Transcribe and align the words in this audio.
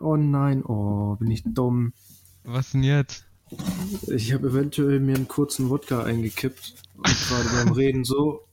Oh 0.00 0.16
nein, 0.16 0.62
oh, 0.64 1.16
bin 1.16 1.30
ich 1.30 1.42
dumm. 1.44 1.92
Was 2.44 2.72
denn 2.72 2.82
jetzt? 2.82 3.24
Ich 4.08 4.32
habe 4.34 4.48
eventuell 4.48 5.00
mir 5.00 5.16
einen 5.16 5.28
kurzen 5.28 5.70
Wodka 5.70 6.04
eingekippt 6.04 6.74
und 6.94 7.28
gerade 7.28 7.48
beim 7.48 7.72
Reden 7.72 8.04
so 8.04 8.46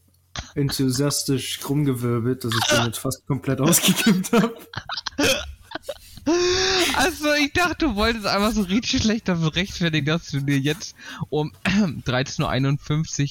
enthusiastisch 0.56 1.60
rumgewirbelt, 1.68 2.46
dass 2.46 2.54
ich 2.54 2.86
jetzt 2.86 3.00
fast 3.00 3.28
komplett 3.28 3.60
ausgekippt 3.60 4.32
habe. 4.32 4.56
Also, 6.96 7.34
ich 7.34 7.54
dachte, 7.54 7.86
du 7.86 7.96
wolltest 7.96 8.26
einfach 8.26 8.52
so 8.52 8.64
richtig 8.64 9.04
schlecht 9.04 9.28
dafür 9.28 9.56
rechtfertigen, 9.56 10.06
dass 10.08 10.32
du 10.32 10.40
dir 10.40 10.58
jetzt 10.58 10.96
um 11.30 11.52
13.51 11.66 12.42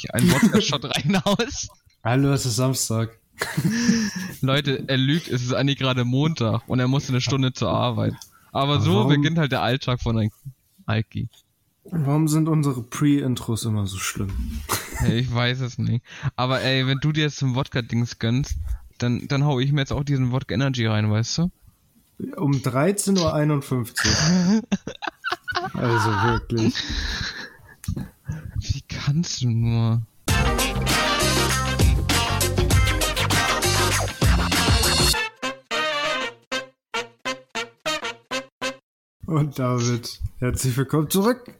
Uhr 0.04 0.14
einen 0.14 0.30
Wodka-Shot 0.30 0.84
reinhaust. 0.84 1.70
Hallo, 2.04 2.32
es 2.32 2.46
ist 2.46 2.56
Samstag. 2.56 3.18
Leute, 4.40 4.84
er 4.86 4.96
lügt, 4.96 5.28
es 5.28 5.42
ist 5.42 5.52
eigentlich 5.52 5.78
gerade 5.78 6.04
Montag 6.04 6.68
und 6.68 6.78
er 6.78 6.88
musste 6.88 7.12
eine 7.12 7.20
Stunde 7.20 7.52
zur 7.52 7.70
Arbeit. 7.70 8.14
Aber 8.52 8.80
so 8.80 8.94
Warum? 8.94 9.08
beginnt 9.08 9.38
halt 9.38 9.52
der 9.52 9.62
Alltag 9.62 10.00
von 10.00 10.30
Alki. 10.86 11.28
Warum 11.84 12.28
sind 12.28 12.48
unsere 12.48 12.82
Pre-Intros 12.82 13.64
immer 13.64 13.86
so 13.86 13.98
schlimm? 13.98 14.30
Hey, 14.96 15.18
ich 15.18 15.34
weiß 15.34 15.60
es 15.60 15.76
nicht. 15.76 16.04
Aber 16.36 16.62
ey, 16.62 16.86
wenn 16.86 16.98
du 16.98 17.12
dir 17.12 17.24
jetzt 17.24 17.36
zum 17.36 17.54
Wodka-Dings 17.56 18.18
gönnst, 18.18 18.54
dann, 18.98 19.28
dann 19.28 19.44
hau 19.44 19.60
ich 19.60 19.72
mir 19.72 19.80
jetzt 19.80 19.92
auch 19.92 20.04
diesen 20.04 20.32
Wodka 20.32 20.54
Energy 20.54 20.86
rein, 20.86 21.10
weißt 21.10 21.38
du? 21.38 21.50
Um 22.36 22.52
13.51 22.52 23.18
Uhr. 23.18 24.62
also 25.74 26.10
wirklich. 26.10 26.74
Wie 28.60 28.82
kannst 28.88 29.42
du 29.42 29.50
nur? 29.50 30.02
Und 39.26 39.58
David, 39.58 40.20
herzlich 40.38 40.76
willkommen 40.76 41.08
zurück 41.08 41.54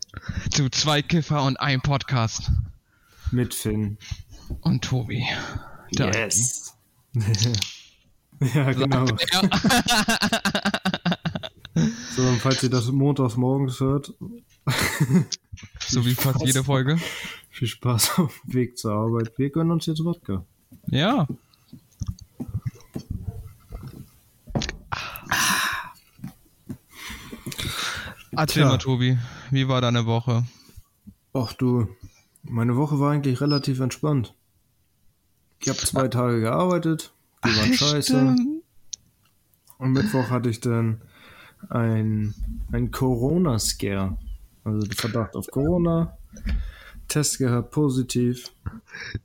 Zu 0.50 0.68
zwei 0.68 1.00
Kiffer 1.02 1.44
und 1.44 1.58
ein 1.58 1.80
Podcast. 1.80 2.50
mit 3.32 3.54
Finn. 3.54 3.96
Und 4.60 4.84
Tobi. 4.84 5.24
Der 5.96 6.12
ja, 8.54 8.72
genau. 8.72 9.06
So, 12.14 12.22
und 12.22 12.38
falls 12.38 12.62
ihr 12.62 12.70
das 12.70 12.86
montags 12.92 13.36
morgens 13.36 13.80
hört, 13.80 14.14
so 15.88 16.06
wie 16.06 16.14
fast 16.14 16.44
jede 16.46 16.62
Folge. 16.62 17.00
viel 17.50 17.66
Spaß 17.66 18.20
auf 18.20 18.40
dem 18.44 18.54
Weg 18.54 18.78
zur 18.78 18.92
Arbeit. 18.92 19.36
Wir 19.38 19.50
gönnen 19.50 19.72
uns 19.72 19.86
jetzt 19.86 20.04
Wodka. 20.04 20.44
Ja. 20.86 21.26
Erzähl 28.36 28.62
Tja. 28.62 28.68
mal, 28.68 28.78
Tobi, 28.78 29.18
wie 29.50 29.68
war 29.68 29.80
deine 29.80 30.06
Woche? 30.06 30.44
Ach 31.32 31.52
du, 31.52 31.88
meine 32.42 32.76
Woche 32.76 32.98
war 33.00 33.12
eigentlich 33.12 33.40
relativ 33.40 33.80
entspannt. 33.80 34.34
Ich 35.60 35.68
habe 35.68 35.78
zwei 35.78 36.08
Tage 36.08 36.40
gearbeitet, 36.40 37.12
die 37.44 37.56
waren 37.56 37.74
scheiße. 37.74 38.02
Stimmt. 38.02 38.40
Am 39.78 39.92
Mittwoch 39.92 40.30
hatte 40.30 40.50
ich 40.50 40.60
dann 40.60 41.00
ein, 41.68 42.34
ein 42.72 42.90
Corona-Scare. 42.90 44.16
Also 44.64 44.80
den 44.86 44.92
Verdacht 44.92 45.36
auf 45.36 45.46
Corona. 45.48 46.16
Test 47.08 47.38
gehabt, 47.38 47.70
positiv. 47.70 48.50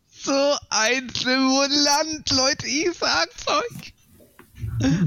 So 0.10 0.56
ein 0.70 1.10
Simulant, 1.14 2.30
Leute, 2.32 2.68
ich 2.68 2.90
sag's 2.98 3.46
euch. 3.48 3.94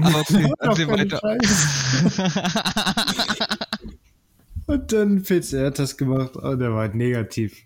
Aber 0.01 0.19
okay, 0.19 0.51
erzähl 0.59 0.87
Ach, 0.89 0.97
weiter. 0.97 1.21
Und 4.73 4.91
dann 4.91 5.21
PCR-Test 5.21 5.99
gemacht, 5.99 6.31
aber 6.35 6.57
der 6.57 6.71
war 6.71 6.79
halt 6.79 6.95
negativ. 6.95 7.61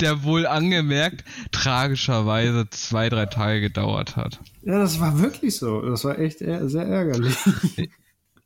Der 0.00 0.22
wohl 0.22 0.46
angemerkt 0.46 1.24
tragischerweise 1.52 2.70
zwei, 2.70 3.10
drei 3.10 3.26
Tage 3.26 3.60
gedauert 3.60 4.16
hat. 4.16 4.40
Ja, 4.62 4.78
das 4.78 4.98
war 4.98 5.20
wirklich 5.20 5.56
so. 5.56 5.82
Das 5.82 6.04
war 6.04 6.18
echt 6.18 6.38
sehr 6.38 6.86
ärgerlich. 6.86 7.36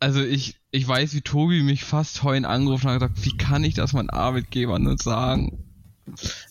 Also 0.00 0.20
ich, 0.20 0.56
ich 0.72 0.88
weiß, 0.88 1.14
wie 1.14 1.20
Tobi 1.20 1.62
mich 1.62 1.84
fast 1.84 2.24
heute 2.24 2.48
angerufen 2.48 2.90
hat 2.90 2.94
und 2.94 3.14
gesagt, 3.14 3.24
wie 3.24 3.36
kann 3.36 3.62
ich 3.62 3.74
das 3.74 3.92
meinem 3.92 4.10
Arbeitgeber 4.10 4.80
nur 4.80 4.98
sagen? 4.98 5.62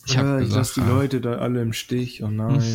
Ich 0.06 0.14
ja, 0.14 0.20
habe 0.20 0.42
ich 0.42 0.48
lasse 0.48 0.72
gesagt, 0.72 0.76
die 0.78 0.80
ah, 0.90 0.94
Leute 0.94 1.20
da 1.20 1.34
alle 1.34 1.60
im 1.60 1.74
Stich. 1.74 2.22
Oh 2.22 2.28
nein. 2.28 2.62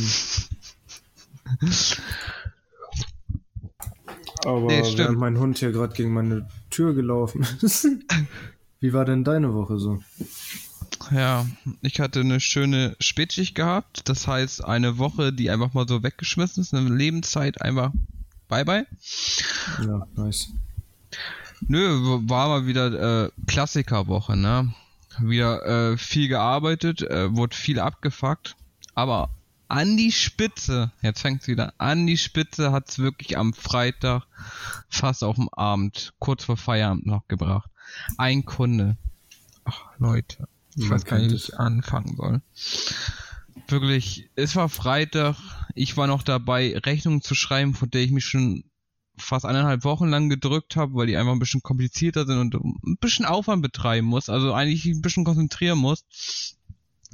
Aber 4.46 4.68
Nee, 4.68 4.84
während 4.98 5.18
mein 5.18 5.40
Hund 5.40 5.58
hier 5.58 5.72
gerade 5.72 5.96
gegen 5.96 6.14
meine 6.14 6.48
Tür 6.70 6.94
gelaufen 6.94 7.46
ist. 7.62 7.88
Wie 8.80 8.94
war 8.94 9.06
denn 9.06 9.24
deine 9.24 9.54
Woche 9.54 9.80
so? 9.80 10.02
ja, 11.12 11.46
ich 11.82 12.00
hatte 12.00 12.22
eine 12.22 12.40
schöne 12.40 12.96
Spätschicht 13.00 13.56
gehabt. 13.56 14.08
Das 14.10 14.28
heißt, 14.28 14.64
eine 14.64 14.98
Woche, 14.98 15.34
die 15.34 15.50
einfach 15.50 15.74
mal 15.74 15.88
so 15.88 16.04
weggeschmissen 16.04 16.62
ist, 16.62 16.74
eine 16.74 16.90
Lebenszeit 16.90 17.62
einfach 17.62 17.92
bye 18.48 18.66
bye. 18.66 18.86
Ja, 19.86 20.08
nice. 20.16 20.50
Nö, 21.68 22.20
war 22.28 22.50
mal 22.50 22.68
wieder 22.68 23.26
äh, 23.26 23.30
Klassikerwoche, 23.48 24.38
ne? 24.38 24.74
Wieder 25.20 25.94
äh, 25.94 25.98
viel 25.98 26.28
gearbeitet, 26.28 27.02
äh, 27.02 27.36
wurde 27.36 27.56
viel 27.56 27.80
abgefuckt, 27.80 28.56
aber 28.94 29.32
an 29.68 29.98
die 29.98 30.12
Spitze, 30.12 30.92
jetzt 31.02 31.22
fängt's 31.22 31.48
wieder, 31.48 31.74
an 31.78 32.08
die 32.08 32.18
Spitze 32.18 32.72
hat's 32.72 33.00
wirklich 33.00 33.38
am 33.38 33.54
Freitag 33.54 34.24
fast 34.90 35.24
auf 35.24 35.36
dem 35.36 35.50
Abend, 35.50 36.14
kurz 36.20 36.46
vor 36.46 36.58
Feierabend 36.58 37.06
noch 37.06 37.28
gebracht. 37.28 37.70
Ein 38.18 38.46
Kunde. 38.46 38.98
Ach, 39.66 39.82
Leute, 39.98 40.48
ich 40.76 40.84
Man 40.84 40.92
weiß 40.92 41.06
gar 41.06 41.20
nicht, 41.20 41.32
wie 41.32 41.36
ich 41.36 41.60
anfangen 41.60 42.16
soll. 42.16 42.42
Wirklich, 43.68 44.30
es 44.36 44.56
war 44.56 44.70
Freitag, 44.70 45.36
ich 45.76 45.98
war 45.98 46.08
noch 46.08 46.24
dabei, 46.24 46.78
Rechnungen 46.78 47.22
zu 47.22 47.36
schreiben, 47.36 47.74
von 47.74 47.90
der 47.90 48.02
ich 48.02 48.12
mich 48.12 48.26
schon 48.26 48.64
fast 49.18 49.46
eineinhalb 49.46 49.84
Wochen 49.84 50.08
lang 50.08 50.30
gedrückt 50.30 50.76
habe, 50.76 50.94
weil 50.94 51.08
die 51.08 51.18
einfach 51.18 51.32
ein 51.32 51.40
bisschen 51.40 51.64
komplizierter 51.64 52.26
sind 52.26 52.38
und 52.38 52.54
ein 52.54 52.98
bisschen 52.98 53.26
Aufwand 53.26 53.62
betreiben 53.62 54.08
muss, 54.08 54.30
also 54.30 54.54
eigentlich 54.54 54.86
ein 54.86 55.02
bisschen 55.02 55.26
konzentrieren 55.26 55.80
muss. 55.80 56.06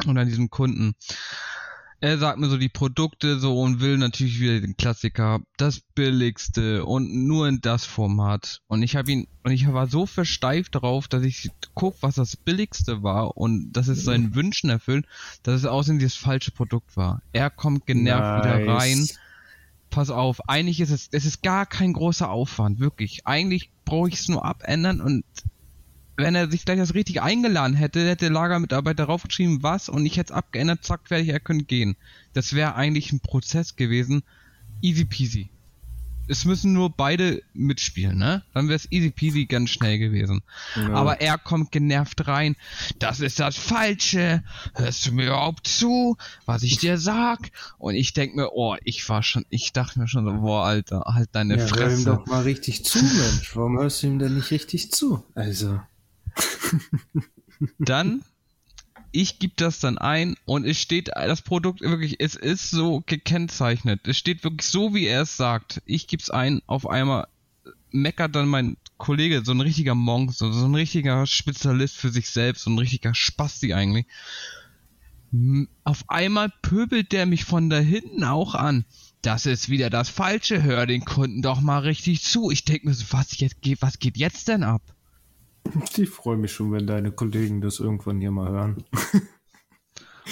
Und 0.05 0.17
an 0.17 0.27
diesem 0.27 0.49
Kunden. 0.49 0.95
Er 2.03 2.17
sagt 2.17 2.37
mir 2.37 2.49
so 2.49 2.57
die 2.57 2.67
Produkte 2.67 3.39
so 3.39 3.61
und 3.61 3.79
will 3.79 3.97
natürlich 3.97 4.37
wieder 4.41 4.59
den 4.59 4.75
Klassiker, 4.75 5.39
das 5.55 5.79
billigste 5.95 6.83
und 6.83 7.09
nur 7.09 7.47
in 7.47 7.61
das 7.61 7.85
Format. 7.85 8.59
Und 8.67 8.83
ich 8.83 8.97
habe 8.97 9.09
ihn 9.09 9.27
und 9.43 9.53
ich 9.53 9.71
war 9.71 9.87
so 9.87 10.05
versteift 10.05 10.75
darauf, 10.75 11.07
dass 11.07 11.23
ich 11.23 11.49
guck, 11.75 11.95
was 12.01 12.15
das 12.15 12.35
billigste 12.35 13.03
war 13.03 13.37
und 13.37 13.71
dass 13.71 13.87
es 13.87 14.03
seinen 14.03 14.35
Wünschen 14.35 14.69
erfüllt, 14.69 15.05
dass 15.43 15.61
es 15.61 15.65
aussehen 15.65 15.97
dieses 15.97 16.17
falsche 16.17 16.51
Produkt 16.51 16.97
war. 16.97 17.21
Er 17.31 17.49
kommt 17.49 17.85
genervt 17.85 18.43
wieder 18.43 18.67
rein 18.67 19.07
pass 19.89 20.09
auf, 20.09 20.49
eigentlich 20.49 20.81
ist 20.81 20.89
es, 20.89 21.07
es 21.11 21.23
ist 21.23 21.41
gar 21.43 21.65
kein 21.67 21.93
großer 21.93 22.29
Aufwand, 22.29 22.79
wirklich. 22.79 23.27
Eigentlich 23.27 23.69
brauche 23.85 24.09
ich 24.09 24.15
es 24.15 24.27
nur 24.27 24.43
abändern 24.43 24.99
und 24.99 25.23
wenn 26.15 26.35
er 26.35 26.49
sich 26.49 26.65
gleich 26.65 26.77
das 26.77 26.93
richtig 26.93 27.21
eingeladen 27.21 27.75
hätte, 27.75 28.07
hätte 28.07 28.25
der 28.25 28.33
Lagermitarbeiter 28.33 29.05
draufgeschrieben, 29.05 29.63
was, 29.63 29.89
und 29.89 30.05
ich 30.05 30.17
hätte 30.17 30.33
es 30.33 30.37
abgeändert, 30.37 30.83
zack, 30.83 31.07
fertig, 31.07 31.29
er 31.29 31.39
könnte 31.39 31.65
gehen. 31.65 31.95
Das 32.33 32.53
wäre 32.53 32.75
eigentlich 32.75 33.11
ein 33.11 33.19
Prozess 33.19 33.75
gewesen. 33.75 34.23
Easy 34.81 35.05
peasy. 35.05 35.49
Es 36.27 36.45
müssen 36.45 36.71
nur 36.71 36.89
beide 36.89 37.41
mitspielen, 37.53 38.17
ne? 38.17 38.43
Dann 38.53 38.69
wäre 38.69 38.77
es 38.77 38.89
easy 38.91 39.11
peasy 39.11 39.45
ganz 39.45 39.71
schnell 39.71 39.97
gewesen. 39.97 40.41
Ja. 40.75 40.93
Aber 40.93 41.19
er 41.19 41.37
kommt 41.37 41.71
genervt 41.71 42.27
rein. 42.27 42.55
Das 42.97 43.19
ist 43.19 43.41
das 43.41 43.57
Falsche. 43.57 44.41
Hörst 44.73 45.05
du 45.05 45.11
mir 45.11 45.27
überhaupt 45.27 45.67
zu, 45.67 46.15
was 46.45 46.63
ich 46.63 46.77
dir 46.77 46.97
sag? 46.97 47.51
Und 47.77 47.95
ich 47.95 48.13
denk 48.13 48.35
mir, 48.35 48.51
oh, 48.53 48.77
ich 48.85 49.07
war 49.09 49.21
schon, 49.21 49.45
ich 49.49 49.73
dachte 49.73 49.99
mir 49.99 50.07
schon 50.07 50.23
so, 50.23 50.33
boah, 50.33 50.65
Alter, 50.65 51.03
halt 51.07 51.29
deine 51.33 51.57
ja, 51.57 51.59
hör 51.59 51.65
ihm 51.65 51.73
Fresse. 51.73 52.05
doch 52.05 52.25
mal 52.27 52.43
richtig 52.43 52.85
zu, 52.85 53.03
Mensch. 53.03 53.53
Warum 53.55 53.77
hörst 53.77 54.01
du 54.01 54.07
ihm 54.07 54.19
denn 54.19 54.35
nicht 54.35 54.51
richtig 54.51 54.91
zu? 54.91 55.25
Also. 55.35 55.81
Dann, 57.79 58.23
ich 59.11 59.39
gebe 59.39 59.53
das 59.55 59.79
dann 59.79 59.97
ein 59.97 60.35
und 60.45 60.65
es 60.65 60.79
steht, 60.79 61.09
das 61.09 61.43
Produkt 61.43 61.81
wirklich, 61.81 62.19
es 62.19 62.35
ist 62.35 62.71
so 62.71 63.03
gekennzeichnet. 63.05 64.07
Es 64.07 64.17
steht 64.17 64.43
wirklich 64.43 64.67
so, 64.67 64.95
wie 64.95 65.05
er 65.05 65.21
es 65.21 65.37
sagt. 65.37 65.81
Ich 65.85 66.07
gebe 66.07 66.21
es 66.21 66.31
ein, 66.31 66.61
auf 66.65 66.89
einmal 66.89 67.27
meckert 67.91 68.35
dann 68.35 68.47
mein 68.47 68.75
Kollege, 68.97 69.43
so 69.45 69.51
ein 69.51 69.61
richtiger 69.61 69.95
Monk, 69.95 70.33
so, 70.33 70.47
ein 70.47 70.75
richtiger 70.75 71.27
Spezialist 71.27 71.95
für 71.95 72.09
sich 72.09 72.29
selbst, 72.29 72.63
so 72.63 72.71
ein 72.71 72.79
richtiger 72.79 73.13
Spasti 73.13 73.73
eigentlich. 73.73 74.07
Auf 75.83 76.09
einmal 76.09 76.51
pöbelt 76.61 77.11
der 77.11 77.25
mich 77.25 77.45
von 77.45 77.69
da 77.69 77.77
hinten 77.77 78.23
auch 78.23 78.55
an. 78.55 78.85
Das 79.21 79.45
ist 79.45 79.69
wieder 79.69 79.89
das 79.89 80.09
Falsche, 80.09 80.63
hör 80.63 80.85
den 80.85 81.05
Kunden 81.05 81.41
doch 81.41 81.61
mal 81.61 81.79
richtig 81.79 82.23
zu. 82.23 82.51
Ich 82.51 82.65
denke 82.65 82.87
mir 82.87 82.93
so, 82.93 83.05
was, 83.11 83.39
jetzt 83.39 83.57
was 83.79 83.99
geht 83.99 84.17
jetzt 84.17 84.47
denn 84.47 84.63
ab? 84.63 84.81
Ich 85.97 86.09
freue 86.09 86.37
mich 86.37 86.51
schon, 86.51 86.71
wenn 86.71 86.87
deine 86.87 87.11
Kollegen 87.11 87.61
das 87.61 87.79
irgendwann 87.79 88.19
hier 88.19 88.31
mal 88.31 88.51
hören. 88.51 88.83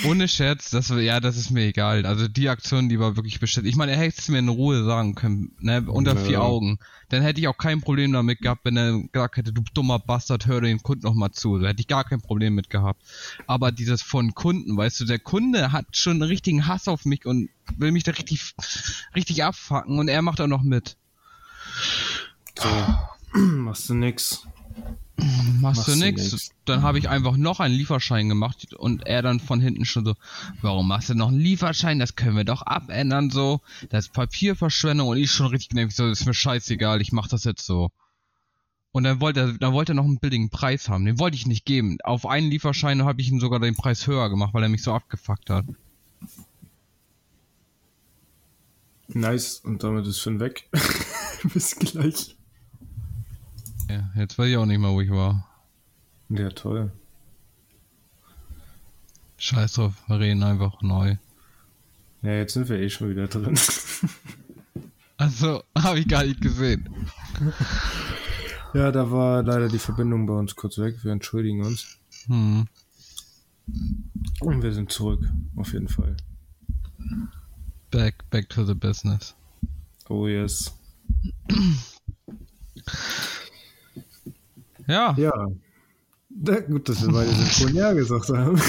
Ohne 0.05 0.27
Scherz, 0.29 0.69
das 0.69 0.89
ja, 0.89 1.19
das 1.19 1.35
ist 1.35 1.51
mir 1.51 1.65
egal. 1.65 2.05
Also 2.05 2.27
die 2.27 2.47
Aktion, 2.47 2.87
die 2.87 2.99
war 2.99 3.17
wirklich 3.17 3.39
bestellt. 3.39 3.65
Ich 3.65 3.75
meine, 3.75 3.91
er 3.91 3.97
hätte 3.97 4.19
es 4.19 4.29
mir 4.29 4.39
in 4.39 4.47
Ruhe 4.47 4.83
sagen 4.85 5.15
können, 5.15 5.53
ne, 5.59 5.83
unter 5.85 6.15
ja. 6.15 6.21
vier 6.21 6.41
Augen. 6.41 6.79
Dann 7.09 7.21
hätte 7.21 7.41
ich 7.41 7.47
auch 7.49 7.57
kein 7.57 7.81
Problem 7.81 8.13
damit 8.13 8.39
gehabt, 8.39 8.63
wenn 8.63 8.77
er 8.77 9.01
gesagt 9.11 9.35
hätte, 9.35 9.51
du 9.51 9.61
dummer 9.73 9.99
Bastard, 9.99 10.47
hör 10.47 10.61
den 10.61 10.81
Kunden 10.81 11.05
noch 11.05 11.13
mal 11.13 11.31
zu. 11.31 11.59
Da 11.59 11.67
hätte 11.69 11.81
ich 11.81 11.87
gar 11.87 12.05
kein 12.05 12.21
Problem 12.21 12.55
mit 12.55 12.69
gehabt. 12.69 13.03
Aber 13.47 13.73
dieses 13.73 14.01
von 14.01 14.33
Kunden, 14.33 14.77
weißt 14.77 15.01
du, 15.01 15.05
der 15.05 15.19
Kunde 15.19 15.73
hat 15.73 15.85
schon 15.91 16.13
einen 16.13 16.23
richtigen 16.23 16.67
Hass 16.67 16.87
auf 16.87 17.03
mich 17.03 17.25
und 17.25 17.49
will 17.77 17.91
mich 17.91 18.05
da 18.05 18.13
richtig, 18.13 18.55
richtig 19.13 19.43
abfacken 19.43 19.99
und 19.99 20.07
er 20.07 20.21
macht 20.21 20.39
auch 20.39 20.47
noch 20.47 20.63
mit. 20.63 20.95
So, 22.57 22.69
machst 23.39 23.89
du 23.89 23.93
nix. 23.93 24.47
Machst, 25.59 25.87
du 25.87 25.95
nix. 25.95 26.51
Dann 26.65 26.81
habe 26.81 26.97
ich 26.97 27.09
einfach 27.09 27.37
noch 27.37 27.59
einen 27.59 27.75
Lieferschein 27.75 28.29
gemacht 28.29 28.73
und 28.73 29.05
er 29.05 29.21
dann 29.21 29.39
von 29.39 29.61
hinten 29.61 29.85
schon 29.85 30.05
so, 30.05 30.15
warum 30.61 30.87
machst 30.87 31.09
du 31.09 31.15
noch 31.15 31.27
einen 31.27 31.39
Lieferschein? 31.39 31.99
Das 31.99 32.15
können 32.15 32.35
wir 32.35 32.43
doch 32.43 32.63
abändern 32.63 33.29
so. 33.29 33.61
Das 33.89 34.05
ist 34.05 34.13
Papierverschwendung 34.13 35.07
und 35.07 35.17
ich 35.17 35.31
schon 35.31 35.47
richtig 35.47 35.69
genervt, 35.69 35.95
so, 35.95 36.07
das 36.07 36.21
ist 36.21 36.25
mir 36.25 36.33
scheißegal, 36.33 37.01
ich 37.01 37.11
mach 37.11 37.27
das 37.27 37.43
jetzt 37.43 37.65
so. 37.65 37.91
Und 38.91 39.03
dann 39.03 39.21
wollte 39.21 39.39
er, 39.39 39.53
dann 39.53 39.73
wollte 39.73 39.93
er 39.93 39.95
noch 39.95 40.05
einen 40.05 40.19
billigen 40.19 40.49
Preis 40.49 40.89
haben. 40.89 41.05
Den 41.05 41.19
wollte 41.19 41.37
ich 41.37 41.47
nicht 41.47 41.65
geben. 41.65 41.97
Auf 42.03 42.25
einen 42.25 42.49
Lieferschein 42.49 43.03
habe 43.03 43.21
ich 43.21 43.29
ihm 43.29 43.39
sogar 43.39 43.59
den 43.59 43.75
Preis 43.75 44.05
höher 44.05 44.29
gemacht, 44.29 44.53
weil 44.53 44.63
er 44.63 44.69
mich 44.69 44.83
so 44.83 44.93
abgefuckt 44.93 45.49
hat. 45.49 45.65
Nice. 49.07 49.61
Und 49.63 49.83
damit 49.83 50.05
ist 50.07 50.19
Finn 50.19 50.39
weg. 50.39 50.69
Bis 51.53 51.75
gleich. 51.75 52.35
Ja, 53.91 54.09
jetzt 54.15 54.37
weiß 54.37 54.47
ich 54.49 54.57
auch 54.57 54.65
nicht 54.65 54.79
mehr, 54.79 54.91
wo 54.91 55.01
ich 55.01 55.11
war. 55.11 55.45
Ja, 56.29 56.49
toll. 56.49 56.91
Scheiß 59.37 59.73
drauf, 59.73 59.93
wir 60.07 60.19
reden 60.19 60.43
einfach 60.43 60.81
neu. 60.81 61.17
Ja, 62.21 62.31
jetzt 62.33 62.53
sind 62.53 62.69
wir 62.69 62.79
eh 62.79 62.89
schon 62.89 63.09
wieder 63.09 63.27
drin. 63.27 63.57
Also, 65.17 65.63
habe 65.77 65.99
ich 65.99 66.07
gar 66.07 66.23
nicht 66.23 66.41
gesehen. 66.41 66.89
Ja, 68.73 68.89
da 68.89 69.11
war 69.11 69.43
leider 69.43 69.67
die 69.67 69.79
Verbindung 69.79 70.25
bei 70.25 70.33
uns 70.33 70.55
kurz 70.55 70.77
weg. 70.77 71.03
Wir 71.03 71.11
entschuldigen 71.11 71.61
uns. 71.61 71.97
Hm. 72.27 72.65
Und 74.39 74.63
wir 74.63 74.71
sind 74.73 74.93
zurück, 74.93 75.29
auf 75.57 75.73
jeden 75.73 75.89
Fall. 75.89 76.15
Back, 77.91 78.29
back 78.29 78.47
to 78.47 78.63
the 78.63 78.73
business. 78.73 79.35
Oh 80.07 80.25
yes. 80.25 80.73
Ja. 84.91 85.15
Ja. 85.17 85.47
ja 86.47 86.59
gut, 86.59 86.89
dass 86.89 87.01
wir 87.05 87.13
beide 87.13 87.31
synchron 87.31 87.75
Ja 87.81 87.93
gesagt 87.93 88.27
haben. 88.29 88.59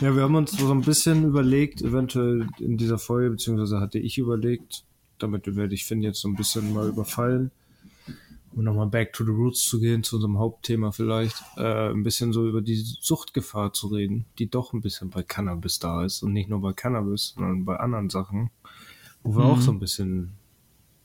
ja, 0.00 0.16
wir 0.16 0.22
haben 0.22 0.34
uns 0.34 0.52
so 0.52 0.70
ein 0.70 0.80
bisschen 0.80 1.24
überlegt, 1.24 1.82
eventuell 1.82 2.48
in 2.58 2.78
dieser 2.78 2.98
Folge, 2.98 3.30
beziehungsweise 3.32 3.80
hatte 3.80 3.98
ich 3.98 4.16
überlegt, 4.16 4.84
damit 5.18 5.54
werde 5.56 5.74
ich 5.74 5.84
Finn 5.84 6.02
jetzt 6.02 6.20
so 6.20 6.28
ein 6.28 6.36
bisschen 6.36 6.72
mal 6.72 6.88
überfallen, 6.88 7.50
um 8.54 8.64
nochmal 8.64 8.86
back 8.86 9.12
to 9.12 9.24
the 9.24 9.30
roots 9.30 9.66
zu 9.66 9.78
gehen, 9.78 10.02
zu 10.02 10.16
unserem 10.16 10.38
Hauptthema 10.38 10.90
vielleicht, 10.90 11.36
äh, 11.58 11.90
ein 11.90 12.02
bisschen 12.02 12.32
so 12.32 12.48
über 12.48 12.62
die 12.62 12.76
Suchtgefahr 12.76 13.74
zu 13.74 13.88
reden, 13.88 14.24
die 14.38 14.48
doch 14.48 14.72
ein 14.72 14.80
bisschen 14.80 15.10
bei 15.10 15.22
Cannabis 15.22 15.80
da 15.80 16.02
ist 16.02 16.22
und 16.22 16.32
nicht 16.32 16.48
nur 16.48 16.62
bei 16.62 16.72
Cannabis, 16.72 17.34
sondern 17.36 17.66
bei 17.66 17.76
anderen 17.76 18.08
Sachen, 18.08 18.50
wo 19.22 19.36
wir 19.36 19.44
mhm. 19.44 19.50
auch 19.50 19.60
so 19.60 19.70
ein 19.70 19.80
bisschen 19.80 20.32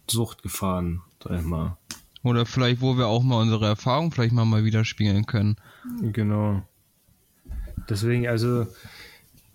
Suchtgefahren, 0.09 1.01
sag 1.21 1.39
ich 1.39 1.45
mal, 1.45 1.77
oder 2.23 2.45
vielleicht, 2.45 2.81
wo 2.81 2.97
wir 2.97 3.07
auch 3.07 3.23
mal 3.23 3.41
unsere 3.41 3.65
Erfahrung 3.65 4.11
vielleicht 4.11 4.33
mal, 4.33 4.45
mal 4.45 4.65
wieder 4.65 4.85
spielen 4.85 5.25
können. 5.25 5.57
Genau. 6.01 6.61
Deswegen, 7.89 8.27
also, 8.27 8.67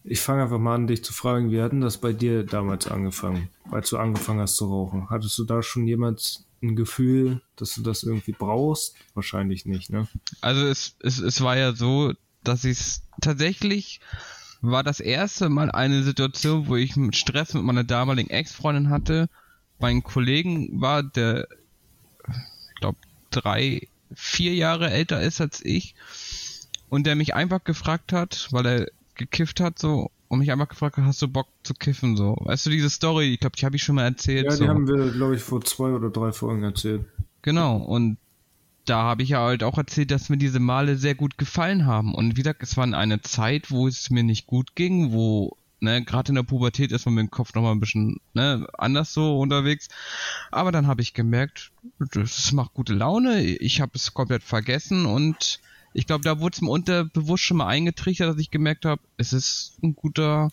ich 0.03 0.21
fange 0.21 0.43
einfach 0.43 0.59
mal 0.59 0.75
an, 0.75 0.87
dich 0.87 1.05
zu 1.05 1.13
fragen, 1.13 1.51
wie 1.51 1.61
hat 1.61 1.73
denn 1.73 1.81
das 1.81 1.99
bei 1.99 2.13
dir 2.13 2.45
damals 2.45 2.89
angefangen, 2.89 3.49
als 3.71 3.91
du 3.91 3.99
angefangen 3.99 4.41
hast 4.41 4.57
zu 4.57 4.67
rauchen? 4.67 5.11
Hattest 5.11 5.39
du 5.39 5.45
da 5.45 5.63
schon 5.63 5.87
jemals 5.87 6.45
ein 6.63 6.77
Gefühl, 6.77 7.43
dass 7.57 7.75
du 7.75 7.83
das 7.83 8.03
irgendwie 8.03 8.33
brauchst? 8.33 8.97
Wahrscheinlich 9.15 9.67
nicht, 9.67 9.91
ne? 9.91 10.09
Also 10.41 10.67
es, 10.67 10.97
es, 11.01 11.19
es 11.19 11.41
war 11.43 11.57
ja 11.57 11.75
so, 11.75 12.13
dass 12.43 12.65
ich 12.65 12.79
es 12.79 13.03
tatsächlich 13.21 14.01
war 14.61 14.83
das 14.83 15.01
erste 15.01 15.49
Mal 15.51 15.71
eine 15.71 16.03
Situation, 16.03 16.69
wo 16.69 16.77
ich 16.77 16.95
Stress 17.13 17.53
mit 17.53 17.65
meiner 17.65 17.85
damaligen 17.85 18.31
Ex-Freundin 18.31 18.89
hatte. 18.89 19.29
Mein 19.79 20.03
Kollegen 20.03 20.81
war, 20.81 21.03
der 21.03 21.47
glaube, 22.85 22.99
drei, 23.31 23.89
vier 24.15 24.55
Jahre 24.55 24.91
älter 24.91 25.23
ist 25.23 25.41
als 25.41 25.65
ich 25.65 25.95
und 26.89 27.07
der 27.07 27.17
mich 27.17 27.35
einfach 27.35 27.65
gefragt 27.65 28.13
hat, 28.13 28.49
weil 28.51 28.67
er 28.67 28.87
gekifft 29.15 29.61
hat, 29.61 29.79
so, 29.79 30.11
und 30.29 30.41
mich 30.41 30.53
einfach 30.53 30.69
gefragt 30.69 30.97
hat, 30.97 31.05
hast 31.05 31.23
du 31.23 31.29
Bock 31.29 31.49
zu 31.63 31.75
kiffen, 31.75 32.17
so. 32.17 32.37
Weißt 32.41 32.67
du, 32.67 32.71
diese 32.71 32.91
Story, 32.91 33.35
ich 33.35 33.41
glaube, 33.41 33.57
die 33.57 33.65
habe 33.65 33.77
ich 33.77 33.83
schon 33.83 33.95
mal 33.95 34.05
erzählt. 34.05 34.45
Ja, 34.45 34.51
die 34.51 34.57
so. 34.57 34.69
haben 34.69 34.87
wir, 34.87 35.11
glaube 35.11 35.37
ich, 35.37 35.43
vor 35.43 35.63
zwei 35.63 35.91
oder 35.91 36.11
drei 36.11 36.33
Folgen 36.33 36.63
erzählt. 36.63 37.07
Genau, 37.43 37.77
und 37.77 38.19
da 38.85 39.03
habe 39.03 39.23
ich 39.23 39.31
ja 39.31 39.41
halt 39.41 39.63
auch 39.63 39.79
erzählt, 39.79 40.11
dass 40.11 40.29
mir 40.29 40.37
diese 40.37 40.61
Male 40.61 40.97
sehr 40.97 41.15
gut 41.15 41.39
gefallen 41.39 41.87
haben. 41.87 42.15
Und 42.15 42.37
wie 42.37 42.43
gesagt, 42.43 42.63
es 42.63 42.77
war 42.77 42.85
eine 42.85 43.23
Zeit, 43.23 43.71
wo 43.71 43.89
es 43.89 44.11
mir 44.11 44.25
nicht 44.25 44.47
gut 44.47 44.75
ging, 44.75 45.13
wo 45.13 45.57
ne, 45.85 46.05
gerade 46.05 46.31
in 46.31 46.35
der 46.35 46.43
Pubertät 46.43 46.93
ist 46.93 47.07
man 47.07 47.15
mit 47.15 47.23
dem 47.23 47.31
Kopf 47.31 47.55
nochmal 47.55 47.73
ein 47.73 47.81
bisschen, 47.81 48.21
ne, 48.33 48.67
anders 48.77 49.13
so 49.13 49.39
unterwegs. 49.39 49.89
Aber 50.51 50.73
dann 50.73 50.87
habe 50.87 51.03
ich 51.03 51.15
gemerkt, 51.15 51.71
das 51.99 52.53
macht 52.53 52.75
gute 52.75 52.95
Laune, 52.95 53.43
ich 53.43 53.81
habe 53.81 53.93
es 53.95 54.15
komplett 54.15 54.43
vergessen 54.43 55.07
und 55.07 55.61
ich 55.93 56.07
glaube, 56.07 56.25
da 56.25 56.41
wurde 56.41 56.55
es 56.55 56.61
mir 56.61 56.71
unterbewusst 56.71 57.45
schon 57.45 57.59
mal 57.59 57.69
eingetrichtert, 57.69 58.29
dass 58.29 58.41
ich 58.41 58.51
gemerkt 58.51 58.85
habe, 58.85 59.01
es 59.17 59.33
ist 59.33 59.79
ein 59.83 59.95
guter 59.95 60.51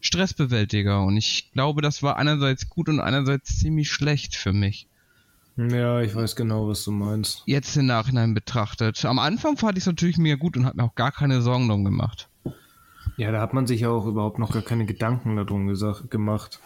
Stressbewältiger 0.00 1.02
und 1.02 1.16
ich 1.16 1.52
glaube, 1.52 1.82
das 1.82 2.02
war 2.02 2.16
einerseits 2.16 2.68
gut 2.68 2.88
und 2.88 2.98
einerseits 2.98 3.58
ziemlich 3.58 3.90
schlecht 3.90 4.34
für 4.34 4.52
mich. 4.52 4.88
Ja, 5.56 6.00
ich 6.00 6.14
weiß 6.14 6.34
genau, 6.34 6.68
was 6.68 6.84
du 6.84 6.92
meinst. 6.92 7.42
Jetzt 7.44 7.76
im 7.76 7.86
Nachhinein 7.86 8.32
betrachtet. 8.32 9.04
Am 9.04 9.18
Anfang 9.18 9.58
fand 9.58 9.76
ich 9.76 9.82
es 9.82 9.86
natürlich 9.86 10.16
mega 10.16 10.36
gut 10.36 10.56
und 10.56 10.64
hat 10.64 10.74
mir 10.74 10.84
auch 10.84 10.94
gar 10.94 11.12
keine 11.12 11.42
Sorgen 11.42 11.68
darum 11.68 11.84
gemacht. 11.84 12.28
Ja, 13.16 13.30
da 13.30 13.40
hat 13.40 13.52
man 13.52 13.66
sich 13.66 13.82
ja 13.82 13.90
auch 13.90 14.06
überhaupt 14.06 14.38
noch 14.38 14.52
gar 14.52 14.62
keine 14.62 14.86
Gedanken 14.86 15.36
darum 15.36 15.66
gesagt, 15.66 16.10
gemacht. 16.10 16.60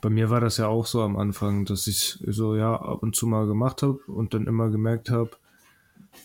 Bei 0.00 0.10
mir 0.10 0.30
war 0.30 0.40
das 0.40 0.58
ja 0.58 0.68
auch 0.68 0.86
so 0.86 1.02
am 1.02 1.16
Anfang, 1.16 1.64
dass 1.64 1.86
ich 1.86 2.18
so 2.26 2.56
ja 2.56 2.74
ab 2.74 3.02
und 3.02 3.16
zu 3.16 3.26
mal 3.26 3.46
gemacht 3.46 3.82
habe 3.82 3.98
und 4.06 4.34
dann 4.34 4.46
immer 4.46 4.70
gemerkt 4.70 5.10
habe, 5.10 5.30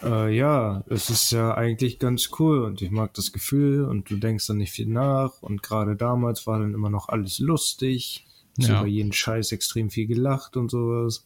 äh, 0.03 0.35
ja, 0.35 0.83
es 0.87 1.09
ist 1.09 1.31
ja 1.31 1.53
eigentlich 1.55 1.99
ganz 1.99 2.29
cool 2.39 2.63
und 2.63 2.81
ich 2.81 2.91
mag 2.91 3.13
das 3.13 3.31
Gefühl 3.31 3.85
und 3.85 4.09
du 4.09 4.17
denkst 4.17 4.47
dann 4.47 4.57
nicht 4.57 4.71
viel 4.71 4.87
nach 4.87 5.41
und 5.41 5.63
gerade 5.63 5.95
damals 5.95 6.45
war 6.47 6.59
dann 6.59 6.73
immer 6.73 6.89
noch 6.89 7.09
alles 7.09 7.39
lustig. 7.39 8.25
Ja. 8.57 8.79
über 8.79 8.87
jeden 8.87 9.13
Scheiß 9.13 9.53
extrem 9.53 9.89
viel 9.89 10.05
gelacht 10.05 10.57
und 10.57 10.69
sowas. 10.69 11.25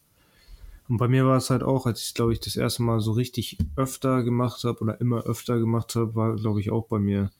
Und 0.88 0.98
bei 0.98 1.08
mir 1.08 1.26
war 1.26 1.38
es 1.38 1.50
halt 1.50 1.64
auch, 1.64 1.86
als 1.86 2.04
ich 2.06 2.14
glaube 2.14 2.32
ich 2.32 2.38
das 2.38 2.54
erste 2.54 2.84
Mal 2.84 3.00
so 3.00 3.12
richtig 3.12 3.58
öfter 3.74 4.22
gemacht 4.22 4.62
habe 4.62 4.78
oder 4.80 5.00
immer 5.00 5.24
öfter 5.24 5.58
gemacht 5.58 5.96
habe, 5.96 6.14
war 6.14 6.36
glaube 6.36 6.60
ich 6.60 6.70
auch 6.70 6.86
bei 6.86 7.00
mir 7.00 7.32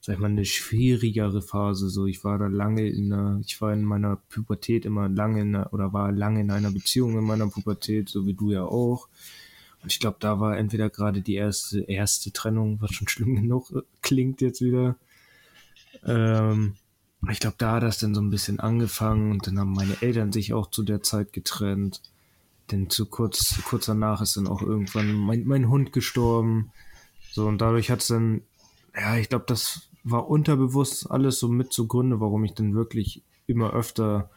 sag 0.00 0.14
ich 0.14 0.20
mal, 0.20 0.30
eine 0.30 0.44
schwierigere 0.44 1.42
Phase. 1.42 1.90
So, 1.90 2.06
ich 2.06 2.24
war 2.24 2.38
da 2.38 2.46
lange 2.46 2.88
in 2.88 3.12
einer, 3.12 3.40
ich 3.44 3.60
war 3.60 3.72
in 3.72 3.84
meiner 3.84 4.16
Pubertät 4.16 4.86
immer 4.86 5.08
lange 5.08 5.42
in 5.42 5.54
einer, 5.54 5.72
oder 5.72 5.92
war 5.92 6.10
lange 6.10 6.40
in 6.40 6.50
einer 6.50 6.70
Beziehung 6.70 7.18
in 7.18 7.24
meiner 7.24 7.48
Pubertät, 7.48 8.08
so 8.08 8.26
wie 8.26 8.34
du 8.34 8.50
ja 8.50 8.64
auch. 8.64 9.08
Und 9.82 9.92
ich 9.92 10.00
glaube, 10.00 10.16
da 10.20 10.40
war 10.40 10.56
entweder 10.56 10.90
gerade 10.90 11.22
die 11.22 11.34
erste, 11.34 11.80
erste 11.80 12.32
Trennung, 12.32 12.80
was 12.80 12.92
schon 12.92 13.08
schlimm 13.08 13.36
genug 13.36 13.72
klingt 14.02 14.40
jetzt 14.40 14.62
wieder. 14.62 14.96
Ähm, 16.04 16.76
ich 17.30 17.40
glaube, 17.40 17.56
da 17.58 17.72
hat 17.72 17.82
das 17.82 17.98
dann 17.98 18.14
so 18.14 18.22
ein 18.22 18.30
bisschen 18.30 18.60
angefangen 18.60 19.32
und 19.32 19.46
dann 19.46 19.58
haben 19.58 19.72
meine 19.72 20.00
Eltern 20.00 20.32
sich 20.32 20.54
auch 20.54 20.70
zu 20.70 20.82
der 20.82 21.02
Zeit 21.02 21.32
getrennt. 21.32 22.00
Denn 22.70 22.88
zu 22.88 23.06
kurz, 23.06 23.60
kurz 23.64 23.86
danach 23.86 24.22
ist 24.22 24.36
dann 24.36 24.46
auch 24.46 24.62
irgendwann 24.62 25.12
mein, 25.14 25.44
mein 25.44 25.68
Hund 25.68 25.92
gestorben. 25.92 26.72
So, 27.32 27.46
und 27.46 27.58
dadurch 27.58 27.90
hat 27.90 28.00
es 28.00 28.08
dann, 28.08 28.42
ja, 28.94 29.16
ich 29.16 29.28
glaube, 29.28 29.44
das 29.46 29.89
war 30.04 30.28
unterbewusst 30.28 31.10
alles 31.10 31.38
so 31.38 31.48
mit 31.48 31.72
zugrunde, 31.72 32.20
warum 32.20 32.44
ich 32.44 32.54
dann 32.54 32.74
wirklich 32.74 33.22
immer 33.46 33.72
öfter 33.72 34.30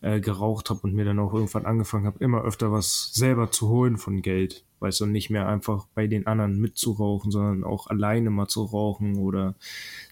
äh, 0.00 0.20
geraucht 0.20 0.70
habe 0.70 0.80
und 0.82 0.94
mir 0.94 1.04
dann 1.04 1.18
auch 1.18 1.34
irgendwann 1.34 1.66
angefangen 1.66 2.06
habe, 2.06 2.22
immer 2.22 2.42
öfter 2.42 2.70
was 2.70 3.10
selber 3.12 3.50
zu 3.50 3.68
holen 3.68 3.96
von 3.96 4.22
Geld. 4.22 4.64
Weißt 4.80 5.00
du, 5.00 5.06
nicht 5.06 5.28
mehr 5.28 5.48
einfach 5.48 5.86
bei 5.94 6.06
den 6.06 6.28
anderen 6.28 6.60
mitzurauchen, 6.60 7.32
sondern 7.32 7.64
auch 7.64 7.88
alleine 7.88 8.30
mal 8.30 8.46
zu 8.46 8.62
rauchen 8.62 9.16
oder 9.16 9.56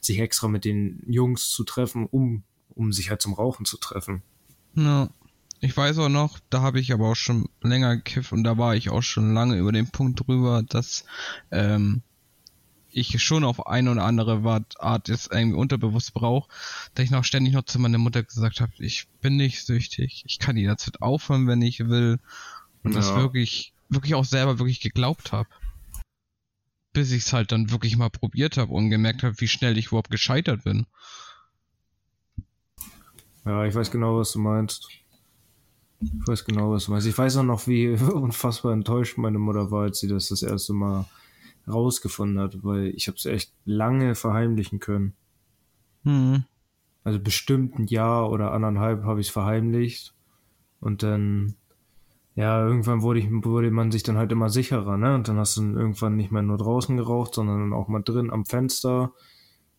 sich 0.01 0.19
extra 0.19 0.49
mit 0.49 0.65
den 0.65 1.05
Jungs 1.07 1.51
zu 1.51 1.63
treffen, 1.63 2.07
um, 2.11 2.43
um 2.75 2.93
sich 2.93 3.11
halt 3.11 3.23
zum 3.23 3.35
Rauchen 3.35 3.65
zu 3.65 3.77
treffen. 3.77 4.23
Ja. 4.75 5.09
Ich 5.61 5.75
weiß 5.75 5.99
auch 5.99 6.11
noch, 6.11 6.39
da 6.51 6.61
habe 6.61 6.81
ich 6.81 6.93
aber 6.93 7.09
auch 7.09 7.17
schon 7.17 7.49
länger 7.63 7.97
gekifft 7.97 8.33
und 8.33 8.45
da 8.45 8.59
war 8.59 8.77
ich 8.77 8.91
auch 8.91 9.03
schon 9.03 9.33
lange 9.33 9.57
über 9.57 9.73
den 9.73 9.89
Punkt 9.89 10.27
drüber, 10.27 10.63
dass 10.63 11.05
ähm, 11.51 12.03
ich 12.97 13.23
schon 13.23 13.45
auf 13.45 13.67
eine 13.67 13.91
oder 13.91 14.05
andere 14.05 14.65
Art 14.79 15.09
jetzt 15.09 15.31
irgendwie 15.31 15.59
unterbewusst 15.59 16.15
brauche, 16.15 16.49
dass 16.95 17.05
ich 17.05 17.11
noch 17.11 17.25
ständig 17.25 17.53
noch 17.53 17.65
zu 17.65 17.79
meiner 17.79 17.99
Mutter 17.99 18.23
gesagt 18.23 18.63
habe, 18.63 18.73
ich 18.79 19.07
bin 19.21 19.37
nicht 19.37 19.67
süchtig, 19.67 20.25
ich 20.27 20.39
kann 20.39 20.57
jederzeit 20.57 21.03
aufhören, 21.03 21.47
wenn 21.47 21.61
ich 21.61 21.81
will. 21.81 22.19
Und 22.83 22.93
ja. 22.93 23.01
das 23.01 23.15
wirklich, 23.15 23.75
wirklich 23.91 24.15
auch 24.15 24.25
selber 24.25 24.59
wirklich 24.59 24.81
geglaubt 24.81 25.33
habe. 25.33 25.49
bis 26.95 27.13
ich 27.13 27.25
es 27.25 27.35
halt 27.35 27.53
dann 27.53 27.71
wirklich 27.71 27.99
mal 27.99 28.09
probiert 28.09 28.57
habe 28.57 28.73
und 28.73 28.89
gemerkt 28.89 29.23
habe, 29.23 29.39
wie 29.39 29.49
schnell 29.49 29.77
ich 29.77 29.89
überhaupt 29.89 30.11
gescheitert 30.11 30.65
bin. 30.65 30.87
Ja, 33.45 33.67
ich 33.67 33.75
weiß 33.75 33.91
genau, 33.91 34.19
was 34.19 34.33
du 34.33 34.39
meinst. 34.39 34.89
Ich 36.01 36.11
weiß 36.27 36.47
genau, 36.47 36.71
was 36.71 36.87
du 36.87 36.93
meinst. 36.93 37.07
Ich 37.07 37.19
weiß 37.19 37.37
auch 37.37 37.43
noch, 37.43 37.67
wie 37.67 37.89
unfassbar 37.91 38.73
enttäuscht 38.73 39.19
meine 39.19 39.39
Mutter 39.39 39.71
war, 39.71 39.83
als 39.83 40.01
sie 40.01 40.09
das 40.09 40.29
das 40.29 40.43
erste 40.43 40.73
Mal 40.73 41.05
rausgefunden 41.69 42.39
hat, 42.39 42.63
weil 42.63 42.89
ich 42.89 43.09
habe 43.09 43.17
es 43.17 43.27
echt 43.27 43.53
lange 43.65 44.15
verheimlichen 44.15 44.79
können. 44.79 45.15
Mhm. 46.05 46.45
Also 47.05 47.21
bestimmt 47.21 47.79
ein 47.79 47.87
Jahr 47.87 48.31
oder 48.31 48.53
anderthalb 48.53 49.05
habe 49.05 49.21
ich 49.21 49.29
es 49.29 49.33
verheimlicht. 49.33 50.15
Und 50.81 51.03
dann, 51.03 51.55
ja, 52.35 52.65
irgendwann 52.65 53.03
wurde, 53.03 53.21
ich, 53.21 53.29
wurde 53.31 53.71
man 53.71 53.91
sich 53.91 54.03
dann 54.03 54.17
halt 54.17 54.33
immer 54.33 54.49
sicherer, 54.49 54.97
ne? 54.97 55.15
Und 55.15 55.29
dann 55.29 55.39
hast 55.39 55.57
du 55.57 55.63
irgendwann 55.63 56.17
nicht 56.17 56.33
mehr 56.33 56.43
nur 56.43 56.59
draußen 56.59 56.97
geraucht, 56.97 57.35
sondern 57.35 57.73
auch 57.73 57.89
mal 57.89 58.03
drin 58.03 58.31
am 58.31 58.45
Fenster. 58.45 59.13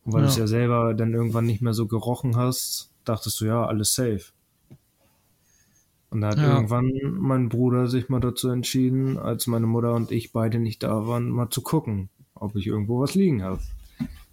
Und 0.04 0.12
weil 0.12 0.20
ja. 0.20 0.26
du 0.26 0.32
es 0.32 0.38
ja 0.38 0.46
selber 0.46 0.94
dann 0.94 1.14
irgendwann 1.14 1.46
nicht 1.46 1.62
mehr 1.62 1.74
so 1.74 1.86
gerochen 1.86 2.36
hast, 2.36 2.90
dachtest 3.04 3.40
du, 3.40 3.46
ja, 3.46 3.64
alles 3.64 3.94
safe. 3.94 4.32
Und 6.10 6.22
da 6.22 6.28
hat 6.28 6.38
ja. 6.38 6.54
irgendwann 6.54 6.90
mein 7.18 7.48
Bruder 7.48 7.86
sich 7.86 8.08
mal 8.08 8.20
dazu 8.20 8.48
entschieden, 8.48 9.18
als 9.18 9.46
meine 9.46 9.66
Mutter 9.66 9.94
und 9.94 10.10
ich 10.10 10.32
beide 10.32 10.58
nicht 10.58 10.82
da 10.82 11.06
waren, 11.06 11.28
mal 11.28 11.50
zu 11.50 11.62
gucken, 11.62 12.08
ob 12.34 12.56
ich 12.56 12.66
irgendwo 12.66 13.00
was 13.00 13.14
liegen 13.14 13.42
habe. 13.42 13.60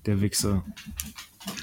Der 0.06 0.22
Wichser. 0.22 0.64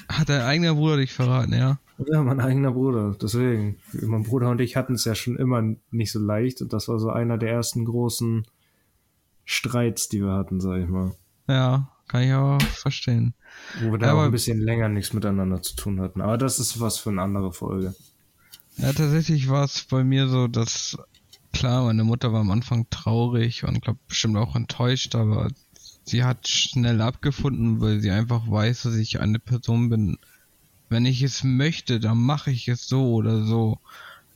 Hat 0.09 0.29
dein 0.29 0.41
eigener 0.41 0.75
Bruder 0.75 0.97
dich 0.97 1.13
verraten, 1.13 1.53
ja? 1.53 1.79
Ja, 1.97 2.21
mein 2.21 2.39
eigener 2.39 2.71
Bruder. 2.71 3.15
Deswegen. 3.19 3.77
Mein 3.93 4.23
Bruder 4.23 4.49
und 4.49 4.61
ich 4.61 4.75
hatten 4.75 4.93
es 4.93 5.05
ja 5.05 5.15
schon 5.15 5.37
immer 5.37 5.63
nicht 5.91 6.11
so 6.11 6.19
leicht 6.19 6.61
und 6.61 6.73
das 6.73 6.87
war 6.87 6.99
so 6.99 7.09
einer 7.09 7.37
der 7.37 7.51
ersten 7.51 7.85
großen 7.85 8.45
Streits, 9.45 10.09
die 10.09 10.21
wir 10.21 10.33
hatten, 10.33 10.59
sag 10.59 10.81
ich 10.81 10.89
mal. 10.89 11.13
Ja, 11.47 11.89
kann 12.07 12.23
ich 12.23 12.31
aber 12.31 12.59
verstehen. 12.59 13.33
Wo 13.81 13.91
wir 13.91 13.97
da 13.97 14.07
ja, 14.07 14.13
auch 14.13 14.21
ein 14.21 14.31
bisschen 14.31 14.59
länger 14.59 14.89
nichts 14.89 15.13
miteinander 15.13 15.61
zu 15.61 15.75
tun 15.75 16.01
hatten. 16.01 16.21
Aber 16.21 16.37
das 16.37 16.59
ist 16.59 16.79
was 16.79 16.97
für 16.97 17.09
eine 17.09 17.21
andere 17.21 17.51
Folge. 17.51 17.95
Ja, 18.77 18.91
tatsächlich 18.91 19.49
war 19.49 19.65
es 19.65 19.83
bei 19.83 20.03
mir 20.03 20.27
so, 20.27 20.47
dass 20.47 20.97
klar, 21.51 21.85
meine 21.85 22.03
Mutter 22.03 22.33
war 22.33 22.41
am 22.41 22.51
Anfang 22.51 22.89
traurig 22.89 23.63
und 23.63 23.81
glaube 23.81 23.99
bestimmt 24.07 24.37
auch 24.37 24.55
enttäuscht, 24.55 25.15
aber 25.15 25.49
sie 26.03 26.23
hat 26.23 26.47
schnell 26.47 27.01
abgefunden, 27.01 27.79
weil 27.79 28.01
sie 28.01 28.11
einfach 28.11 28.49
weiß, 28.49 28.83
dass 28.83 28.95
ich 28.95 29.19
eine 29.19 29.39
Person 29.39 29.89
bin. 29.89 30.17
Wenn 30.89 31.05
ich 31.05 31.21
es 31.21 31.43
möchte, 31.43 31.99
dann 31.99 32.17
mache 32.17 32.51
ich 32.51 32.67
es 32.67 32.87
so 32.87 33.13
oder 33.13 33.45
so. 33.45 33.79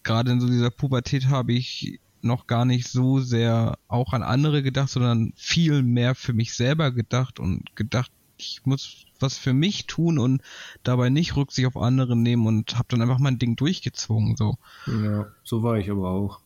Gerade 0.03 0.31
in 0.31 0.39
so 0.39 0.47
dieser 0.47 0.71
Pubertät 0.71 1.27
habe 1.27 1.53
ich 1.53 1.99
noch 2.21 2.47
gar 2.47 2.65
nicht 2.65 2.87
so 2.87 3.19
sehr 3.19 3.77
auch 3.87 4.13
an 4.13 4.23
andere 4.23 4.63
gedacht, 4.63 4.89
sondern 4.89 5.33
viel 5.35 5.83
mehr 5.83 6.15
für 6.15 6.33
mich 6.33 6.53
selber 6.53 6.91
gedacht 6.91 7.39
und 7.39 7.75
gedacht, 7.75 8.11
ich 8.37 8.61
muss 8.65 9.06
was 9.21 9.37
für 9.37 9.53
mich 9.53 9.87
tun 9.87 10.19
und 10.19 10.41
dabei 10.83 11.09
nicht 11.09 11.35
Rücksicht 11.35 11.67
auf 11.67 11.77
andere 11.77 12.15
nehmen 12.15 12.47
und 12.47 12.77
habe 12.77 12.87
dann 12.89 13.01
einfach 13.01 13.19
mein 13.19 13.39
Ding 13.39 13.55
durchgezwungen 13.55 14.35
so. 14.35 14.57
Ja, 14.85 15.27
so 15.43 15.63
war 15.63 15.77
ich 15.77 15.89
aber 15.89 16.09
auch. 16.09 16.39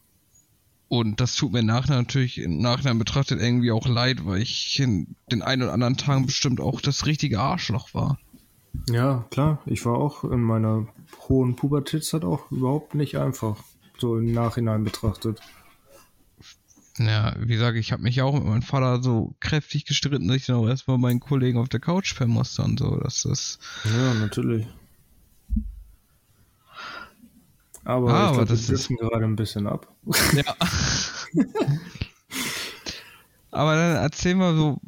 Und 0.87 1.21
das 1.21 1.35
tut 1.35 1.53
mir 1.53 1.63
nachher 1.63 1.95
natürlich 1.95 2.37
im 2.37 2.57
Nachhinein 2.57 2.99
betrachtet 2.99 3.39
irgendwie 3.39 3.71
auch 3.71 3.87
leid, 3.87 4.25
weil 4.25 4.41
ich 4.41 4.77
in 4.77 5.15
den 5.31 5.41
ein 5.41 5.61
oder 5.61 5.71
anderen 5.71 5.95
Tagen 5.95 6.25
bestimmt 6.25 6.59
auch 6.59 6.81
das 6.81 7.05
richtige 7.05 7.39
Arschloch 7.39 7.93
war. 7.93 8.19
Ja, 8.89 9.25
klar. 9.31 9.61
Ich 9.65 9.85
war 9.85 9.97
auch 9.97 10.25
in 10.25 10.41
meiner 10.41 10.87
hohen 11.29 11.55
Pubertätzeit 11.55 12.25
auch 12.25 12.51
überhaupt 12.51 12.95
nicht 12.95 13.17
einfach. 13.17 13.57
So 13.99 14.17
im 14.17 14.33
Nachhinein 14.33 14.83
betrachtet. 14.83 15.39
Ja, 16.97 17.33
wie 17.39 17.53
gesagt, 17.53 17.77
ich 17.77 17.91
habe 17.91 18.03
mich 18.03 18.21
auch 18.21 18.33
mit 18.33 18.43
meinem 18.43 18.61
Vater 18.61 19.01
so 19.01 19.33
kräftig 19.39 19.85
gestritten, 19.85 20.27
dass 20.27 20.37
ich 20.37 20.45
dann 20.45 20.57
auch 20.57 20.67
erstmal 20.67 20.97
meinen 20.97 21.19
Kollegen 21.19 21.57
auf 21.57 21.69
der 21.69 21.79
Couch 21.79 22.19
musste 22.21 22.63
und 22.63 22.79
so. 22.79 22.97
Das 22.97 23.25
ist. 23.25 23.59
Ja, 23.85 24.13
natürlich. 24.13 24.67
Aber, 27.83 28.13
ah, 28.13 28.31
ich 28.31 28.37
aber 28.37 28.45
das 28.45 28.69
ist 28.69 28.89
gerade 28.89 29.25
ein 29.25 29.35
bisschen 29.35 29.67
ab. 29.67 29.87
Ja. 30.33 30.55
aber 33.51 33.75
dann 33.75 33.95
erzähl 33.95 34.35
mal 34.35 34.55
so, 34.55 34.79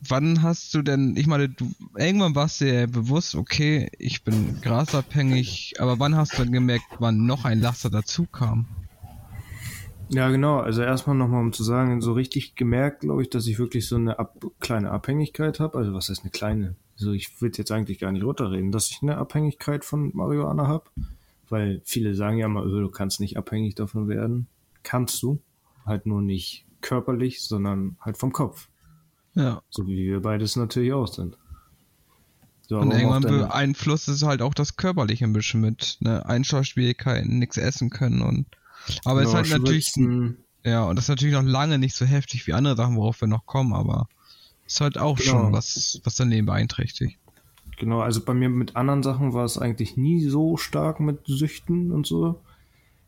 wann 0.00 0.42
hast 0.42 0.72
du 0.74 0.82
denn, 0.82 1.16
ich 1.16 1.26
meine, 1.26 1.48
du, 1.48 1.70
irgendwann 1.96 2.34
warst 2.34 2.60
du 2.60 2.72
ja 2.72 2.86
bewusst, 2.86 3.34
okay, 3.34 3.90
ich 3.98 4.24
bin 4.24 4.60
grasabhängig, 4.60 5.74
aber 5.78 5.98
wann 5.98 6.16
hast 6.16 6.34
du 6.34 6.38
dann 6.38 6.52
gemerkt, 6.52 6.86
wann 6.98 7.26
noch 7.26 7.44
ein 7.44 7.60
Laster 7.60 7.90
dazu 7.90 8.26
kam? 8.26 8.66
Ja, 10.12 10.28
genau. 10.30 10.58
Also 10.58 10.82
erstmal 10.82 11.16
nochmal, 11.16 11.40
um 11.40 11.52
zu 11.52 11.64
sagen, 11.64 12.02
so 12.02 12.12
richtig 12.12 12.54
gemerkt, 12.54 13.00
glaube 13.00 13.22
ich, 13.22 13.30
dass 13.30 13.46
ich 13.46 13.58
wirklich 13.58 13.88
so 13.88 13.96
eine 13.96 14.18
ab 14.18 14.44
kleine 14.60 14.90
Abhängigkeit 14.90 15.58
habe. 15.58 15.78
Also 15.78 15.94
was 15.94 16.10
heißt 16.10 16.22
eine 16.22 16.30
kleine? 16.30 16.76
Also 16.98 17.12
ich 17.12 17.40
würde 17.40 17.58
jetzt 17.58 17.72
eigentlich 17.72 17.98
gar 17.98 18.12
nicht 18.12 18.22
runterreden, 18.22 18.72
dass 18.72 18.90
ich 18.90 19.00
eine 19.00 19.16
Abhängigkeit 19.16 19.86
von 19.86 20.10
Marihuana 20.14 20.66
habe. 20.66 20.84
Weil 21.48 21.80
viele 21.84 22.14
sagen 22.14 22.36
ja 22.36 22.48
mal, 22.48 22.68
du 22.68 22.90
kannst 22.90 23.20
nicht 23.20 23.38
abhängig 23.38 23.74
davon 23.74 24.06
werden. 24.06 24.48
Kannst 24.82 25.22
du. 25.22 25.40
Halt 25.86 26.06
nur 26.06 26.20
nicht 26.20 26.66
körperlich, 26.82 27.42
sondern 27.42 27.96
halt 28.00 28.18
vom 28.18 28.32
Kopf. 28.32 28.68
Ja. 29.34 29.62
So 29.70 29.86
wie 29.86 29.96
wir 29.96 30.20
beides 30.20 30.56
natürlich 30.56 30.92
auch 30.92 31.08
sind. 31.08 31.38
So, 32.68 32.78
und 32.78 32.92
irgendwann 32.92 33.22
beeinflusst 33.22 34.08
es 34.08 34.22
halt 34.22 34.42
auch 34.42 34.54
das 34.54 34.76
Körperliche 34.76 35.24
ein 35.24 35.32
bisschen 35.32 35.60
mit, 35.60 35.96
ne? 36.00 36.24
Einschlafschwierigkeiten, 36.26 37.38
nichts 37.38 37.56
essen 37.56 37.88
können 37.88 38.20
und. 38.20 38.46
Aber 39.04 39.22
es 39.22 39.28
genau, 39.28 39.40
ist 39.40 39.52
halt 39.52 39.62
natürlich. 39.62 39.92
Ja, 40.64 40.84
und 40.84 40.96
das 40.96 41.06
ist 41.06 41.08
natürlich 41.08 41.34
noch 41.34 41.42
lange 41.42 41.78
nicht 41.78 41.96
so 41.96 42.04
heftig 42.04 42.46
wie 42.46 42.52
andere 42.52 42.76
Sachen, 42.76 42.96
worauf 42.96 43.20
wir 43.20 43.28
noch 43.28 43.46
kommen, 43.46 43.72
aber 43.72 44.08
es 44.66 44.74
ist 44.74 44.80
halt 44.80 44.98
auch 44.98 45.18
genau. 45.18 45.30
schon 45.30 45.52
was, 45.52 46.00
was 46.04 46.14
daneben 46.14 46.46
beeinträchtigt. 46.46 47.18
Genau, 47.78 48.00
also 48.00 48.20
bei 48.24 48.32
mir 48.32 48.48
mit 48.48 48.76
anderen 48.76 49.02
Sachen 49.02 49.32
war 49.32 49.44
es 49.44 49.58
eigentlich 49.58 49.96
nie 49.96 50.24
so 50.28 50.56
stark 50.56 51.00
mit 51.00 51.26
Süchten 51.26 51.90
und 51.90 52.06
so. 52.06 52.40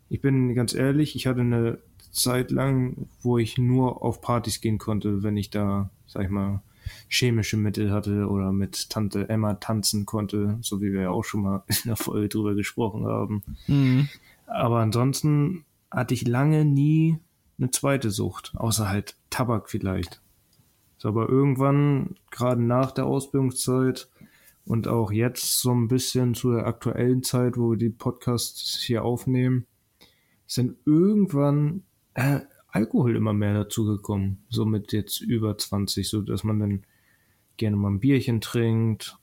Ich 0.08 0.20
bin 0.20 0.54
ganz 0.54 0.74
ehrlich, 0.74 1.14
ich 1.14 1.26
hatte 1.28 1.42
eine 1.42 1.78
Zeit 2.10 2.50
lang, 2.50 3.08
wo 3.22 3.38
ich 3.38 3.56
nur 3.56 4.02
auf 4.02 4.20
Partys 4.20 4.60
gehen 4.60 4.78
konnte, 4.78 5.22
wenn 5.22 5.36
ich 5.36 5.50
da, 5.50 5.90
sag 6.06 6.24
ich 6.24 6.30
mal, 6.30 6.60
chemische 7.08 7.56
Mittel 7.56 7.92
hatte 7.92 8.28
oder 8.28 8.52
mit 8.52 8.90
Tante 8.90 9.28
Emma 9.28 9.54
tanzen 9.54 10.06
konnte, 10.06 10.58
so 10.60 10.80
wie 10.80 10.92
wir 10.92 11.02
ja 11.02 11.10
auch 11.10 11.24
schon 11.24 11.42
mal 11.42 11.62
in 11.68 11.76
der 11.86 11.96
Folge 11.96 12.28
drüber 12.28 12.54
gesprochen 12.54 13.06
haben. 13.06 13.42
Mhm. 13.66 14.08
Aber 14.46 14.80
ansonsten 14.80 15.64
hatte 15.90 16.14
ich 16.14 16.26
lange 16.26 16.64
nie 16.64 17.18
eine 17.58 17.70
zweite 17.70 18.10
Sucht, 18.10 18.52
außer 18.56 18.88
halt 18.88 19.16
Tabak 19.30 19.70
vielleicht. 19.70 20.20
So, 20.98 21.08
aber 21.08 21.28
irgendwann, 21.28 22.16
gerade 22.30 22.62
nach 22.62 22.92
der 22.92 23.06
Ausbildungszeit, 23.06 24.08
und 24.66 24.88
auch 24.88 25.12
jetzt 25.12 25.60
so 25.60 25.72
ein 25.72 25.88
bisschen 25.88 26.34
zu 26.34 26.52
der 26.52 26.66
aktuellen 26.66 27.22
Zeit, 27.22 27.56
wo 27.56 27.72
wir 27.72 27.76
die 27.76 27.90
Podcasts 27.90 28.80
hier 28.80 29.04
aufnehmen, 29.04 29.66
sind 30.46 30.76
irgendwann 30.86 31.82
äh, 32.14 32.40
Alkohol 32.68 33.16
immer 33.16 33.32
mehr 33.32 33.54
dazugekommen. 33.54 34.44
So 34.48 34.64
mit 34.64 34.92
jetzt 34.92 35.20
über 35.20 35.56
20, 35.56 36.08
so 36.08 36.22
dass 36.22 36.44
man 36.44 36.58
dann 36.58 36.86
gerne 37.56 37.76
mal 37.76 37.90
ein 37.90 38.00
Bierchen 38.00 38.40
trinkt 38.40 39.18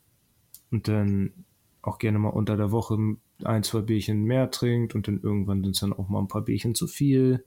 und 0.69 0.87
dann 0.87 1.33
auch 1.81 1.97
gerne 1.97 2.19
mal 2.19 2.29
unter 2.29 2.55
der 2.55 2.71
Woche 2.71 2.97
ein, 3.45 3.63
zwei 3.63 3.81
Bierchen 3.81 4.23
mehr 4.23 4.51
trinkt 4.51 4.95
und 4.95 5.07
dann 5.07 5.21
irgendwann 5.21 5.63
sind 5.63 5.75
es 5.75 5.79
dann 5.81 5.93
auch 5.93 6.09
mal 6.09 6.19
ein 6.19 6.27
paar 6.27 6.43
Bierchen 6.43 6.75
zu 6.75 6.87
viel. 6.87 7.43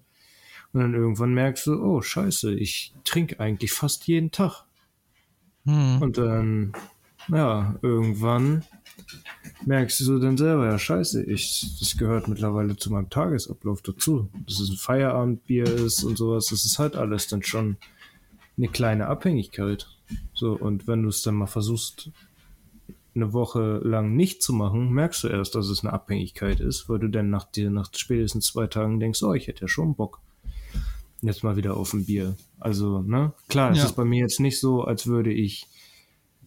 Und 0.72 0.80
dann 0.80 0.94
irgendwann 0.94 1.34
merkst 1.34 1.66
du, 1.66 1.82
oh 1.82 2.02
scheiße, 2.02 2.54
ich 2.54 2.94
trinke 3.04 3.38
eigentlich 3.40 3.72
fast 3.72 4.06
jeden 4.06 4.30
Tag. 4.30 4.64
Hm. 5.64 6.02
Und 6.02 6.18
dann 6.18 6.74
ja, 7.28 7.74
irgendwann 7.82 8.64
merkst 9.64 10.00
du 10.00 10.18
dann 10.18 10.36
selber, 10.36 10.66
ja, 10.66 10.78
scheiße, 10.78 11.24
ich, 11.24 11.76
das 11.80 11.96
gehört 11.96 12.28
mittlerweile 12.28 12.76
zu 12.76 12.92
meinem 12.92 13.10
Tagesablauf 13.10 13.82
dazu. 13.82 14.28
Dass 14.46 14.60
es 14.60 14.70
ein 14.70 14.76
Feierabendbier 14.76 15.64
ist 15.64 16.04
und 16.04 16.16
sowas, 16.16 16.46
das 16.46 16.64
ist 16.64 16.78
halt 16.78 16.96
alles 16.96 17.28
dann 17.28 17.42
schon 17.42 17.76
eine 18.56 18.68
kleine 18.68 19.06
Abhängigkeit. 19.06 19.88
So, 20.32 20.52
und 20.52 20.86
wenn 20.86 21.02
du 21.02 21.08
es 21.08 21.22
dann 21.22 21.34
mal 21.34 21.46
versuchst, 21.46 22.10
eine 23.14 23.32
Woche 23.32 23.80
lang 23.82 24.14
nicht 24.16 24.42
zu 24.42 24.52
machen, 24.52 24.90
merkst 24.92 25.24
du 25.24 25.28
erst, 25.28 25.54
dass 25.54 25.68
es 25.68 25.84
eine 25.84 25.92
Abhängigkeit 25.92 26.60
ist, 26.60 26.88
weil 26.88 26.98
du 26.98 27.08
dann 27.08 27.30
nach 27.30 27.44
dir, 27.44 27.70
nach 27.70 27.90
spätestens 27.94 28.46
zwei 28.46 28.66
Tagen 28.66 29.00
denkst, 29.00 29.22
oh, 29.22 29.34
ich 29.34 29.46
hätte 29.46 29.62
ja 29.62 29.68
schon 29.68 29.94
Bock. 29.94 30.20
Jetzt 31.22 31.44
mal 31.44 31.56
wieder 31.56 31.76
auf 31.76 31.92
ein 31.92 32.04
Bier. 32.04 32.36
Also, 32.58 33.00
ne? 33.02 33.32
Klar, 33.48 33.72
ja. 33.72 33.78
es 33.78 33.84
ist 33.84 33.96
bei 33.96 34.04
mir 34.04 34.20
jetzt 34.20 34.40
nicht 34.40 34.60
so, 34.60 34.82
als 34.82 35.06
würde 35.06 35.32
ich 35.32 35.68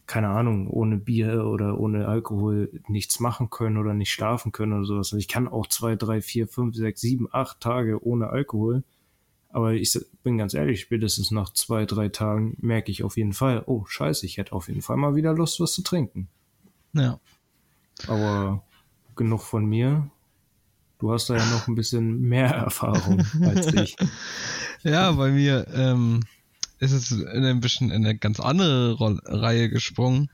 keine 0.08 0.30
Ahnung, 0.30 0.70
ohne 0.70 0.98
Bier 0.98 1.46
oder 1.46 1.78
ohne 1.78 2.08
Alkohol 2.08 2.72
nichts 2.88 3.20
machen 3.20 3.50
können 3.50 3.78
oder 3.78 3.94
nicht 3.94 4.10
schlafen 4.10 4.54
können 4.54 4.72
oder 4.72 4.86
sowas. 4.86 5.08
Also 5.08 5.18
ich 5.18 5.28
kann 5.28 5.50
auch 5.50 5.68
zwei, 5.68 5.98
drei, 5.98 6.22
vier, 6.22 6.48
fünf, 6.48 6.76
sechs, 6.76 7.02
sieben, 7.02 7.28
acht 7.32 7.60
Tage 7.60 8.04
ohne 8.04 8.30
Alkohol. 8.30 8.84
Aber 9.50 9.74
ich 9.74 10.00
bin 10.24 10.38
ganz 10.38 10.54
ehrlich, 10.54 10.80
spätestens 10.80 11.32
nach 11.32 11.52
zwei, 11.54 11.86
drei 11.86 12.08
Tagen 12.08 12.56
merke 12.62 12.90
ich 12.90 13.04
auf 13.04 13.18
jeden 13.18 13.34
Fall, 13.34 13.64
oh 13.66 13.86
scheiße, 13.86 14.26
ich 14.26 14.38
hätte 14.38 14.54
auf 14.54 14.70
jeden 14.70 14.82
Fall 14.82 14.98
mal 14.98 15.16
wieder 15.16 15.34
Lust, 15.34 15.60
was 15.60 15.74
zu 15.74 15.84
trinken. 15.84 16.30
Ja. 16.94 17.20
Aber 18.08 18.64
genug 19.16 19.42
von 19.42 19.66
mir. 19.66 20.10
Du 21.00 21.12
hast 21.12 21.30
da 21.30 21.38
ja 21.38 21.46
noch 21.46 21.68
ein 21.68 21.76
bisschen 21.76 22.22
mehr 22.22 22.50
Erfahrung 22.66 23.24
als 23.42 23.68
ich. 23.74 23.96
ja, 24.84 25.12
bei 25.12 25.32
mir, 25.32 25.68
ähm, 25.74 26.22
ist 26.80 26.92
es 26.92 27.12
in 27.12 27.44
ein 27.44 27.60
bisschen 27.60 27.90
in 27.90 28.06
eine 28.06 28.18
ganz 28.18 28.40
andere 28.40 28.94
Roll 28.94 29.20
Reihe 29.26 29.70
gesprungen. 29.70 30.30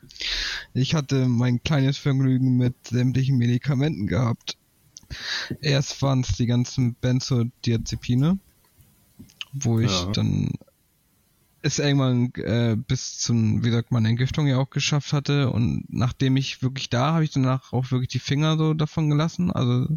Ich 0.73 0.93
hatte 0.93 1.27
mein 1.27 1.63
kleines 1.63 1.97
Vergnügen 1.97 2.57
mit 2.57 2.75
sämtlichen 2.87 3.37
Medikamenten 3.37 4.07
gehabt. 4.07 4.57
Erst 5.61 6.01
waren 6.01 6.21
es 6.21 6.35
die 6.35 6.45
ganzen 6.45 6.95
Benzodiazepine, 6.95 8.39
wo 9.53 9.79
ich 9.79 9.91
ja. 9.91 10.11
dann 10.11 10.51
es 11.63 11.79
irgendwann 11.79 12.33
äh, 12.35 12.75
bis 12.75 13.17
zum, 13.19 13.63
wie 13.63 13.71
sagt 13.71 13.91
man, 13.91 14.05
Entgiftung 14.05 14.47
ja 14.47 14.57
auch 14.57 14.69
geschafft 14.69 15.13
hatte 15.13 15.49
und 15.49 15.85
nachdem 15.87 16.35
ich 16.35 16.61
wirklich 16.61 16.89
da, 16.89 17.13
habe 17.13 17.23
ich 17.23 17.31
danach 17.31 17.71
auch 17.71 17.89
wirklich 17.89 18.09
die 18.09 18.19
Finger 18.19 18.57
so 18.57 18.73
davon 18.73 19.09
gelassen. 19.09 19.49
Also 19.49 19.87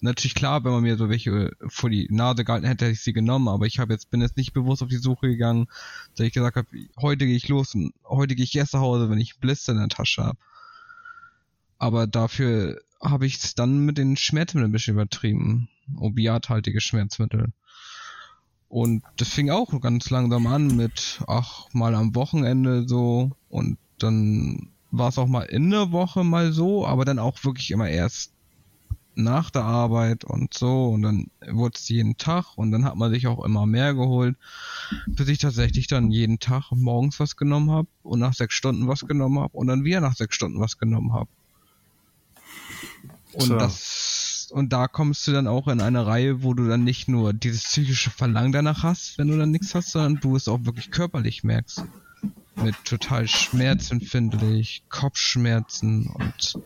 natürlich 0.00 0.34
klar, 0.34 0.64
wenn 0.64 0.72
man 0.72 0.82
mir 0.82 0.96
so 0.96 1.10
welche 1.10 1.52
vor 1.68 1.90
die 1.90 2.08
Nase 2.10 2.44
gehalten 2.44 2.66
hätte, 2.66 2.86
hätte 2.86 2.94
ich 2.94 3.02
sie 3.02 3.12
genommen, 3.12 3.48
aber 3.48 3.66
ich 3.66 3.78
habe 3.78 3.92
jetzt 3.92 4.10
bin 4.10 4.22
jetzt 4.22 4.38
nicht 4.38 4.54
bewusst 4.54 4.82
auf 4.82 4.88
die 4.88 4.96
Suche 4.96 5.28
gegangen, 5.28 5.66
dass 6.16 6.26
ich 6.26 6.32
gesagt 6.32 6.56
habe, 6.56 6.68
heute 6.98 7.26
gehe 7.26 7.36
ich 7.36 7.48
los 7.48 7.74
und 7.74 7.92
heute 8.04 8.34
gehe 8.34 8.44
ich 8.44 8.56
erst 8.56 8.72
nach 8.72 8.80
Hause, 8.80 9.10
wenn 9.10 9.20
ich 9.20 9.38
Blister 9.38 9.72
in 9.72 9.78
der 9.78 9.88
Tasche 9.88 10.24
habe. 10.24 10.38
Aber 11.76 12.06
dafür 12.06 12.80
habe 13.02 13.26
ich 13.26 13.36
es 13.36 13.54
dann 13.54 13.84
mit 13.84 13.98
den 13.98 14.16
Schmerzmitteln 14.16 14.70
ein 14.70 14.72
bisschen 14.72 14.94
übertrieben. 14.94 15.68
Opiathaltige 15.96 16.80
Schmerzmittel. 16.80 17.52
Und 18.72 19.02
das 19.18 19.28
fing 19.28 19.50
auch 19.50 19.78
ganz 19.82 20.08
langsam 20.08 20.46
an 20.46 20.74
mit, 20.74 21.20
ach, 21.26 21.66
mal 21.74 21.94
am 21.94 22.14
Wochenende 22.14 22.88
so. 22.88 23.30
Und 23.50 23.76
dann 23.98 24.70
war 24.90 25.10
es 25.10 25.18
auch 25.18 25.26
mal 25.26 25.42
in 25.42 25.68
der 25.68 25.92
Woche 25.92 26.24
mal 26.24 26.54
so, 26.54 26.86
aber 26.86 27.04
dann 27.04 27.18
auch 27.18 27.44
wirklich 27.44 27.70
immer 27.70 27.90
erst 27.90 28.32
nach 29.14 29.50
der 29.50 29.64
Arbeit 29.64 30.24
und 30.24 30.54
so. 30.54 30.86
Und 30.86 31.02
dann 31.02 31.26
wurde 31.46 31.74
es 31.76 31.86
jeden 31.90 32.16
Tag 32.16 32.56
und 32.56 32.72
dann 32.72 32.86
hat 32.86 32.96
man 32.96 33.12
sich 33.12 33.26
auch 33.26 33.44
immer 33.44 33.66
mehr 33.66 33.92
geholt, 33.92 34.38
bis 35.06 35.28
ich 35.28 35.38
tatsächlich 35.38 35.86
dann 35.86 36.10
jeden 36.10 36.38
Tag 36.38 36.72
morgens 36.72 37.20
was 37.20 37.36
genommen 37.36 37.70
habe 37.70 37.88
und 38.02 38.20
nach 38.20 38.32
sechs 38.32 38.54
Stunden 38.54 38.88
was 38.88 39.06
genommen 39.06 39.38
habe 39.38 39.54
und 39.54 39.66
dann 39.66 39.84
wieder 39.84 40.00
nach 40.00 40.16
sechs 40.16 40.34
Stunden 40.34 40.60
was 40.60 40.78
genommen 40.78 41.12
habe. 41.12 41.28
Und 43.34 43.48
so. 43.48 43.58
das, 43.58 44.11
und 44.52 44.72
da 44.72 44.86
kommst 44.86 45.26
du 45.26 45.32
dann 45.32 45.46
auch 45.46 45.66
in 45.66 45.80
eine 45.80 46.06
Reihe, 46.06 46.42
wo 46.42 46.54
du 46.54 46.68
dann 46.68 46.84
nicht 46.84 47.08
nur 47.08 47.32
dieses 47.32 47.64
psychische 47.64 48.10
Verlangen 48.10 48.52
danach 48.52 48.82
hast, 48.82 49.18
wenn 49.18 49.28
du 49.28 49.38
dann 49.38 49.50
nichts 49.50 49.74
hast, 49.74 49.92
sondern 49.92 50.20
du 50.20 50.36
es 50.36 50.46
auch 50.46 50.64
wirklich 50.64 50.90
körperlich 50.90 51.42
merkst. 51.42 51.84
Mit 52.56 52.74
total 52.84 53.26
schmerzempfindlich, 53.26 54.84
Kopfschmerzen 54.90 56.06
und 56.06 56.58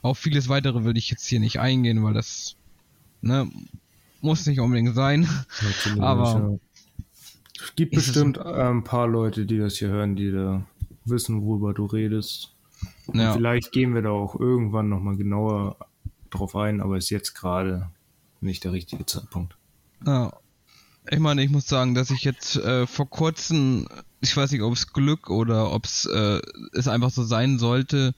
auf 0.00 0.18
vieles 0.18 0.48
weitere 0.48 0.84
will 0.84 0.96
ich 0.96 1.10
jetzt 1.10 1.26
hier 1.26 1.40
nicht 1.40 1.58
eingehen, 1.58 2.04
weil 2.04 2.14
das, 2.14 2.56
ne, 3.22 3.50
muss 4.20 4.46
nicht 4.46 4.60
unbedingt 4.60 4.94
sein. 4.94 5.28
Natürlich, 5.62 6.00
aber 6.00 6.24
ja. 6.24 6.58
es 7.60 7.74
gibt 7.74 7.96
bestimmt 7.96 8.36
es 8.36 8.46
ein 8.46 8.84
paar 8.84 9.08
Leute, 9.08 9.46
die 9.46 9.58
das 9.58 9.76
hier 9.76 9.88
hören, 9.88 10.14
die 10.14 10.30
da 10.30 10.64
wissen, 11.04 11.42
worüber 11.42 11.74
du 11.74 11.86
redest. 11.86 12.52
Ja. 13.12 13.32
Vielleicht 13.32 13.72
gehen 13.72 13.94
wir 13.94 14.02
da 14.02 14.10
auch 14.10 14.38
irgendwann 14.38 14.88
nochmal 14.88 15.16
genauer 15.16 15.76
drauf 16.30 16.56
ein, 16.56 16.80
aber 16.80 16.96
ist 16.96 17.10
jetzt 17.10 17.34
gerade 17.34 17.90
nicht 18.40 18.64
der 18.64 18.72
richtige 18.72 19.06
Zeitpunkt. 19.06 19.56
Ja. 20.04 20.32
Ich 21.08 21.20
meine, 21.20 21.44
ich 21.44 21.50
muss 21.50 21.68
sagen, 21.68 21.94
dass 21.94 22.10
ich 22.10 22.24
jetzt 22.24 22.56
äh, 22.56 22.84
vor 22.86 23.08
kurzem, 23.08 23.86
ich 24.20 24.36
weiß 24.36 24.50
nicht, 24.50 24.62
ob 24.62 24.72
es 24.72 24.92
Glück 24.92 25.30
oder 25.30 25.70
ob 25.70 25.84
es 25.84 26.04
äh, 26.06 26.40
es 26.72 26.88
einfach 26.88 27.10
so 27.10 27.22
sein 27.22 27.60
sollte, 27.60 28.12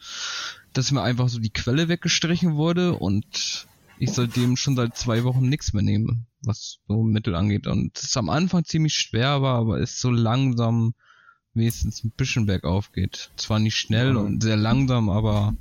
dass 0.72 0.90
mir 0.90 1.02
einfach 1.02 1.28
so 1.28 1.38
die 1.38 1.52
Quelle 1.52 1.88
weggestrichen 1.88 2.56
wurde 2.56 2.94
und 2.94 3.66
ich 3.98 4.12
seitdem 4.12 4.56
schon 4.56 4.76
seit 4.76 4.96
zwei 4.96 5.24
Wochen 5.24 5.48
nichts 5.48 5.72
mehr 5.72 5.82
nehme, 5.82 6.24
was 6.42 6.78
so 6.88 7.02
Mittel 7.02 7.34
angeht. 7.34 7.66
Und 7.66 7.96
es 7.98 8.04
ist 8.04 8.16
am 8.16 8.30
Anfang 8.30 8.64
ziemlich 8.64 8.94
schwer 8.94 9.42
war, 9.42 9.56
aber 9.58 9.80
es 9.80 10.00
so 10.00 10.10
langsam 10.10 10.94
wenigstens 11.54 12.04
ein 12.04 12.12
bisschen 12.16 12.46
bergauf 12.46 12.92
geht. 12.92 13.30
Zwar 13.36 13.58
nicht 13.58 13.76
schnell 13.76 14.16
und 14.16 14.42
sehr 14.42 14.56
langsam, 14.56 15.10
aber 15.10 15.54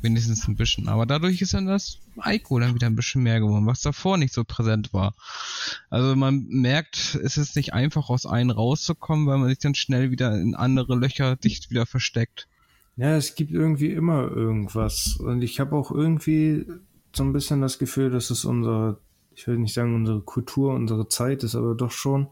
wenigstens 0.00 0.46
ein 0.48 0.56
bisschen. 0.56 0.88
Aber 0.88 1.06
dadurch 1.06 1.40
ist 1.40 1.54
dann 1.54 1.66
das 1.66 1.98
Alkohol 2.16 2.62
dann 2.62 2.74
wieder 2.74 2.86
ein 2.86 2.96
bisschen 2.96 3.22
mehr 3.22 3.40
geworden, 3.40 3.66
was 3.66 3.80
davor 3.80 4.16
nicht 4.16 4.34
so 4.34 4.44
präsent 4.44 4.92
war. 4.92 5.14
Also 5.90 6.16
man 6.16 6.46
merkt, 6.48 7.14
es 7.22 7.36
ist 7.36 7.56
nicht 7.56 7.72
einfach 7.72 8.10
aus 8.10 8.26
einem 8.26 8.50
rauszukommen, 8.50 9.26
weil 9.26 9.38
man 9.38 9.48
sich 9.48 9.58
dann 9.58 9.74
schnell 9.74 10.10
wieder 10.10 10.38
in 10.40 10.54
andere 10.54 10.96
Löcher 10.96 11.36
dicht 11.36 11.70
wieder 11.70 11.86
versteckt. 11.86 12.48
Ja, 12.96 13.16
es 13.16 13.34
gibt 13.34 13.52
irgendwie 13.52 13.90
immer 13.90 14.30
irgendwas. 14.30 15.16
Und 15.16 15.42
ich 15.42 15.60
habe 15.60 15.76
auch 15.76 15.90
irgendwie 15.90 16.66
so 17.14 17.24
ein 17.24 17.32
bisschen 17.32 17.60
das 17.60 17.78
Gefühl, 17.78 18.10
dass 18.10 18.30
es 18.30 18.44
unsere, 18.44 18.98
ich 19.34 19.46
will 19.46 19.58
nicht 19.58 19.74
sagen 19.74 19.94
unsere 19.94 20.20
Kultur, 20.20 20.74
unsere 20.74 21.08
Zeit 21.08 21.42
ist, 21.42 21.54
aber 21.54 21.74
doch 21.74 21.90
schon 21.90 22.28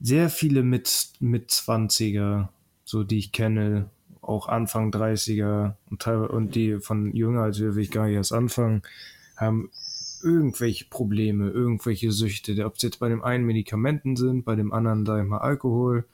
sehr 0.00 0.30
viele 0.30 0.62
mit, 0.62 1.08
mit 1.20 1.50
20er, 1.50 2.48
so 2.84 3.02
die 3.02 3.18
ich 3.18 3.32
kenne, 3.32 3.90
auch 4.26 4.48
Anfang 4.48 4.90
30er 4.90 5.74
und, 5.90 6.06
und 6.06 6.54
die 6.54 6.80
von 6.80 7.14
jünger 7.14 7.42
als 7.42 7.60
wir 7.60 7.74
will 7.74 7.82
ich 7.82 7.90
gar 7.90 8.06
nicht 8.06 8.16
erst 8.16 8.32
anfangen, 8.32 8.82
haben 9.36 9.70
irgendwelche 10.22 10.86
Probleme, 10.86 11.50
irgendwelche 11.50 12.10
Süchte, 12.10 12.64
ob 12.64 12.76
es 12.76 12.82
jetzt 12.82 12.98
bei 12.98 13.08
dem 13.08 13.22
einen 13.22 13.44
Medikamenten 13.44 14.16
sind, 14.16 14.44
bei 14.44 14.56
dem 14.56 14.72
anderen, 14.72 15.02
ich 15.20 15.28
mal, 15.28 15.38
Alkohol 15.38 16.04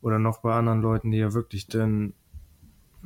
oder 0.00 0.18
noch 0.18 0.38
bei 0.38 0.54
anderen 0.54 0.82
Leuten, 0.82 1.10
die 1.10 1.18
ja 1.18 1.32
wirklich 1.32 1.66
dann, 1.68 2.12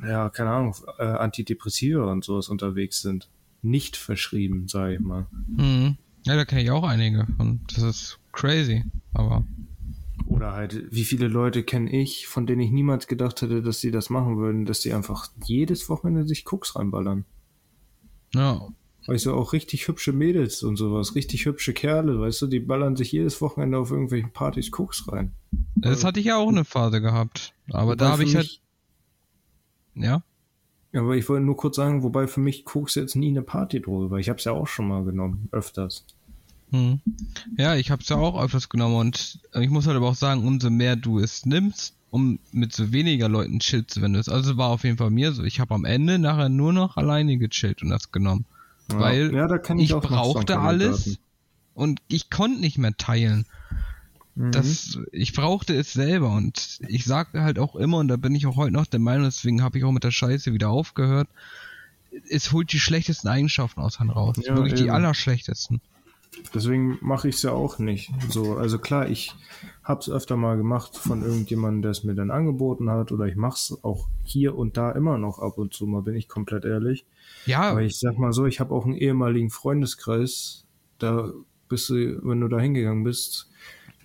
ja, 0.01 0.29
keine 0.29 0.51
Ahnung, 0.51 0.75
äh, 0.97 1.03
Antidepressiva 1.03 2.11
und 2.11 2.23
sowas 2.23 2.49
unterwegs 2.49 3.01
sind. 3.01 3.29
Nicht 3.61 3.97
verschrieben, 3.97 4.67
sag 4.67 4.93
ich 4.93 4.99
mal. 4.99 5.27
Mhm. 5.47 5.97
Ja, 6.23 6.35
da 6.35 6.45
kenne 6.45 6.63
ich 6.63 6.71
auch 6.71 6.83
einige 6.83 7.27
und 7.37 7.61
das 7.75 7.83
ist 7.83 8.19
crazy, 8.31 8.83
aber 9.13 9.45
oder 10.47 10.55
halt, 10.55 10.91
wie 10.91 11.03
viele 11.03 11.27
Leute 11.27 11.63
kenne 11.63 11.91
ich, 11.91 12.27
von 12.27 12.47
denen 12.47 12.61
ich 12.61 12.71
niemals 12.71 13.07
gedacht 13.07 13.41
hätte, 13.41 13.61
dass 13.61 13.81
sie 13.81 13.91
das 13.91 14.09
machen 14.09 14.37
würden, 14.37 14.65
dass 14.65 14.81
sie 14.81 14.93
einfach 14.93 15.29
jedes 15.43 15.89
Wochenende 15.89 16.25
sich 16.25 16.45
Koks 16.45 16.75
reinballern. 16.75 17.25
Ja. 18.33 18.67
Weißt 19.07 19.25
du, 19.25 19.33
auch 19.33 19.53
richtig 19.53 19.87
hübsche 19.87 20.11
Mädels 20.11 20.63
und 20.63 20.75
sowas, 20.75 21.15
richtig 21.15 21.45
hübsche 21.45 21.73
Kerle, 21.73 22.19
weißt 22.19 22.41
du, 22.41 22.47
die 22.47 22.59
ballern 22.59 22.95
sich 22.95 23.11
jedes 23.11 23.41
Wochenende 23.41 23.77
auf 23.77 23.91
irgendwelchen 23.91 24.31
Partys 24.31 24.71
Koks 24.71 25.11
rein. 25.11 25.33
Das 25.75 26.03
hatte 26.03 26.19
ich 26.19 26.25
ja 26.27 26.37
auch 26.37 26.49
eine 26.49 26.65
Phase 26.65 27.01
gehabt. 27.01 27.53
Aber 27.71 27.95
da 27.95 28.11
habe 28.11 28.23
ich 28.23 28.35
halt. 28.35 28.61
Ja? 29.95 30.23
Ja, 30.93 31.01
aber 31.01 31.15
ich 31.15 31.27
wollte 31.27 31.45
nur 31.45 31.57
kurz 31.57 31.75
sagen, 31.75 32.03
wobei 32.03 32.27
für 32.27 32.39
mich 32.39 32.65
Koks 32.65 32.95
jetzt 32.95 33.15
nie 33.15 33.29
eine 33.29 33.41
Partydroge 33.41 34.11
war. 34.11 34.19
Ich 34.19 34.29
habe 34.29 34.39
es 34.39 34.45
ja 34.45 34.53
auch 34.53 34.67
schon 34.67 34.87
mal 34.87 35.03
genommen, 35.03 35.49
öfters. 35.51 36.05
Hm. 36.71 36.99
Ja, 37.57 37.75
ich 37.75 37.91
habe 37.91 38.01
es 38.01 38.09
ja 38.09 38.17
auch 38.17 38.41
öfters 38.41 38.69
genommen 38.69 38.95
und 38.95 39.39
ich 39.53 39.69
muss 39.69 39.87
halt 39.87 39.95
aber 39.95 40.09
auch 40.09 40.15
sagen, 40.15 40.45
umso 40.45 40.69
mehr 40.69 40.95
du 40.95 41.19
es 41.19 41.45
nimmst, 41.45 41.95
um 42.09 42.39
mit 42.51 42.73
so 42.73 42.91
weniger 42.91 43.29
Leuten 43.29 43.59
chillt 43.59 43.91
zu, 43.91 44.01
wenn 44.01 44.13
du 44.13 44.19
es. 44.19 44.29
Also 44.29 44.57
war 44.57 44.69
auf 44.69 44.83
jeden 44.83 44.97
Fall 44.97 45.09
mir 45.09 45.31
so. 45.31 45.43
Ich 45.43 45.59
habe 45.59 45.73
am 45.73 45.85
Ende 45.85 46.19
nachher 46.19 46.49
nur 46.49 46.73
noch 46.73 46.97
alleine 46.97 47.37
gechillt 47.37 47.81
und 47.81 47.89
das 47.89 48.11
genommen. 48.11 48.45
Ja. 48.91 48.99
Weil 48.99 49.33
ja, 49.33 49.55
ich, 49.55 49.91
ich 49.91 49.95
brauchte 49.95 50.59
alles 50.59 51.19
und 51.73 52.01
ich 52.07 52.29
konnte 52.29 52.59
nicht 52.59 52.77
mehr 52.77 52.95
teilen. 52.97 53.45
Mhm. 54.35 54.51
Das, 54.51 54.99
ich 55.11 55.33
brauchte 55.33 55.73
es 55.73 55.93
selber 55.93 56.31
und 56.31 56.79
ich 56.87 57.05
sagte 57.05 57.41
halt 57.41 57.59
auch 57.59 57.75
immer, 57.75 57.97
und 57.97 58.07
da 58.07 58.17
bin 58.17 58.35
ich 58.35 58.45
auch 58.45 58.55
heute 58.55 58.73
noch 58.73 58.85
der 58.85 58.99
Meinung, 58.99 59.25
deswegen 59.25 59.63
habe 59.63 59.77
ich 59.77 59.83
auch 59.83 59.91
mit 59.91 60.03
der 60.03 60.11
Scheiße 60.11 60.53
wieder 60.53 60.69
aufgehört, 60.69 61.27
es 62.29 62.51
holt 62.51 62.71
die 62.71 62.79
schlechtesten 62.79 63.27
Eigenschaften 63.27 63.81
aus 63.81 63.99
einem 63.99 64.11
raus. 64.11 64.37
Ja, 64.43 64.55
wirklich 64.55 64.73
eben. 64.73 64.83
die 64.83 64.91
allerschlechtesten. 64.91 65.81
Deswegen 66.53 66.97
mache 67.01 67.29
ich 67.29 67.35
es 67.35 67.41
ja 67.43 67.51
auch 67.51 67.79
nicht. 67.79 68.11
So, 68.29 68.57
also 68.57 68.79
klar, 68.79 69.09
ich 69.09 69.35
habe 69.83 70.01
es 70.01 70.09
öfter 70.09 70.35
mal 70.37 70.57
gemacht 70.57 70.97
von 70.97 71.23
irgendjemandem, 71.23 71.81
der 71.81 71.91
es 71.91 72.03
mir 72.03 72.15
dann 72.15 72.31
angeboten 72.31 72.89
hat, 72.89 73.11
oder 73.11 73.25
ich 73.25 73.35
mache 73.35 73.55
es 73.55 73.77
auch 73.83 74.07
hier 74.23 74.57
und 74.57 74.77
da 74.77 74.91
immer 74.91 75.17
noch 75.17 75.39
ab 75.39 75.57
und 75.57 75.73
zu 75.73 75.85
mal, 75.87 76.01
bin 76.01 76.15
ich 76.15 76.27
komplett 76.27 76.65
ehrlich. 76.65 77.05
Ja. 77.45 77.61
Aber 77.61 77.81
ich 77.81 77.97
sag 77.97 78.17
mal 78.17 78.33
so, 78.33 78.45
ich 78.45 78.59
habe 78.59 78.73
auch 78.73 78.85
einen 78.85 78.95
ehemaligen 78.95 79.49
Freundeskreis, 79.49 80.65
da 80.99 81.31
bist 81.69 81.89
du, 81.89 82.19
wenn 82.23 82.41
du 82.41 82.47
da 82.47 82.59
hingegangen 82.59 83.03
bist, 83.03 83.49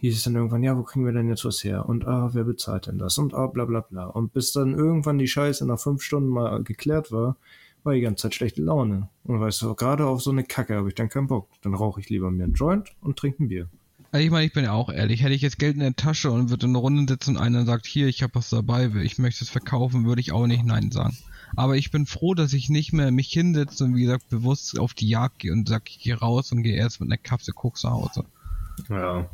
hieß 0.01 0.16
es 0.16 0.25
dann 0.25 0.35
irgendwann, 0.35 0.64
ja, 0.64 0.77
wo 0.77 0.83
kriegen 0.83 1.05
wir 1.05 1.12
denn 1.12 1.29
jetzt 1.29 1.45
was 1.45 1.62
her? 1.62 1.88
Und 1.88 2.07
ah, 2.07 2.31
wer 2.33 2.45
bezahlt 2.45 2.88
denn 2.88 2.99
das? 2.99 3.18
Und 3.18 3.35
ah, 3.35 3.47
bla 3.47 3.64
bla 3.64 3.81
bla. 3.81 4.07
Und 4.07 4.33
bis 4.33 4.53
dann 4.53 4.75
irgendwann 4.75 5.18
die 5.18 5.29
Scheiße 5.29 5.64
nach 5.64 5.79
fünf 5.79 6.03
Stunden 6.03 6.29
mal 6.29 6.62
geklärt 6.64 7.12
war, 7.12 7.37
war 7.85 7.95
die 7.95 8.01
ganze 8.01 8.23
Zeit 8.23 8.35
schlechte 8.35 8.62
Laune. 8.62 9.09
Und 9.25 9.40
weißt 9.40 9.62
du, 9.62 9.75
gerade 9.75 10.07
auf 10.07 10.23
so 10.23 10.31
eine 10.31 10.45
Kacke 10.45 10.77
habe 10.77 10.88
ich 10.88 10.95
dann 10.95 11.09
keinen 11.09 11.27
Bock. 11.27 11.49
Dann 11.62 11.75
rauche 11.75 12.01
ich 12.01 12.09
lieber 12.09 12.31
mir 12.31 12.45
einen 12.45 12.55
Joint 12.55 12.90
und 13.01 13.18
trinke 13.18 13.42
ein 13.42 13.49
Bier. 13.49 13.68
Also 14.12 14.25
ich 14.25 14.31
meine, 14.31 14.45
ich 14.45 14.53
bin 14.53 14.64
ja 14.64 14.73
auch 14.73 14.90
ehrlich. 14.90 15.23
Hätte 15.23 15.35
ich 15.35 15.42
jetzt 15.42 15.59
Geld 15.59 15.75
in 15.75 15.81
der 15.81 15.97
Tasche 15.97 16.31
und 16.31 16.51
würde 16.51 16.66
in 16.66 16.73
eine 16.73 16.79
Runde 16.79 17.11
sitzen 17.12 17.37
und 17.37 17.42
einer 17.42 17.64
sagt, 17.64 17.87
hier, 17.87 18.09
ich 18.09 18.23
habe 18.23 18.35
was 18.35 18.51
dabei, 18.51 18.90
ich 19.03 19.18
möchte 19.18 19.45
es 19.45 19.51
verkaufen, 19.51 20.05
würde 20.05 20.21
ich 20.21 20.33
auch 20.33 20.47
nicht 20.47 20.64
Nein 20.64 20.90
sagen. 20.90 21.16
Aber 21.57 21.77
ich 21.77 21.90
bin 21.90 22.07
froh, 22.07 22.35
dass 22.35 22.53
ich 22.53 22.68
nicht 22.68 22.92
mehr 22.92 23.11
mich 23.11 23.29
hinsetze 23.29 23.85
und 23.85 23.95
wie 23.95 24.03
gesagt 24.03 24.29
bewusst 24.29 24.79
auf 24.79 24.95
die 24.95 25.09
Jagd 25.09 25.40
gehe 25.40 25.53
und 25.53 25.68
sage, 25.68 25.85
ich 25.87 25.99
gehe 25.99 26.18
raus 26.18 26.53
und 26.53 26.62
gehe 26.62 26.77
erst 26.77 27.01
mit 27.01 27.11
einer 27.11 27.18
Kapsel 27.18 27.55
Koks 27.55 27.85
nach 27.85 27.92
Hause. 27.92 28.25
Ja, 28.88 29.29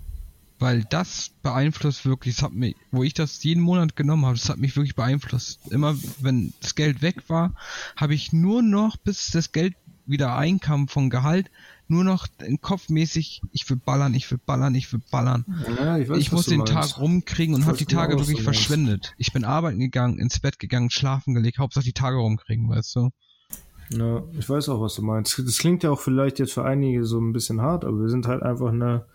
weil 0.59 0.85
das 0.85 1.31
beeinflusst 1.43 2.05
wirklich, 2.05 2.37
das 2.37 2.45
hat 2.45 2.53
mich, 2.53 2.77
wo 2.91 3.03
ich 3.03 3.15
das 3.15 3.43
jeden 3.43 3.63
Monat 3.63 3.97
genommen 3.97 4.27
habe, 4.27 4.37
das 4.37 4.49
hat 4.49 4.59
mich 4.59 4.77
wirklich 4.77 4.97
beeinflusst. 4.97 5.61
Immer 5.71 5.97
wenn 6.21 6.53
das 6.61 6.75
Geld 6.75 7.03
weg 7.03 7.29
war, 7.29 7.55
habe 7.97 8.15
ich 8.15 8.33
nur 8.33 8.63
noch, 8.63 8.97
bis 8.97 9.31
das 9.31 9.53
Geld 9.53 9.75
wieder 10.07 10.37
einkam 10.37 10.89
von 10.89 11.11
Gehalt, 11.11 11.51
nur 11.87 12.05
noch 12.05 12.27
kopfmäßig, 12.61 13.43
ich 13.53 13.69
will 13.69 13.77
ballern, 13.77 14.15
ich 14.15 14.31
will 14.31 14.41
ballern, 14.45 14.75
ich 14.75 14.93
will 14.93 15.01
ballern. 15.11 15.45
Ja, 15.79 15.99
ich, 15.99 16.09
weiß, 16.09 16.19
ich 16.19 16.33
muss 16.33 16.47
den 16.47 16.59
meinst. 16.59 16.73
Tag 16.73 16.99
rumkriegen 16.99 17.55
und 17.55 17.67
habe 17.67 17.77
die 17.77 17.87
Tage 17.87 18.15
auch, 18.15 18.21
wirklich 18.21 18.43
verschwendet. 18.43 19.15
Ich 19.17 19.33
bin 19.33 19.45
arbeiten 19.45 19.79
gegangen, 19.79 20.19
ins 20.19 20.41
Bett 20.41 20.59
gegangen, 20.59 20.91
schlafen 20.91 21.35
gelegt, 21.35 21.59
Hauptsache 21.59 21.85
die 21.85 21.93
Tage 21.93 22.17
rumkriegen, 22.17 22.69
weißt 22.69 22.97
du? 22.97 23.11
Ja, 23.91 24.23
ich 24.39 24.49
weiß 24.49 24.69
auch, 24.69 24.83
was 24.83 24.97
du 24.97 25.03
meinst. 25.03 25.39
Das 25.39 25.59
klingt 25.59 25.83
ja 25.83 25.91
auch 25.91 26.01
vielleicht 26.01 26.39
jetzt 26.39 26.53
für 26.53 26.65
einige 26.65 27.05
so 27.05 27.19
ein 27.19 27.33
bisschen 27.33 27.63
hart, 27.63 27.85
aber 27.85 28.01
wir 28.01 28.09
sind 28.11 28.27
halt 28.27 28.43
einfach 28.43 28.69
eine 28.69 29.07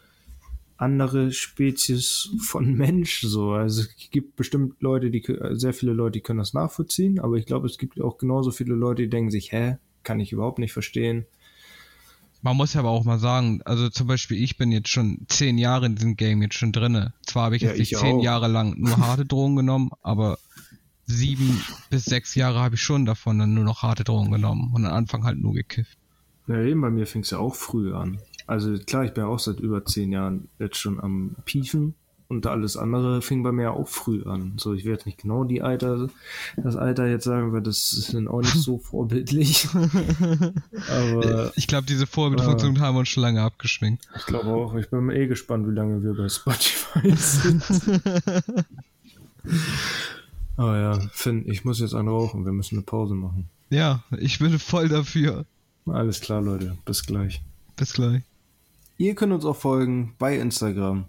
andere 0.84 1.32
Spezies 1.32 2.30
von 2.40 2.74
Mensch 2.78 3.22
so. 3.22 3.52
Also 3.52 3.82
es 3.82 4.10
gibt 4.12 4.36
bestimmt 4.36 4.82
Leute, 4.82 5.10
die 5.10 5.24
sehr 5.52 5.74
viele 5.74 5.94
Leute, 5.94 6.14
die 6.14 6.22
können 6.22 6.40
das 6.40 6.54
nachvollziehen, 6.54 7.20
aber 7.20 7.38
ich 7.38 7.46
glaube, 7.46 7.68
es 7.68 7.78
gibt 7.78 8.00
auch 8.00 8.18
genauso 8.18 8.52
viele 8.52 8.76
Leute, 8.76 9.04
die 9.04 9.10
denken 9.10 9.32
sich, 9.32 9.52
hä, 9.52 9.78
kann 10.04 10.20
ich 10.20 10.32
überhaupt 10.32 10.60
nicht 10.60 10.74
verstehen. 10.74 11.26
Man 12.42 12.58
muss 12.58 12.74
ja 12.74 12.82
aber 12.82 12.90
auch 12.90 13.06
mal 13.06 13.20
sagen, 13.20 13.62
also 13.64 13.90
zum 13.90 14.08
Beispiel, 14.08 14.44
ich 14.44 14.58
bin 14.58 14.74
jetzt 14.74 14.90
schon 14.90 15.20
zehn 15.30 15.58
Jahre 15.58 15.86
in 15.86 15.96
diesem 15.96 16.18
Game 16.18 16.42
jetzt 16.42 16.56
schon 16.56 16.74
drinne. 16.74 17.14
Zwar 17.26 17.46
habe 17.46 17.56
ich 17.56 17.62
jetzt 17.62 17.80
nicht 17.80 17.96
zehn 17.96 18.18
auch. 18.18 18.24
Jahre 18.24 18.50
lang 18.50 18.76
nur 18.78 18.98
harte 18.98 19.26
Drogen 19.26 19.56
genommen, 19.56 19.92
aber 20.02 20.38
sieben 21.06 21.62
bis 21.90 22.04
sechs 22.04 22.36
Jahre 22.36 22.60
habe 22.60 22.76
ich 22.76 22.82
schon 22.82 23.06
davon 23.06 23.40
dann 23.40 23.54
nur 23.54 23.64
noch 23.64 23.82
harte 23.82 24.04
Drogen 24.04 24.32
genommen 24.32 24.72
und 24.74 24.86
am 24.86 24.94
Anfang 24.94 25.24
halt 25.24 25.40
nur 25.40 25.54
gekifft. 25.54 25.98
Ja, 26.48 26.62
eben 26.62 26.82
bei 26.82 26.90
mir 26.90 27.08
fing 27.08 27.22
es 27.22 27.30
ja 27.30 27.40
auch 27.40 27.56
früh 27.56 27.94
an. 27.94 28.20
Also 28.48 28.78
klar, 28.78 29.06
ich 29.06 29.14
bin 29.14 29.24
ja 29.24 29.30
auch 29.30 29.40
seit 29.40 29.60
über 29.60 29.86
zehn 29.86 30.12
Jahren 30.12 30.50
jetzt 30.60 30.78
schon 30.78 31.00
am 31.00 31.36
Piefen 31.46 31.96
und 32.34 32.48
alles 32.48 32.78
andere 32.78 33.22
fing 33.22 33.44
bei 33.44 33.52
mir 33.52 33.74
auch 33.74 33.88
früh 33.88 34.24
an. 34.24 34.54
So, 34.58 34.74
ich 34.74 34.86
werde 34.86 35.04
nicht 35.06 35.20
genau 35.20 35.44
die 35.44 35.62
Alter, 35.62 36.10
das 36.58 36.76
Alter 36.76 37.08
jetzt 37.08 37.26
sagen, 37.26 37.54
weil 37.54 37.62
das 37.62 37.94
ist 37.94 38.14
dann 38.14 38.28
auch 38.28 38.42
nicht 38.42 38.56
so 38.56 38.78
vorbildlich. 38.84 39.68
Aber 40.90 41.52
ich 41.56 41.68
glaube, 41.68 41.86
diese 41.86 42.08
Vorbildfunktion 42.08 42.76
äh, 42.76 42.80
haben 42.80 42.96
wir 42.96 43.00
uns 43.00 43.10
schon 43.10 43.24
lange 43.24 43.42
abgeschminkt. 43.42 44.08
Ich 44.16 44.26
glaube 44.26 44.48
auch. 44.50 44.76
Ich 44.76 44.90
bin 44.90 45.10
eh 45.10 45.28
gespannt, 45.28 45.68
wie 45.68 45.74
lange 45.74 46.04
wir 46.04 46.16
bei 46.16 46.28
Spotify 46.30 47.16
sind. 47.16 47.64
Aber 50.58 50.80
ja, 50.80 51.00
Finn, 51.12 51.48
ich 51.48 51.66
muss 51.66 51.80
jetzt 51.80 51.94
einen 51.94 52.08
rauchen. 52.08 52.46
Wir 52.46 52.52
müssen 52.54 52.76
eine 52.78 52.84
Pause 52.84 53.16
machen. 53.16 53.50
Ja, 53.70 54.04
ich 54.18 54.40
bin 54.40 54.58
voll 54.60 54.90
dafür. 54.90 55.46
Alles 55.86 56.22
klar, 56.22 56.42
Leute. 56.42 56.78
Bis 56.86 57.06
gleich. 57.06 57.42
Bis 57.76 57.94
gleich. 57.94 58.22
Ihr 58.98 59.16
könnt 59.16 59.34
uns 59.34 59.44
auch 59.44 59.56
folgen 59.56 60.14
bei 60.20 60.38
Instagram 60.38 61.06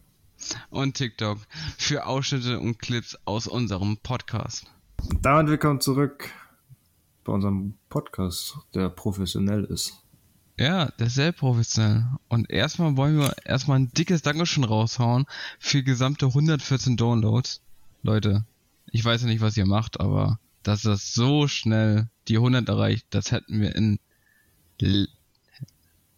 und 0.70 0.94
TikTok 0.97 1.38
für 1.77 2.07
Ausschnitte 2.07 2.59
und 2.59 2.79
Clips 2.79 3.18
aus 3.27 3.47
unserem 3.47 3.99
Podcast. 3.99 4.64
Und 5.11 5.25
damit 5.25 5.49
willkommen 5.49 5.83
zurück 5.83 6.31
bei 7.25 7.33
unserem 7.35 7.75
Podcast, 7.90 8.57
der 8.75 8.88
professionell 8.88 9.64
ist. 9.64 10.03
Ja, 10.59 10.87
der 10.92 11.09
ist 11.09 11.16
sehr 11.16 11.33
professionell. 11.33 12.07
Und 12.29 12.51
erstmal 12.51 12.97
wollen 12.97 13.18
wir 13.18 13.35
erstmal 13.44 13.81
ein 13.81 13.92
dickes 13.92 14.23
Dankeschön 14.23 14.64
raushauen 14.64 15.27
für 15.59 15.83
gesamte 15.83 16.27
114 16.27 16.97
Downloads. 16.97 17.61
Leute, 18.03 18.47
ich 18.92 19.05
weiß 19.05 19.23
ja 19.23 19.29
nicht, 19.29 19.42
was 19.42 19.59
ihr 19.59 19.66
macht, 19.66 20.01
aber 20.01 20.38
dass 20.62 20.83
das 20.83 21.12
so 21.12 21.49
schnell 21.49 22.09
die 22.29 22.37
100 22.37 22.66
erreicht, 22.66 23.07
das 23.11 23.31
hätten 23.31 23.61
wir 23.61 23.77
in 23.77 23.99
L 24.81 25.07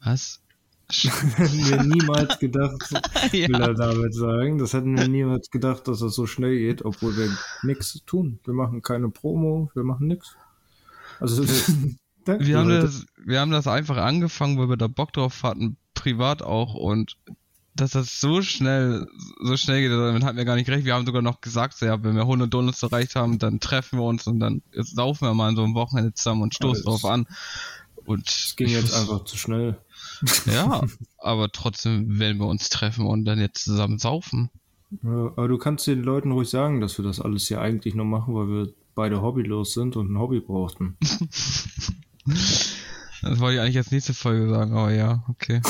was? 0.01 0.41
Hätten 0.89 1.69
wir 1.69 1.83
niemals 1.83 2.39
gedacht, 2.39 2.91
ja. 3.33 3.49
will 3.49 3.61
er 3.61 3.75
damit 3.75 4.15
sagen. 4.15 4.59
Das 4.59 4.73
hätten 4.73 4.97
wir 4.97 5.09
niemals 5.09 5.51
gedacht, 5.51 5.89
dass 5.89 6.01
das 6.01 6.15
so 6.15 6.27
schnell 6.27 6.57
geht, 6.59 6.85
obwohl 6.85 7.17
wir 7.17 7.29
nichts 7.63 8.01
tun. 8.07 8.39
Wir 8.45 8.55
machen 8.55 8.83
keine 8.83 9.09
Promo, 9.09 9.71
wir 9.75 9.83
machen 9.83 10.07
nichts. 10.07 10.37
Also, 11.21 11.45
wir, 12.27 12.59
haben 12.59 12.69
das, 12.69 13.07
wir 13.25 13.41
haben 13.41 13.51
das 13.51 13.67
einfach 13.67 13.97
angefangen, 13.97 14.59
weil 14.59 14.69
wir 14.69 14.77
da 14.77 14.87
Bock 14.87 15.13
drauf 15.13 15.43
hatten, 15.43 15.77
privat 15.95 16.43
auch 16.43 16.75
und 16.75 17.17
dass 17.75 17.91
das 17.91 18.21
so 18.21 18.41
schnell, 18.41 19.07
so 19.41 19.57
schnell 19.57 19.83
geht, 19.83 19.91
damit 19.91 20.25
hatten 20.25 20.39
wir 20.39 20.47
gar 20.47 20.57
nicht 20.57 20.71
recht. 20.71 20.87
Wir 20.87 20.95
haben 20.95 21.05
sogar 21.05 21.21
noch 21.21 21.43
gesagt, 21.43 21.79
ja, 21.83 22.03
wenn 22.03 22.15
wir 22.15 22.23
100 22.23 22.53
Donuts 22.53 22.83
erreicht 22.83 23.17
haben, 23.17 23.39
dann 23.39 23.61
treffen 23.61 23.99
wir 23.99 24.05
uns 24.05 24.27
und 24.27 24.41
dann 24.41 24.63
saufen 24.73 25.29
wir 25.29 25.35
mal 25.35 25.49
an 25.49 25.57
so 25.57 25.63
einem 25.63 25.75
Wochenende 25.75 26.15
zusammen 26.15 26.43
und 26.43 26.55
stoßen 26.55 26.85
drauf 26.85 27.05
an. 27.05 27.27
Und 28.07 28.29
es 28.29 28.57
ging 28.57 28.69
jetzt 28.69 28.95
einfach 28.95 29.25
zu 29.25 29.37
schnell. 29.37 29.77
Ja, 30.47 30.83
aber 31.19 31.51
trotzdem 31.51 32.19
werden 32.19 32.39
wir 32.39 32.47
uns 32.47 32.69
treffen 32.69 33.07
und 33.07 33.25
dann 33.25 33.39
jetzt 33.39 33.65
zusammen 33.65 33.99
saufen. 33.99 34.51
Ja, 35.03 35.33
aber 35.37 35.49
du 35.49 35.59
kannst 35.59 35.87
den 35.87 36.03
Leuten 36.03 36.33
ruhig 36.33 36.49
sagen, 36.49 36.81
dass 36.81 36.99
wir 36.99 37.05
das 37.05 37.21
alles 37.21 37.49
hier 37.49 37.61
eigentlich 37.61 37.95
nur 37.95 38.07
machen, 38.07 38.35
weil 38.35 38.49
wir 38.49 38.73
beide 38.95 39.21
hobbylos 39.23 39.75
sind 39.75 39.97
und 39.97 40.11
ein 40.11 40.19
Hobby 40.19 40.41
brauchten. 40.41 40.97
das 42.25 43.41
wollte 43.41 43.57
ich 43.57 43.61
eigentlich 43.61 43.79
als 43.79 43.91
nächste 43.91 44.15
Folge 44.15 44.49
sagen, 44.49 44.73
aber 44.73 44.93
ja, 44.93 45.25
okay. 45.29 45.61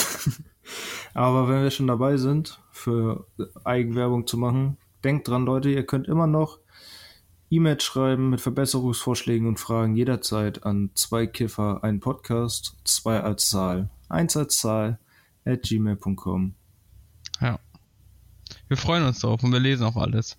aber 1.15 1.49
wenn 1.49 1.63
wir 1.63 1.71
schon 1.71 1.87
dabei 1.87 2.17
sind, 2.19 2.61
für 2.71 3.27
Eigenwerbung 3.65 4.27
zu 4.27 4.37
machen, 4.39 4.77
denkt 5.03 5.29
dran, 5.29 5.47
Leute, 5.47 5.71
ihr 5.71 5.85
könnt 5.85 6.09
immer 6.09 6.27
noch 6.27 6.59
E-Mail 7.49 7.81
schreiben 7.81 8.31
mit 8.31 8.41
Verbesserungsvorschlägen 8.41 9.47
und 9.47 9.61
Fragen 9.61 9.95
jederzeit 9.95 10.65
an 10.65 10.91
zwei 10.95 11.27
Kiffer, 11.27 11.85
ein 11.85 12.01
Podcast, 12.01 12.77
zwei 12.85 13.21
als 13.21 13.49
Zahl, 13.49 13.89
eins 14.09 14.37
als 14.37 14.59
Zahl, 14.59 14.99
at 15.45 15.63
gmail.com. 15.63 16.55
Ja. 17.41 17.59
Wir 18.69 18.77
freuen 18.77 19.05
uns 19.05 19.21
drauf 19.21 19.43
und 19.43 19.53
wir 19.53 19.61
lesen 19.61 19.85
auch 19.85 19.97
alles. 19.97 20.37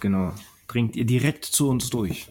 Genau. 0.00 0.32
Bringt 0.66 0.96
ihr 0.96 1.04
direkt 1.04 1.44
zu 1.44 1.68
uns 1.68 1.90
durch. 1.90 2.28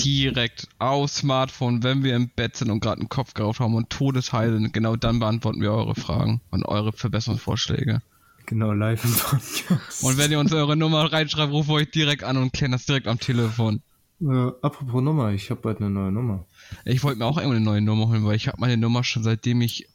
Direkt 0.00 0.68
aufs 0.78 1.18
Smartphone, 1.18 1.82
wenn 1.82 2.02
wir 2.02 2.16
im 2.16 2.28
Bett 2.28 2.56
sind 2.56 2.70
und 2.70 2.80
gerade 2.80 3.00
einen 3.00 3.08
Kopf 3.08 3.34
geraucht 3.34 3.60
haben 3.60 3.74
und 3.74 3.90
todesheil 3.90 4.52
sind. 4.52 4.72
Genau 4.72 4.96
dann 4.96 5.20
beantworten 5.20 5.60
wir 5.60 5.72
eure 5.72 5.94
Fragen 5.94 6.40
und 6.50 6.64
eure 6.64 6.92
Verbesserungsvorschläge. 6.92 8.02
Genau, 8.46 8.72
live 8.72 9.04
im 9.04 9.12
Podcast. 9.12 10.02
Und 10.02 10.18
wenn 10.18 10.32
ihr 10.32 10.40
uns 10.40 10.52
eure 10.52 10.76
Nummer 10.76 11.12
reinschreibt, 11.12 11.52
rufen 11.52 11.68
wir 11.68 11.74
euch 11.74 11.90
direkt 11.90 12.24
an 12.24 12.36
und 12.36 12.52
klären 12.52 12.72
das 12.72 12.84
direkt 12.84 13.06
am 13.06 13.20
Telefon. 13.20 13.80
Äh, 14.20 14.48
apropos 14.62 15.02
Nummer, 15.02 15.30
ich 15.32 15.50
habe 15.50 15.60
bald 15.60 15.80
eine 15.80 15.88
neue 15.88 16.10
Nummer. 16.10 16.44
Ich 16.84 17.04
wollte 17.04 17.20
mir 17.20 17.26
auch 17.26 17.36
irgendwo 17.36 17.56
eine 17.56 17.64
neue 17.64 17.80
Nummer 17.80 18.08
holen, 18.08 18.24
weil 18.24 18.34
ich 18.34 18.48
habe 18.48 18.60
meine 18.60 18.76
Nummer 18.76 19.04
schon 19.04 19.22
seitdem 19.22 19.60
ich 19.60 19.88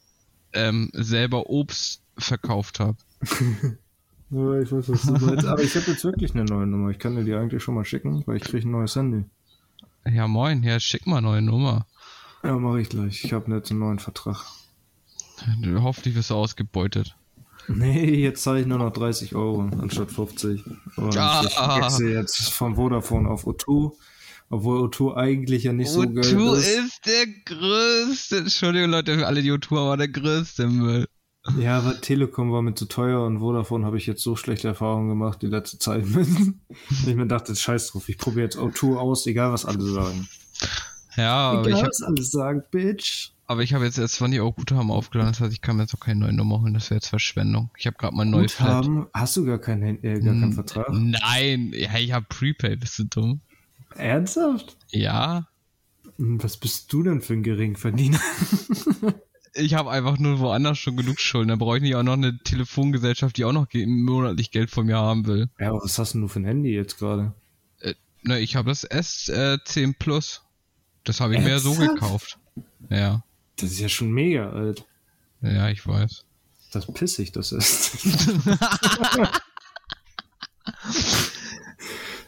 ähm, 0.56 0.90
selber 0.94 1.50
Obst 1.50 2.02
verkauft 2.18 2.80
habe. 2.80 2.98
ja, 4.32 4.60
ich 4.60 4.72
weiß, 4.72 4.90
was 4.90 5.02
du 5.04 5.12
meinst. 5.26 5.46
Aber 5.46 5.62
ich 5.62 5.76
habe 5.76 5.92
jetzt 5.92 6.04
wirklich 6.04 6.34
eine 6.34 6.46
neue 6.46 6.66
Nummer. 6.66 6.90
Ich 6.90 7.00
kann 7.00 7.16
dir 7.16 7.24
die 7.24 7.34
eigentlich 7.34 7.62
schon 7.62 7.76
mal 7.76 7.86
schicken, 7.86 8.24
weil 8.26 8.38
ich 8.38 8.44
kriege 8.44 8.68
ein 8.68 8.72
neues 8.72 8.96
Handy. 8.96 9.26
Ja, 10.06 10.28
moin. 10.28 10.64
Ja, 10.64 10.80
schick 10.80 11.08
mal 11.08 11.18
eine 11.18 11.28
neue 11.28 11.42
Nummer. 11.42 11.86
Ja, 12.44 12.58
mache 12.58 12.82
ich 12.82 12.90
gleich. 12.90 13.24
Ich 13.24 13.34
habe 13.34 13.52
jetzt 13.54 13.72
einen 13.72 13.80
neuen 13.80 14.00
Vertrag. 14.00 14.46
Hoffentlich 15.80 16.16
wirst 16.16 16.30
du 16.30 16.36
ausgebeutet. 16.36 17.16
Nee, 17.68 18.16
jetzt 18.16 18.44
zahle 18.44 18.62
ich 18.62 18.68
nur 18.68 18.78
noch 18.78 18.92
30 18.92 19.36
Euro 19.36 19.70
anstatt 19.82 20.12
50. 20.12 20.64
Und 20.98 21.18
ah, 21.18 21.42
ich 21.44 21.58
wechsle 21.58 22.14
jetzt 22.14 22.50
von 22.52 22.76
Vodafone 22.76 23.28
auf 23.28 23.48
O2. 23.48 23.92
Obwohl 24.50 24.88
O2 24.88 25.16
eigentlich 25.16 25.64
ja 25.64 25.74
nicht 25.74 25.90
O2 25.90 25.94
so 25.94 26.02
geil 26.02 26.18
ist. 26.20 26.34
O2 26.34 26.86
ist 26.86 27.06
der 27.06 27.28
größte. 27.46 28.38
Entschuldigung, 28.38 28.92
Leute, 28.92 29.18
für 29.18 29.28
alle, 29.28 29.42
die 29.42 29.52
O2 29.52 29.78
aber 29.78 29.98
der 29.98 30.08
größte 30.10 30.68
Müll. 30.68 31.06
Ja, 31.60 31.78
aber 31.78 32.02
Telekom 32.02 32.52
war 32.52 32.62
mir 32.62 32.74
zu 32.74 32.86
teuer 32.86 33.24
und 33.26 33.40
Vodafone 33.40 33.86
habe 33.86 33.98
ich 33.98 34.08
jetzt 34.08 34.24
so 34.24 34.36
schlechte 34.36 34.68
Erfahrungen 34.68 35.10
gemacht 35.10 35.42
die 35.42 35.48
letzte 35.48 35.78
Zeit 35.78 36.04
ich 37.06 37.16
mir 37.16 37.28
dachte, 37.28 37.56
scheiß 37.56 37.92
drauf, 37.92 38.10
ich 38.10 38.18
probiere 38.18 38.46
jetzt 38.46 38.58
O2 38.58 38.98
aus, 38.98 39.28
egal 39.28 39.52
was 39.52 39.66
alle 39.66 39.84
sagen. 39.84 40.28
Ja, 41.16 41.52
aber 41.52 41.68
egal, 41.68 41.82
ich 41.82 41.88
was 41.88 42.02
alle 42.02 42.24
sagen, 42.24 42.64
Bitch. 42.72 43.32
Aber 43.48 43.62
ich 43.62 43.76
habe 43.76 43.86
jetzt 43.86 44.00
erst 44.00 44.16
20 44.16 44.40
Euro 44.40 44.54
Guthaben 44.54 44.90
aufgeladen, 44.90 45.34
das 45.34 45.40
heißt, 45.42 45.54
ich 45.54 45.62
kann 45.62 45.78
mir 45.78 45.84
jetzt 45.84 45.94
auch 45.94 46.00
keine 46.00 46.22
neue 46.22 46.34
Nummer 46.34 46.62
holen, 46.62 46.74
das 46.74 46.90
wäre 46.90 46.98
jetzt 46.98 47.10
Verschwendung. 47.10 47.70
Ich 47.78 47.86
habe 47.86 47.96
gerade 47.96 48.16
mein 48.16 48.32
neues 48.32 48.58
Guthaben? 48.58 49.04
Flat. 49.04 49.10
Hast 49.14 49.38
du 49.38 49.46
gar 49.46 49.60
keinen, 49.60 50.04
äh, 50.04 50.20
gar 50.20 50.34
keinen 50.34 50.54
Vertrag? 50.54 50.88
Nein, 50.92 51.72
ja, 51.76 51.96
ich 51.96 52.12
habe 52.12 52.26
Prepay, 52.28 52.76
bist 52.76 52.98
du 52.98 53.04
dumm? 53.04 53.42
Ernsthaft? 53.98 54.78
Ja. 54.92 55.48
Hm, 56.18 56.42
was 56.44 56.58
bist 56.58 56.92
du 56.94 57.04
denn 57.04 57.22
für 57.22 57.34
ein 57.34 57.44
Geringverdiener? 57.44 58.20
ich 59.54 59.74
habe 59.74 59.92
einfach 59.92 60.18
nur 60.18 60.40
woanders 60.40 60.78
schon 60.78 60.98
genug 60.98 61.20
Schulden. 61.20 61.50
Da 61.50 61.56
brauche 61.56 61.78
ich 61.78 61.84
nicht 61.84 61.96
auch 61.96 62.04
noch 62.04 62.14
eine 62.14 62.38
Telefongesellschaft, 62.40 63.38
die 63.38 63.46
auch 63.46 63.52
noch 63.52 63.68
monatlich 63.74 64.52
Geld 64.52 64.70
von 64.70 64.86
mir 64.86 64.98
haben 64.98 65.26
will. 65.26 65.50
Ja, 65.60 65.70
aber 65.70 65.82
was 65.84 65.98
hast 66.00 66.14
denn 66.14 66.22
du 66.22 66.28
für 66.28 66.40
ein 66.40 66.46
Handy 66.46 66.74
jetzt 66.74 66.98
gerade? 66.98 67.34
Äh, 67.80 67.96
ne, 68.24 68.40
ich 68.40 68.56
habe 68.56 68.70
das 68.70 68.90
S10 68.90 69.90
äh, 69.90 69.94
Plus. 69.98 70.42
Das 71.04 71.20
habe 71.20 71.36
ich 71.36 71.42
mir 71.42 71.50
ja 71.50 71.60
so 71.60 71.74
gekauft. 71.76 72.40
Ja. 72.90 73.24
Das 73.58 73.72
ist 73.72 73.80
ja 73.80 73.90
schon 73.90 74.12
mega 74.12 74.50
alt. 74.50 74.86
Ja, 75.42 75.70
ich 75.70 75.86
weiß. 75.86 76.26
Das 76.72 76.92
pissig, 76.92 77.32
das 77.32 77.52
ist. 77.52 77.96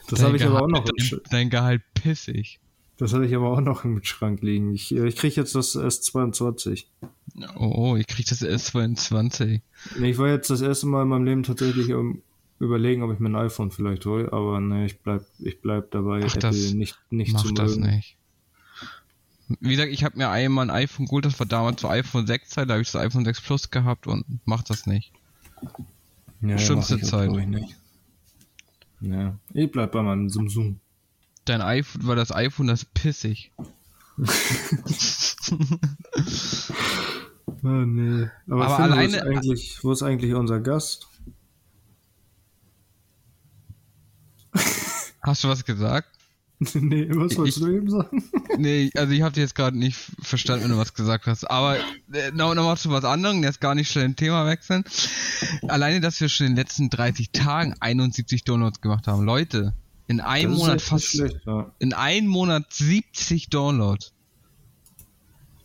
das 0.08 0.24
habe 0.24 0.38
ich 0.38 0.44
aber 0.46 0.62
auch 0.62 0.68
noch. 0.68 0.84
Dein, 0.84 1.20
dein 1.30 1.50
Gehalt 1.50 1.82
pissig. 1.94 2.60
Das 2.98 3.14
habe 3.14 3.28
ich 3.28 3.36
aber 3.36 3.52
auch 3.52 3.62
noch 3.62 3.84
im 3.84 4.04
Schrank 4.04 4.42
liegen. 4.42 4.74
Ich, 4.74 4.94
ich 4.94 5.16
kriege 5.16 5.36
jetzt 5.36 5.54
das 5.54 5.76
S22. 5.76 6.86
Oh, 7.56 7.96
ich 7.96 8.08
kriege 8.08 8.28
das 8.28 8.42
S22. 8.42 9.62
Ich 10.02 10.18
war 10.18 10.30
jetzt 10.30 10.50
das 10.50 10.62
erste 10.62 10.88
Mal 10.88 11.04
in 11.04 11.10
meinem 11.10 11.26
Leben 11.26 11.44
tatsächlich 11.44 11.94
um, 11.94 12.24
überlegen, 12.60 13.04
ob 13.04 13.14
ich 13.14 13.20
mir 13.20 13.30
ein 13.30 13.36
iPhone 13.36 13.70
vielleicht 13.70 14.06
hole, 14.06 14.32
aber 14.34 14.60
ne, 14.60 14.86
ich 14.86 15.00
bleib, 15.00 15.26
ich 15.40 15.62
bleib 15.62 15.92
dabei, 15.92 16.24
Ach, 16.26 16.36
Apple 16.36 16.74
nicht, 16.74 16.98
nicht 17.12 17.34
mach 17.34 17.42
zu 17.42 17.48
mögen. 17.50 17.56
das 17.56 17.78
nicht. 17.78 18.18
Wie 19.62 19.70
gesagt, 19.72 19.92
ich 19.92 20.04
habe 20.04 20.18
mir 20.18 20.30
einmal 20.30 20.66
ein 20.66 20.76
iPhone 20.76 21.06
geholt, 21.06 21.26
das 21.26 21.40
war 21.40 21.46
damals 21.46 21.80
zur 21.80 21.92
iPhone 21.92 22.28
6 22.28 22.50
Zeit, 22.50 22.70
da 22.70 22.74
habe 22.74 22.82
ich 22.82 22.92
das 22.92 23.02
iPhone 23.02 23.24
6 23.24 23.42
Plus 23.42 23.70
gehabt 23.70 24.08
und 24.08 24.26
mach 24.46 24.64
das 24.64 24.88
nicht. 24.88 25.14
Ja, 26.42 26.58
Schlimmste 26.58 26.98
mach 26.98 27.04
auch, 27.04 27.08
Zeit. 27.08 27.32
Ich, 27.32 27.46
nicht. 27.46 27.76
Ja. 29.02 29.38
ich 29.54 29.72
bleib 29.72 29.92
bei 29.92 30.02
meinem 30.02 30.30
Samsung. 30.30 30.80
Dein 31.46 31.62
iPhone 31.62 32.08
war 32.08 32.16
das 32.16 32.32
iPhone, 32.32 32.68
das 32.68 32.84
ist 32.84 32.94
pissig. 32.94 33.52
Oh, 33.58 33.66
nee. 37.64 38.28
Aber, 38.50 38.66
Aber 38.66 38.76
Finn, 38.76 38.92
alleine- 38.94 39.24
wo 39.44 39.52
ist, 39.54 39.84
wo 39.84 39.92
ist 39.92 40.04
eigentlich 40.04 40.34
unser 40.34 40.60
Gast? 40.60 41.08
Hast 45.22 45.44
du 45.44 45.50
was 45.50 45.66
gesagt? 45.66 46.10
nee, 46.74 47.08
was 47.10 47.38
wolltest 47.38 47.58
Ich- 47.58 47.64
du 47.64 47.72
eben 47.72 47.90
sagen? 47.90 48.24
Nee, 48.58 48.90
also 48.96 49.14
ich 49.14 49.22
habe 49.22 49.34
dir 49.36 49.42
jetzt 49.42 49.54
gerade 49.54 49.78
nicht 49.78 49.96
verstanden, 50.22 50.64
wenn 50.64 50.72
du 50.72 50.78
was 50.78 50.96
gesagt 50.96 51.28
hast. 51.28 51.44
Aber 51.52 51.78
äh, 52.12 52.32
noch, 52.34 52.56
noch 52.56 52.64
mal 52.64 52.76
zu 52.76 52.90
was 52.90 53.04
anderem, 53.04 53.44
jetzt 53.44 53.62
gar 53.62 53.76
nicht 53.76 53.92
schnell 53.92 54.06
ein 54.06 54.16
Thema 54.16 54.48
wechseln. 54.48 54.84
Alleine, 55.68 56.02
dass 56.02 56.20
wir 56.20 56.28
schon 56.28 56.48
in 56.48 56.54
den 56.54 56.58
letzten 56.58 56.90
30 56.90 57.30
Tagen 57.32 57.76
71 57.80 58.46
Downloads 58.46 58.82
gemacht 58.82 59.06
haben. 59.06 59.24
Leute, 59.26 59.76
in 60.08 60.22
einem 60.22 60.54
Monat 60.54 60.82
fast, 60.82 61.06
schlecht, 61.06 61.38
ja. 61.46 61.72
in 61.78 61.94
einem 61.94 62.28
Monat 62.28 62.74
70 62.74 63.50
Downloads. 63.50 64.14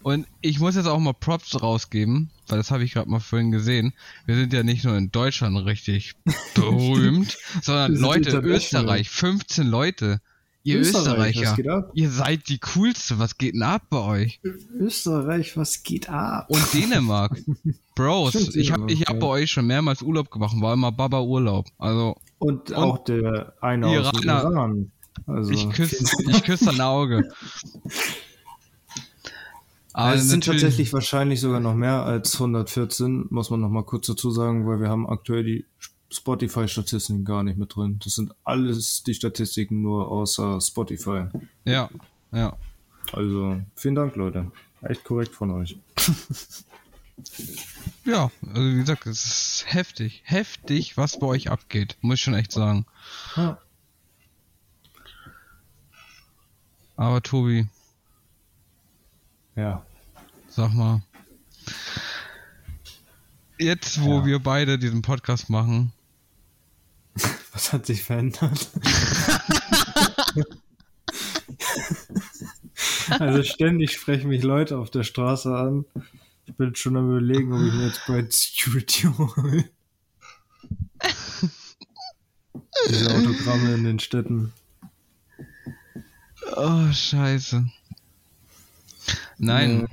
Und 0.03 0.27
ich 0.41 0.59
muss 0.59 0.75
jetzt 0.75 0.87
auch 0.87 0.99
mal 0.99 1.15
Props 1.15 1.63
rausgeben, 1.63 2.31
weil 2.49 2.59
das 2.59 2.71
habe 2.71 2.85
ich 2.85 2.93
gerade 2.93 3.09
mal 3.09 3.21
vorhin 3.21 3.53
gesehen. 3.53 3.95
Wir 4.27 4.35
sind 4.35 4.53
ja 4.53 4.65
nicht 4.65 4.85
nur 4.85 4.97
in 4.99 5.13
Deutschland 5.13 5.57
richtig 5.65 6.15
berühmt, 6.55 7.39
sondern 7.63 7.95
Leute. 7.95 8.39
Österreich, 8.41 9.09
15 9.09 9.67
Leute. 9.67 10.21
Ihr 10.65 10.79
Österreich, 10.79 11.37
Österreicher. 11.37 11.51
was 11.51 11.57
geht 11.57 11.69
ab? 11.69 11.91
Ihr 11.95 12.11
seid 12.11 12.49
die 12.49 12.59
coolste. 12.59 13.19
Was 13.19 13.37
geht 13.37 13.55
denn 13.55 13.63
ab 13.63 13.83
bei 13.91 13.99
euch? 13.99 14.41
Österreich, 14.79 15.57
was 15.57 15.83
geht 15.83 16.09
ab? 16.09 16.47
Und 16.49 16.63
Dänemark. 16.73 17.37
Bros, 17.97 18.31
Stimmt, 18.31 18.57
ich 18.57 18.71
hab, 18.71 18.77
Dänemark, 18.77 18.93
ich 18.93 19.01
hab 19.07 19.15
ja. 19.15 19.21
bei 19.21 19.27
euch 19.27 19.51
schon 19.51 19.67
mehrmals 19.67 20.03
Urlaub 20.03 20.31
gemacht, 20.31 20.55
war 20.61 20.75
immer 20.75 20.93
Baba 20.93 21.21
Urlaub. 21.21 21.67
Also, 21.79 22.17
Und, 22.39 22.73
auch 22.75 23.03
der 23.05 23.55
eine 23.61 23.87
aus 23.89 24.13
dem 24.13 24.23
Iraner. 24.23 24.51
Iran. 24.51 24.93
Also, 25.27 25.51
ich 25.51 25.69
küsse 25.71 26.05
ich 26.29 26.43
küss 26.45 26.61
dein 26.61 26.81
Auge. 26.81 27.29
Aber 29.95 30.07
Also 30.07 30.23
es 30.25 30.31
sind 30.31 30.45
tatsächlich 30.45 30.93
wahrscheinlich 30.93 31.41
sogar 31.41 31.61
noch 31.61 31.75
mehr 31.75 32.03
als 32.05 32.35
114, 32.35 33.27
muss 33.31 33.51
man 33.51 33.61
noch 33.61 33.69
mal 33.69 33.85
kurz 33.85 34.07
dazu 34.07 34.31
sagen, 34.31 34.67
weil 34.67 34.81
wir 34.81 34.89
haben 34.89 35.07
aktuell 35.07 35.45
die 35.45 35.67
Spotify-Statistiken 36.15 37.25
gar 37.25 37.43
nicht 37.43 37.59
mit 37.59 37.75
drin. 37.75 37.99
Das 38.03 38.15
sind 38.17 38.33
alles 38.45 39.03
die 39.03 39.15
Statistiken 39.15 39.83
nur 39.83 40.11
außer 40.11 40.61
Spotify. 40.61 41.27
Ja, 41.65 41.89
ja. 42.33 42.57
Also 43.13 43.61
vielen 43.75 43.95
Dank, 43.95 44.17
Leute. 44.17 44.51
Echt 44.83 45.05
korrekt 45.05 45.35
von 45.35 45.51
euch. 45.51 45.77
Ja, 48.05 48.33
also 48.49 48.63
wie 48.69 48.77
gesagt, 48.79 49.07
es 49.07 49.25
ist 49.25 49.65
heftig. 49.69 50.23
Heftig, 50.25 50.97
was 50.97 51.19
bei 51.21 51.27
euch 51.27 51.51
abgeht. 51.51 51.97
Muss 52.01 52.15
ich 52.17 52.23
schon 52.23 52.35
echt 52.35 52.51
sagen. 52.51 52.85
Ja. 53.37 53.59
Aber 56.97 57.23
Tobi, 57.23 57.69
ja. 59.55 59.85
sag 60.49 60.73
mal. 60.73 61.03
Jetzt, 63.59 64.01
wo 64.03 64.19
Ja. 64.21 64.27
wir 64.27 64.39
beide 64.41 64.79
diesen 64.79 65.03
Podcast 65.03 65.49
machen, 65.51 65.93
Was 67.53 67.73
hat 67.73 67.87
sich 67.87 68.03
verändert? 68.03 68.71
also 73.11 73.43
ständig 73.43 73.93
sprechen 73.93 74.29
mich 74.29 74.43
Leute 74.43 74.79
auf 74.79 74.91
der 74.91 75.03
Straße 75.03 75.55
an. 75.55 75.85
Ich 76.47 76.55
bin 76.55 76.75
schon 76.75 76.97
am 76.97 77.11
überlegen, 77.11 77.53
ob 77.53 77.61
ich 77.61 77.73
mir 77.73 77.87
jetzt 77.87 78.07
bald 78.07 78.33
Security 78.33 79.03
hole. 79.19 79.71
Diese 82.89 83.15
Autogramme 83.15 83.75
in 83.75 83.85
den 83.85 83.99
Städten. 83.99 84.53
Oh, 86.57 86.93
scheiße. 86.93 87.67
Nein, 89.39 89.89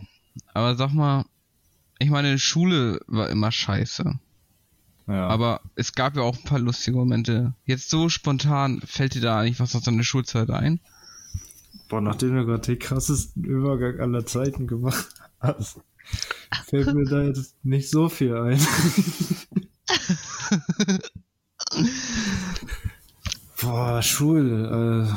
aber 0.53 0.75
sag 0.75 0.93
mal, 0.93 1.25
ich 1.99 2.09
meine, 2.09 2.39
Schule 2.39 3.01
war 3.07 3.29
immer 3.29 3.51
scheiße. 3.51 4.19
Ja. 5.09 5.27
Aber 5.27 5.61
es 5.75 5.93
gab 5.93 6.15
ja 6.15 6.21
auch 6.21 6.37
ein 6.37 6.43
paar 6.43 6.59
lustige 6.59 6.95
Momente. 6.95 7.53
Jetzt 7.65 7.89
so 7.89 8.09
spontan 8.09 8.79
fällt 8.85 9.15
dir 9.15 9.21
da 9.21 9.39
eigentlich 9.39 9.59
was 9.59 9.75
aus 9.75 9.81
deiner 9.81 10.03
Schulzeit 10.03 10.51
ein? 10.51 10.79
Boah, 11.89 11.99
nachdem 12.01 12.35
du 12.35 12.45
gerade 12.45 12.61
den 12.61 12.77
krassesten 12.77 13.43
Übergang 13.43 13.99
aller 13.99 14.25
Zeiten 14.27 14.67
gemacht 14.67 15.07
hast, 15.39 15.79
fällt 16.65 16.93
mir 16.93 17.05
da 17.05 17.23
jetzt 17.23 17.55
nicht 17.63 17.89
so 17.89 18.07
viel 18.09 18.35
ein. 18.37 18.59
Boah, 23.61 24.01
Schule, 24.01 25.07
äh, 25.09 25.13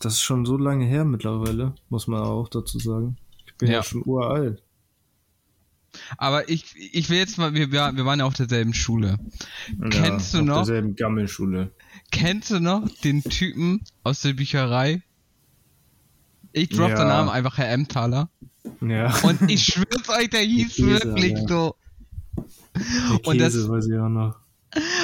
das 0.00 0.14
ist 0.14 0.22
schon 0.22 0.44
so 0.46 0.56
lange 0.56 0.84
her 0.84 1.04
mittlerweile, 1.04 1.74
muss 1.90 2.06
man 2.06 2.22
auch 2.22 2.48
dazu 2.48 2.78
sagen. 2.78 3.16
Ich 3.46 3.54
bin 3.56 3.68
ja, 3.68 3.76
Ja. 3.76 3.82
schon 3.82 4.02
uralt. 4.04 4.62
Aber 6.16 6.48
ich, 6.48 6.74
ich 6.76 7.08
will 7.10 7.18
jetzt 7.18 7.38
mal, 7.38 7.54
wir, 7.54 7.72
wir 7.72 8.04
waren 8.04 8.18
ja 8.18 8.24
auf 8.24 8.34
derselben 8.34 8.74
Schule. 8.74 9.18
Kennst 9.90 10.34
du 10.34 10.38
auf 10.38 10.44
noch? 10.44 10.56
derselben 10.58 10.94
Gammelschule. 10.96 11.70
Kennst 12.10 12.50
du 12.50 12.60
noch 12.60 12.88
den 13.04 13.22
Typen 13.22 13.82
aus 14.04 14.20
der 14.22 14.32
Bücherei? 14.34 15.02
Ich 16.52 16.70
drop 16.70 16.90
Ja. 16.90 16.96
den 16.96 17.08
Namen 17.08 17.28
einfach 17.28 17.58
Herr 17.58 17.70
Emmentaler. 17.70 18.30
Ja, 18.80 19.14
Und 19.22 19.50
ich 19.50 19.64
schwör's 19.64 20.08
euch, 20.08 20.30
der 20.30 20.40
hieß 20.40 20.74
Käse, 20.74 20.88
wirklich 20.88 21.32
ja. 21.32 21.48
so. 21.48 21.76
der 22.36 23.26
und 23.26 23.38
das- 23.40 23.52
Käse 23.54 23.68
weiß 23.68 23.86
ich 23.86 23.98
auch 23.98 24.08
noch. 24.08 24.36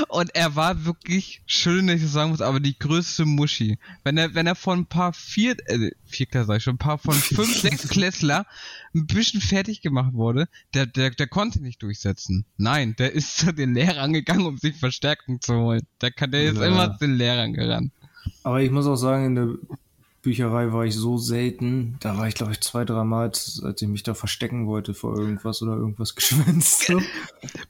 Und 0.08 0.34
er 0.34 0.56
war 0.56 0.84
wirklich, 0.84 1.42
schön, 1.46 1.86
dass 1.86 1.96
ich 1.96 2.02
das 2.02 2.12
sagen 2.12 2.30
muss, 2.30 2.40
aber 2.42 2.60
die 2.60 2.78
größte 2.78 3.24
Muschi. 3.24 3.78
Wenn 4.02 4.18
er, 4.18 4.34
wenn 4.34 4.46
er 4.46 4.54
von 4.54 4.80
ein 4.80 4.86
paar 4.86 5.12
vier, 5.12 5.56
äh, 5.66 5.90
Vierklässler, 6.04 6.46
sag 6.46 6.56
ich 6.58 6.62
schon, 6.64 6.74
ein 6.74 6.78
paar 6.78 6.98
von 6.98 7.14
fünf, 7.14 7.56
sechs 7.60 7.88
Klässler 7.88 8.46
ein 8.94 9.06
bisschen 9.06 9.40
fertig 9.40 9.80
gemacht 9.80 10.12
wurde, 10.12 10.48
der, 10.74 10.86
der, 10.86 11.10
der 11.10 11.26
konnte 11.26 11.62
nicht 11.62 11.82
durchsetzen. 11.82 12.44
Nein, 12.56 12.94
der 12.98 13.12
ist 13.12 13.38
zu 13.38 13.52
den 13.52 13.74
Lehrern 13.74 14.12
gegangen, 14.12 14.46
um 14.46 14.58
sich 14.58 14.76
Verstärkung 14.76 15.40
zu 15.40 15.54
holen. 15.54 15.82
Der 16.00 16.10
kann, 16.10 16.30
der 16.30 16.44
ist 16.44 16.58
Ja. 16.58 16.66
immer 16.66 16.92
zu 16.92 17.06
den 17.06 17.16
Lehrern 17.16 17.52
gerannt. 17.54 17.92
Aber 18.42 18.60
ich 18.62 18.70
muss 18.70 18.86
auch 18.86 18.96
sagen, 18.96 19.26
in 19.26 19.34
der 19.34 19.48
Bücherei 20.24 20.72
war 20.72 20.84
ich 20.84 20.96
so 20.96 21.18
selten. 21.18 21.96
Da 22.00 22.16
war 22.16 22.26
ich, 22.26 22.34
glaube 22.34 22.52
ich, 22.52 22.60
zwei, 22.60 22.84
drei 22.84 23.04
Mal, 23.04 23.26
als 23.26 23.62
ich 23.80 23.88
mich 23.88 24.02
da 24.02 24.14
verstecken 24.14 24.66
wollte 24.66 24.94
vor 24.94 25.16
irgendwas 25.16 25.62
oder 25.62 25.76
irgendwas 25.76 26.14
geschwänzt. 26.16 26.92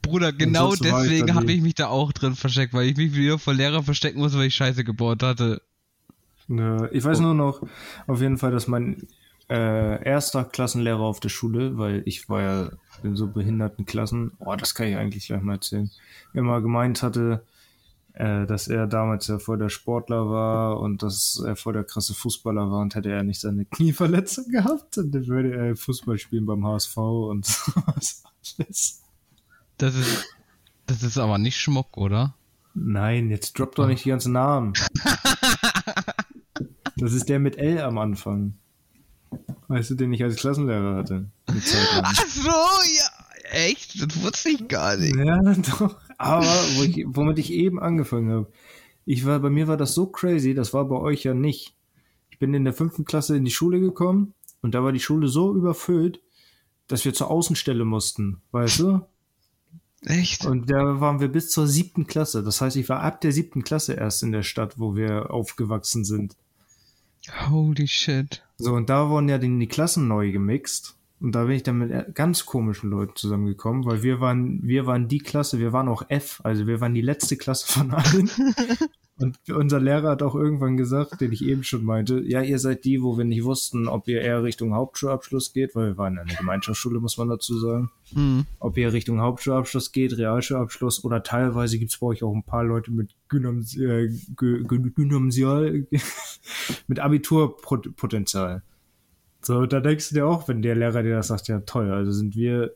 Bruder, 0.00 0.32
genau 0.32 0.74
deswegen 0.74 1.34
habe 1.34 1.52
ich 1.52 1.60
mich 1.60 1.74
da 1.74 1.88
auch 1.88 2.12
drin 2.12 2.36
versteckt, 2.36 2.72
weil 2.72 2.88
ich 2.88 2.96
mich 2.96 3.14
wieder 3.14 3.38
vor 3.38 3.54
Lehrer 3.54 3.82
verstecken 3.82 4.20
muss, 4.20 4.36
weil 4.36 4.46
ich 4.46 4.54
Scheiße 4.54 4.84
gebaut 4.84 5.22
hatte. 5.22 5.60
Ja, 6.48 6.88
ich 6.92 7.04
weiß 7.04 7.20
nur 7.20 7.34
noch 7.34 7.60
auf 8.06 8.20
jeden 8.20 8.38
Fall, 8.38 8.52
dass 8.52 8.68
mein 8.68 9.08
äh, 9.50 10.02
erster 10.04 10.44
Klassenlehrer 10.44 11.00
auf 11.00 11.20
der 11.20 11.30
Schule, 11.30 11.76
weil 11.76 12.02
ich 12.06 12.28
war 12.28 12.42
ja 12.42 12.70
in 13.02 13.16
so 13.16 13.26
behinderten 13.26 13.84
Klassen, 13.84 14.32
oh, 14.38 14.54
das 14.54 14.74
kann 14.74 14.86
ich 14.86 14.96
eigentlich 14.96 15.26
gleich 15.26 15.42
mal 15.42 15.54
erzählen, 15.54 15.90
immer 16.32 16.60
gemeint 16.60 17.02
hatte, 17.02 17.42
äh, 18.14 18.46
dass 18.46 18.68
er 18.68 18.86
damals 18.86 19.26
ja 19.26 19.38
voll 19.38 19.58
der 19.58 19.68
Sportler 19.68 20.28
war 20.30 20.80
und 20.80 21.02
dass 21.02 21.42
er 21.44 21.56
voll 21.56 21.72
der 21.72 21.84
krasse 21.84 22.14
Fußballer 22.14 22.70
war 22.70 22.80
und 22.80 22.94
hätte 22.94 23.10
er 23.10 23.22
nicht 23.22 23.40
seine 23.40 23.64
Knieverletzung 23.70 24.48
gehabt, 24.48 24.96
dann 24.96 25.26
würde 25.26 25.54
er 25.54 25.76
Fußball 25.76 26.18
spielen 26.18 26.46
beim 26.46 26.64
HSV 26.64 26.96
und 26.96 27.46
sowas 27.46 28.22
alles. 28.58 29.02
Das 29.78 29.96
ist, 29.96 30.24
das 30.86 31.02
ist 31.02 31.18
aber 31.18 31.38
nicht 31.38 31.56
Schmuck, 31.56 31.96
oder? 31.96 32.34
Nein, 32.74 33.30
jetzt 33.30 33.58
drop 33.58 33.74
doch 33.74 33.86
nicht 33.86 34.04
die 34.04 34.10
ganzen 34.10 34.32
Namen. 34.32 34.72
Das 36.96 37.12
ist 37.12 37.28
der 37.28 37.40
mit 37.40 37.58
L 37.58 37.80
am 37.80 37.98
Anfang. 37.98 38.54
Weißt 39.68 39.90
du, 39.90 39.94
den 39.94 40.12
ich 40.12 40.22
als 40.22 40.36
Klassenlehrer 40.36 40.94
hatte? 40.94 41.28
Ach 41.46 42.26
so, 42.26 42.48
ja. 42.48 43.24
Echt? 43.50 44.00
Das 44.00 44.22
wusste 44.22 44.50
ich 44.50 44.68
gar 44.68 44.96
nicht. 44.96 45.16
Ja, 45.16 45.40
doch. 45.42 45.96
Aber 46.18 46.46
wo 46.76 46.82
ich, 46.82 47.04
womit 47.06 47.38
ich 47.38 47.52
eben 47.52 47.80
angefangen 47.80 48.30
habe. 48.30 48.52
Ich 49.04 49.26
war, 49.26 49.38
bei 49.40 49.50
mir 49.50 49.68
war 49.68 49.76
das 49.76 49.94
so 49.94 50.06
crazy, 50.06 50.54
das 50.54 50.72
war 50.72 50.86
bei 50.86 50.96
euch 50.96 51.24
ja 51.24 51.34
nicht. 51.34 51.74
Ich 52.30 52.38
bin 52.38 52.54
in 52.54 52.64
der 52.64 52.72
fünften 52.72 53.04
Klasse 53.04 53.36
in 53.36 53.44
die 53.44 53.50
Schule 53.50 53.80
gekommen 53.80 54.34
und 54.62 54.74
da 54.74 54.82
war 54.82 54.92
die 54.92 55.00
Schule 55.00 55.28
so 55.28 55.54
überfüllt, 55.54 56.20
dass 56.88 57.04
wir 57.04 57.14
zur 57.14 57.30
Außenstelle 57.30 57.84
mussten, 57.84 58.40
weißt 58.52 58.80
du? 58.80 59.00
Echt? 60.06 60.44
Und 60.44 60.70
da 60.70 61.00
waren 61.00 61.20
wir 61.20 61.28
bis 61.28 61.50
zur 61.50 61.66
siebten 61.66 62.06
Klasse. 62.06 62.42
Das 62.42 62.60
heißt, 62.60 62.76
ich 62.76 62.88
war 62.88 63.00
ab 63.00 63.20
der 63.20 63.32
siebten 63.32 63.64
Klasse 63.64 63.94
erst 63.94 64.22
in 64.22 64.32
der 64.32 64.42
Stadt, 64.42 64.78
wo 64.78 64.96
wir 64.96 65.30
aufgewachsen 65.30 66.04
sind. 66.04 66.36
Holy 67.48 67.86
shit. 67.88 68.42
So, 68.58 68.74
und 68.74 68.90
da 68.90 69.08
wurden 69.08 69.28
ja 69.28 69.38
die, 69.38 69.58
die 69.58 69.66
Klassen 69.66 70.08
neu 70.08 70.30
gemixt. 70.30 70.96
Und 71.24 71.34
da 71.34 71.44
bin 71.44 71.56
ich 71.56 71.62
dann 71.62 71.78
mit 71.78 72.14
ganz 72.14 72.44
komischen 72.44 72.90
Leuten 72.90 73.16
zusammengekommen, 73.16 73.86
weil 73.86 74.02
wir 74.02 74.20
waren, 74.20 74.60
wir 74.62 74.84
waren 74.84 75.08
die 75.08 75.20
Klasse, 75.20 75.58
wir 75.58 75.72
waren 75.72 75.88
auch 75.88 76.04
F, 76.10 76.42
also 76.44 76.66
wir 76.66 76.82
waren 76.82 76.92
die 76.92 77.00
letzte 77.00 77.38
Klasse 77.38 77.66
von 77.66 77.92
allen. 77.92 78.30
Und 79.18 79.38
unser 79.48 79.80
Lehrer 79.80 80.10
hat 80.10 80.22
auch 80.22 80.34
irgendwann 80.34 80.76
gesagt, 80.76 81.22
den 81.22 81.32
ich 81.32 81.42
eben 81.42 81.64
schon 81.64 81.82
meinte, 81.82 82.20
ja, 82.20 82.42
ihr 82.42 82.58
seid 82.58 82.84
die, 82.84 83.00
wo 83.00 83.16
wir 83.16 83.24
nicht 83.24 83.44
wussten, 83.44 83.88
ob 83.88 84.06
ihr 84.06 84.20
eher 84.20 84.42
Richtung 84.42 84.74
Hauptschulabschluss 84.74 85.54
geht, 85.54 85.74
weil 85.74 85.92
wir 85.92 85.96
waren 85.96 86.14
in 86.14 86.18
einer 86.18 86.34
Gemeinschaftsschule, 86.34 87.00
muss 87.00 87.16
man 87.16 87.30
dazu 87.30 87.58
sagen. 87.58 87.90
Mhm. 88.12 88.44
Ob 88.58 88.76
ihr 88.76 88.92
Richtung 88.92 89.22
Hauptschulabschluss 89.22 89.92
geht, 89.92 90.18
Realschulabschluss 90.18 91.04
oder 91.04 91.22
teilweise 91.22 91.78
gibt 91.78 91.92
es 91.92 91.98
bei 92.00 92.08
euch 92.08 92.22
auch 92.22 92.34
ein 92.34 92.42
paar 92.42 92.64
Leute 92.64 92.90
mit 92.90 93.14
Gynoms 93.30 93.78
äh, 93.78 94.10
Gynamsial, 94.36 95.86
mit 96.86 97.00
Abiturpotenzial. 97.00 98.62
So, 99.44 99.66
da 99.66 99.80
denkst 99.80 100.08
du 100.08 100.14
dir 100.14 100.26
auch, 100.26 100.48
wenn 100.48 100.62
der 100.62 100.74
Lehrer 100.74 101.02
dir 101.02 101.16
das 101.16 101.28
sagt, 101.28 101.48
ja 101.48 101.60
toll, 101.60 101.92
also 101.92 102.12
sind 102.12 102.34
wir 102.34 102.74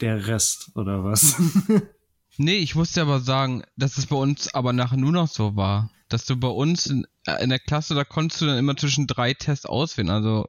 der 0.00 0.26
Rest 0.26 0.70
oder 0.74 1.04
was? 1.04 1.36
Nee, 2.36 2.56
ich 2.56 2.74
musste 2.74 3.02
aber 3.02 3.20
sagen, 3.20 3.64
dass 3.76 3.98
es 3.98 4.06
bei 4.06 4.16
uns 4.16 4.54
aber 4.54 4.72
nachher 4.72 4.96
nur 4.96 5.12
noch 5.12 5.28
so 5.28 5.56
war. 5.56 5.90
Dass 6.08 6.24
du 6.24 6.36
bei 6.36 6.48
uns 6.48 6.86
in, 6.86 7.06
äh, 7.26 7.42
in 7.42 7.50
der 7.50 7.58
Klasse, 7.58 7.94
da 7.94 8.02
konntest 8.02 8.40
du 8.40 8.46
dann 8.46 8.56
immer 8.56 8.76
zwischen 8.76 9.06
drei 9.06 9.34
Tests 9.34 9.66
auswählen. 9.66 10.08
Also 10.08 10.48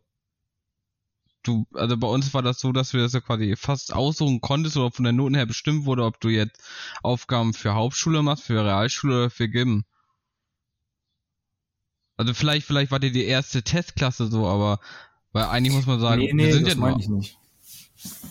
du, 1.44 1.66
also 1.74 1.98
bei 1.98 2.08
uns 2.08 2.34
war 2.34 2.44
das 2.44 2.60
so, 2.60 2.72
dass 2.72 2.94
wir 2.94 3.02
das 3.02 3.12
ja 3.12 3.20
quasi 3.20 3.56
fast 3.58 3.94
aussuchen 3.94 4.40
konntest 4.40 4.78
oder 4.78 4.92
von 4.92 5.04
der 5.04 5.12
Noten 5.12 5.36
her 5.36 5.46
bestimmt 5.46 5.86
wurde, 5.86 6.06
ob 6.06 6.20
du 6.22 6.30
jetzt 6.30 6.64
Aufgaben 7.04 7.54
für 7.54 7.74
Hauptschule 7.74 8.22
machst, 8.24 8.44
für 8.44 8.64
Realschule 8.64 9.16
oder 9.18 9.30
für 9.30 9.50
Gym. 9.50 9.84
Also 12.16 12.34
vielleicht, 12.34 12.68
vielleicht 12.68 12.92
war 12.92 13.00
dir 13.00 13.12
die 13.12 13.26
erste 13.26 13.64
Testklasse 13.64 14.28
so, 14.28 14.48
aber 14.48 14.80
weil 15.32 15.46
eigentlich 15.46 15.76
muss 15.76 15.88
man 15.88 16.00
sagen, 16.00 16.22
nee, 16.22 16.34
nee, 16.34 16.48
wir 16.48 16.54
sind 16.54 16.68
das 16.68 16.74
ja 16.76 16.80
meine 16.80 17.00
ich 17.00 17.10
nicht. 17.10 17.38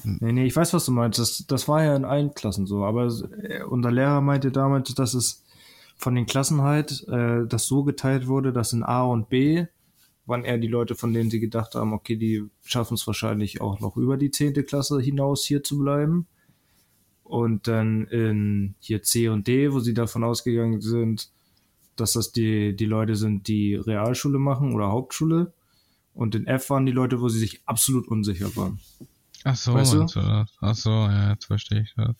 Nee, 0.04 0.32
nee, 0.32 0.46
ich 0.46 0.56
weiß, 0.56 0.72
was 0.74 0.84
du 0.84 0.92
meinst. 0.92 1.18
Das, 1.18 1.44
das 1.46 1.68
war 1.68 1.84
ja 1.84 1.94
in 1.94 2.04
allen 2.04 2.34
Klassen 2.34 2.66
so. 2.66 2.84
Aber 2.84 3.06
äh, 3.42 3.62
unser 3.62 3.92
Lehrer 3.92 4.20
meinte 4.20 4.50
damals, 4.50 4.92
dass 4.94 5.14
es 5.14 5.44
von 5.96 6.14
den 6.14 6.26
Klassen 6.26 6.62
halt 6.62 7.06
äh, 7.08 7.46
das 7.46 7.66
so 7.66 7.84
geteilt 7.84 8.26
wurde, 8.26 8.52
dass 8.52 8.72
in 8.72 8.82
A 8.82 9.02
und 9.02 9.28
B 9.28 9.66
waren 10.26 10.44
eher 10.44 10.58
die 10.58 10.68
Leute, 10.68 10.94
von 10.94 11.12
denen 11.12 11.30
sie 11.30 11.40
gedacht 11.40 11.74
haben, 11.74 11.92
okay, 11.92 12.16
die 12.16 12.44
schaffen 12.64 12.94
es 12.94 13.06
wahrscheinlich 13.06 13.60
auch 13.60 13.80
noch 13.80 13.96
über 13.96 14.16
die 14.16 14.30
zehnte 14.30 14.64
Klasse 14.64 15.00
hinaus 15.00 15.44
hier 15.44 15.62
zu 15.62 15.78
bleiben. 15.78 16.26
Und 17.22 17.68
dann 17.68 18.06
in 18.06 18.74
hier 18.80 19.02
C 19.02 19.28
und 19.28 19.46
D, 19.46 19.72
wo 19.72 19.78
sie 19.78 19.94
davon 19.94 20.24
ausgegangen 20.24 20.80
sind, 20.80 21.30
dass 21.94 22.14
das 22.14 22.32
die, 22.32 22.74
die 22.74 22.86
Leute 22.86 23.14
sind, 23.14 23.46
die 23.46 23.76
Realschule 23.76 24.38
machen 24.38 24.74
oder 24.74 24.88
Hauptschule. 24.88 25.52
Und 26.14 26.35
in 26.35 26.46
F 26.46 26.70
waren 26.70 26.87
die 26.87 26.92
Leute, 26.92 27.20
wo 27.20 27.29
sie 27.29 27.38
sich 27.38 27.62
absolut 27.66 28.09
unsicher 28.09 28.55
waren. 28.57 28.81
Ach 29.44 29.57
so, 29.57 29.75
weißt 29.75 29.94
du? 29.94 29.99
du 30.05 30.20
das? 30.20 30.51
Ach 30.61 30.75
so, 30.75 30.90
ja, 30.90 31.31
jetzt 31.31 31.46
verstehe 31.46 31.83
ich 31.83 31.94
das. 31.96 32.14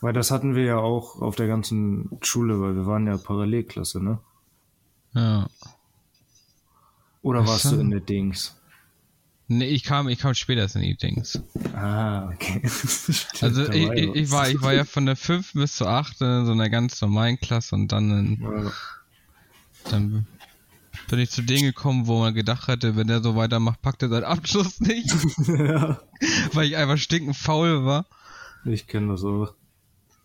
Weil 0.00 0.12
das 0.12 0.30
hatten 0.30 0.54
wir 0.54 0.64
ja 0.64 0.76
auch 0.76 1.20
auf 1.20 1.36
der 1.36 1.46
ganzen 1.46 2.10
Schule, 2.20 2.60
weil 2.60 2.74
wir 2.74 2.86
waren 2.86 3.06
ja 3.06 3.16
Parallelklasse, 3.16 4.02
ne? 4.02 4.18
Ja. 5.14 5.48
Oder 7.22 7.46
warst 7.46 7.64
so. 7.64 7.76
du 7.76 7.80
in 7.80 7.90
der 7.90 8.00
Dings? 8.00 8.54
Nee, 9.50 9.68
ich 9.68 9.82
kam, 9.82 10.08
ich 10.08 10.18
kam 10.18 10.34
später 10.34 10.68
in 10.74 10.82
die 10.82 10.96
Dings. 10.96 11.42
Ah, 11.74 12.28
okay. 12.28 12.60
also 13.40 13.66
ich, 13.70 13.88
ich, 13.90 14.14
ich, 14.14 14.30
war, 14.30 14.50
ich 14.50 14.60
war 14.60 14.74
ja 14.74 14.84
von 14.84 15.06
der 15.06 15.16
5 15.16 15.54
bis 15.54 15.76
zur 15.76 15.88
8 15.88 16.20
in 16.20 16.46
so 16.46 16.52
einer 16.52 16.68
ganz 16.68 17.00
normalen 17.00 17.40
Klasse 17.40 17.74
und 17.74 17.90
dann 17.90 18.10
in, 18.10 18.42
ja. 18.42 18.72
dann 19.90 20.26
bin 21.08 21.18
ich 21.18 21.30
zu 21.30 21.42
denen 21.42 21.62
gekommen, 21.64 22.06
wo 22.06 22.20
man 22.20 22.34
gedacht 22.34 22.68
hätte, 22.68 22.96
wenn 22.96 23.08
der 23.08 23.22
so 23.22 23.36
weitermacht, 23.36 23.82
packt 23.82 24.02
er 24.02 24.08
seinen 24.08 24.24
Abschluss 24.24 24.80
nicht. 24.80 25.14
ja. 25.48 26.00
Weil 26.52 26.66
ich 26.66 26.76
einfach 26.76 26.98
stinkend 26.98 27.36
faul 27.36 27.84
war. 27.84 28.06
Ich 28.64 28.86
kenne 28.86 29.12
das 29.12 29.24
auch. 29.24 29.54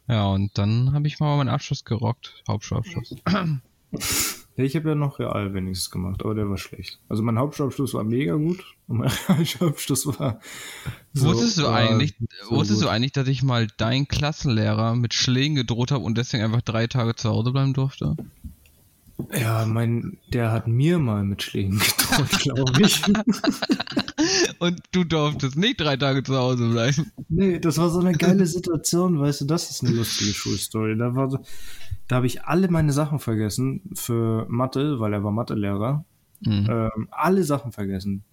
Ja, 0.07 0.25
und 0.27 0.57
dann 0.57 0.93
habe 0.93 1.07
ich 1.07 1.19
mal 1.19 1.37
meinen 1.37 1.49
Abschluss 1.49 1.85
gerockt. 1.85 2.43
Hauptschulabschluss. 2.47 3.15
Ja, 4.55 4.63
ich 4.65 4.75
habe 4.75 4.89
ja 4.89 4.95
noch 4.95 5.17
real 5.17 5.53
wenigstens 5.53 5.89
gemacht, 5.89 6.21
aber 6.23 6.35
der 6.35 6.47
war 6.47 6.57
schlecht. 6.57 6.99
Also 7.09 7.23
mein 7.23 7.39
Hauptschulabschluss 7.39 7.95
war 7.95 8.03
mega 8.03 8.35
gut 8.35 8.63
und 8.87 8.97
mein 8.97 9.09
Realschulabschluss 9.29 10.05
war. 10.19 10.39
So, 11.13 11.27
wusstest 11.27 11.57
du 11.57 11.67
eigentlich, 11.67 12.15
so 12.47 12.55
wusstest 12.55 12.81
gut. 12.81 12.87
du 12.87 12.91
eigentlich, 12.91 13.13
dass 13.13 13.27
ich 13.27 13.41
mal 13.41 13.67
deinen 13.77 14.07
Klassenlehrer 14.07 14.95
mit 14.95 15.13
Schlägen 15.15 15.55
gedroht 15.55 15.91
habe 15.91 16.03
und 16.03 16.17
deswegen 16.17 16.43
einfach 16.43 16.61
drei 16.61 16.85
Tage 16.87 17.15
zu 17.15 17.29
Hause 17.29 17.51
bleiben 17.51 17.73
durfte? 17.73 18.15
Ja, 19.31 19.65
mein, 19.65 20.17
der 20.31 20.51
hat 20.51 20.67
mir 20.67 20.99
mal 20.99 21.23
mit 21.23 21.43
Schlägen 21.43 21.79
gedroht, 21.79 22.29
glaube 22.39 22.81
ich. 22.81 23.01
Und 24.59 24.81
du 24.91 25.03
durftest 25.03 25.55
nicht 25.55 25.79
drei 25.79 25.97
Tage 25.97 26.23
zu 26.23 26.35
Hause 26.35 26.69
bleiben. 26.69 27.11
Nee, 27.29 27.59
das 27.59 27.77
war 27.77 27.89
so 27.89 27.99
eine 27.99 28.13
geile 28.13 28.45
Situation, 28.45 29.19
weißt 29.19 29.41
du, 29.41 29.45
das 29.45 29.69
ist 29.69 29.83
eine 29.83 29.95
lustige 29.95 30.33
Schulstory. 30.33 30.97
Da 30.97 31.15
war 31.15 31.29
da 32.07 32.17
habe 32.17 32.27
ich 32.27 32.43
alle 32.43 32.67
meine 32.69 32.91
Sachen 32.91 33.19
vergessen 33.19 33.81
für 33.93 34.45
Mathe, 34.49 34.99
weil 34.99 35.13
er 35.13 35.23
war 35.23 35.31
Mathelehrer. 35.31 36.05
Mhm. 36.41 36.67
Ähm, 36.69 37.07
alle 37.11 37.43
Sachen 37.43 37.71
vergessen. 37.71 38.23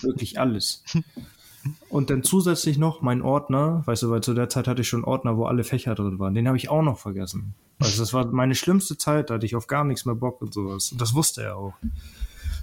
Wirklich 0.00 0.40
alles. 0.40 0.84
Und 1.88 2.10
dann 2.10 2.22
zusätzlich 2.22 2.78
noch 2.78 3.02
mein 3.02 3.20
Ordner, 3.22 3.82
weißt 3.84 4.04
du, 4.04 4.10
weil 4.10 4.22
zu 4.22 4.32
der 4.32 4.48
Zeit 4.48 4.66
hatte 4.66 4.80
ich 4.80 4.88
schon 4.88 5.04
Ordner, 5.04 5.36
wo 5.36 5.44
alle 5.44 5.64
Fächer 5.64 5.94
drin 5.94 6.18
waren. 6.18 6.34
Den 6.34 6.46
habe 6.46 6.56
ich 6.56 6.70
auch 6.70 6.82
noch 6.82 6.98
vergessen. 6.98 7.54
Also 7.78 8.00
das 8.02 8.12
war 8.12 8.26
meine 8.26 8.54
schlimmste 8.54 8.96
Zeit, 8.96 9.30
da 9.30 9.34
hatte 9.34 9.46
ich 9.46 9.56
auf 9.56 9.66
gar 9.66 9.84
nichts 9.84 10.04
mehr 10.04 10.14
Bock 10.14 10.40
und 10.40 10.54
sowas. 10.54 10.92
Und 10.92 11.00
das 11.00 11.14
wusste 11.14 11.42
er 11.42 11.56
auch. 11.56 11.74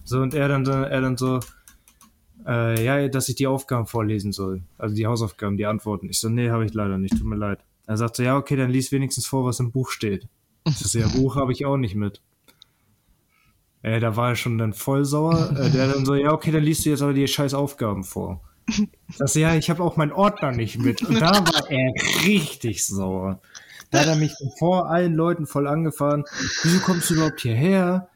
So, 0.03 0.21
und 0.21 0.33
er 0.33 0.47
dann, 0.47 0.65
er 0.65 1.01
dann 1.01 1.17
so, 1.17 1.39
äh, 2.45 2.83
ja, 2.83 3.07
dass 3.07 3.29
ich 3.29 3.35
die 3.35 3.47
Aufgaben 3.47 3.87
vorlesen 3.87 4.31
soll. 4.31 4.61
Also 4.77 4.95
die 4.95 5.05
Hausaufgaben, 5.05 5.57
die 5.57 5.65
Antworten. 5.65 6.09
Ich 6.09 6.19
so, 6.19 6.29
nee, 6.29 6.49
habe 6.49 6.65
ich 6.65 6.73
leider 6.73 6.97
nicht, 6.97 7.17
tut 7.17 7.27
mir 7.27 7.35
leid. 7.35 7.59
Er 7.85 7.97
sagte, 7.97 8.23
ja, 8.23 8.37
okay, 8.37 8.55
dann 8.55 8.69
lies 8.69 8.91
wenigstens 8.91 9.27
vor, 9.27 9.45
was 9.45 9.59
im 9.59 9.71
Buch 9.71 9.89
steht. 9.89 10.27
So, 10.65 10.99
ja, 10.99 11.07
Buch 11.07 11.35
habe 11.35 11.51
ich 11.51 11.65
auch 11.65 11.77
nicht 11.77 11.95
mit. 11.95 12.21
Äh, 13.81 13.99
da 13.99 14.15
war 14.15 14.29
er 14.29 14.35
schon 14.35 14.57
dann 14.57 14.73
voll 14.73 15.05
sauer. 15.05 15.51
Äh, 15.51 15.71
der 15.71 15.93
dann 15.93 16.05
so, 16.05 16.15
ja, 16.15 16.31
okay, 16.33 16.51
dann 16.51 16.63
liest 16.63 16.85
du 16.85 16.89
jetzt 16.89 17.01
aber 17.01 17.13
die 17.13 17.27
scheiß 17.27 17.53
Aufgaben 17.53 18.03
vor. 18.03 18.41
Das 19.17 19.35
ja, 19.35 19.55
ich 19.55 19.69
habe 19.69 19.83
auch 19.83 19.97
meinen 19.97 20.11
Ordner 20.11 20.51
nicht 20.51 20.77
mit. 20.79 21.01
Und 21.01 21.21
da 21.21 21.31
war 21.31 21.69
er 21.69 21.93
richtig 22.25 22.85
sauer. 22.85 23.41
Da 23.91 23.99
hat 23.99 24.07
er 24.07 24.15
mich 24.15 24.33
vor 24.59 24.89
allen 24.89 25.13
Leuten 25.13 25.47
voll 25.47 25.67
angefahren. 25.67 26.25
Wieso 26.63 26.79
kommst 26.79 27.09
du 27.09 27.15
überhaupt 27.15 27.41
hierher? 27.41 28.09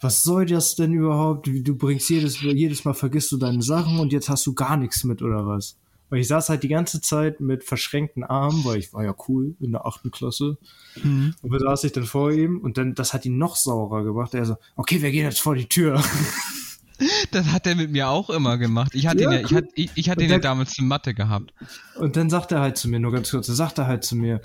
Was 0.00 0.22
soll 0.22 0.46
das 0.46 0.76
denn 0.76 0.92
überhaupt? 0.92 1.46
Du 1.46 1.76
bringst 1.76 2.08
jedes, 2.08 2.40
jedes 2.40 2.84
Mal 2.84 2.94
vergisst 2.94 3.32
du 3.32 3.36
deine 3.36 3.62
Sachen 3.62 3.98
und 3.98 4.12
jetzt 4.12 4.28
hast 4.28 4.46
du 4.46 4.54
gar 4.54 4.76
nichts 4.76 5.04
mit 5.04 5.22
oder 5.22 5.46
was? 5.46 5.76
Weil 6.08 6.20
ich 6.20 6.28
saß 6.28 6.50
halt 6.50 6.62
die 6.62 6.68
ganze 6.68 7.00
Zeit 7.00 7.40
mit 7.40 7.64
verschränkten 7.64 8.22
Armen, 8.22 8.64
weil 8.64 8.78
ich 8.78 8.92
war 8.92 9.04
ja 9.04 9.14
cool 9.28 9.56
in 9.58 9.72
der 9.72 9.86
achten 9.86 10.10
Klasse. 10.10 10.56
Mhm. 11.02 11.34
Und 11.42 11.52
da 11.52 11.58
saß 11.58 11.84
ich 11.84 11.92
dann 11.92 12.04
vor 12.04 12.30
ihm 12.30 12.60
und 12.60 12.78
dann, 12.78 12.94
das 12.94 13.12
hat 13.12 13.26
ihn 13.26 13.38
noch 13.38 13.56
saurer 13.56 14.04
gemacht. 14.04 14.32
Er 14.34 14.44
so, 14.44 14.56
okay, 14.76 15.02
wir 15.02 15.10
gehen 15.10 15.24
jetzt 15.24 15.40
vor 15.40 15.56
die 15.56 15.68
Tür. 15.68 16.00
Das 17.30 17.46
hat 17.46 17.66
er 17.66 17.74
mit 17.74 17.90
mir 17.90 18.08
auch 18.08 18.30
immer 18.30 18.56
gemacht. 18.58 18.94
Ich 18.94 19.06
hatte 19.06 19.22
ja, 19.22 19.30
ihn 19.30 19.32
ja, 19.32 19.40
ich 19.40 19.54
hatte, 19.54 19.68
ich, 19.74 19.90
ich 19.94 20.10
hatte 20.10 20.24
ihn 20.24 20.30
ja 20.30 20.38
damals 20.38 20.78
in 20.78 20.86
Mathe 20.86 21.14
gehabt. 21.14 21.52
Und 21.96 22.16
dann 22.16 22.30
sagt 22.30 22.52
er 22.52 22.60
halt 22.60 22.78
zu 22.78 22.88
mir, 22.88 23.00
nur 23.00 23.12
ganz 23.12 23.30
kurz, 23.30 23.48
er 23.48 23.54
sagt 23.54 23.78
er 23.78 23.86
halt 23.86 24.04
zu 24.04 24.16
mir, 24.16 24.40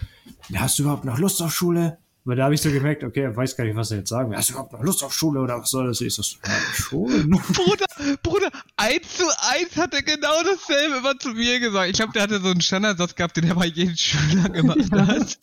hast 0.56 0.78
du 0.78 0.84
überhaupt 0.84 1.06
noch 1.06 1.18
Lust 1.18 1.42
auf 1.42 1.54
Schule? 1.54 1.98
Weil 2.24 2.36
da 2.36 2.44
habe 2.44 2.54
ich 2.54 2.62
so 2.62 2.70
gemerkt, 2.70 3.04
okay, 3.04 3.22
er 3.22 3.36
weiß 3.36 3.56
gar 3.56 3.64
nicht, 3.64 3.76
was 3.76 3.90
er 3.90 3.98
jetzt 3.98 4.10
sagen 4.10 4.30
will. 4.30 4.38
Hast 4.38 4.50
du 4.50 4.54
überhaupt 4.54 4.74
noch 4.74 4.84
Lust 4.84 5.04
auf 5.04 5.12
Schule 5.12 5.40
oder 5.40 5.60
was 5.60 5.72
soll 5.72 5.88
das? 5.88 6.02
Ich 6.02 6.14
so, 6.14 6.22
ja, 6.22 6.54
schon. 6.74 7.30
Bruder, 7.54 7.86
Bruder, 8.22 8.50
eins 8.78 9.18
zu 9.18 9.26
eins 9.40 9.76
hat 9.76 9.94
er 9.96 10.04
genau 10.04 10.44
dasselbe 10.44 10.98
immer 10.98 11.18
zu 11.18 11.30
mir 11.30 11.60
gesagt. 11.60 11.90
Ich 11.90 11.96
glaube, 11.96 12.14
der 12.14 12.22
hatte 12.22 12.40
so 12.40 12.50
einen 12.50 12.62
Standardsatz 12.62 13.16
gehabt, 13.16 13.38
den 13.38 13.46
er 13.46 13.56
bei 13.56 13.66
jedem 13.66 13.96
Schüler 13.96 14.50
gemacht 14.50 14.92
hat. 14.92 15.40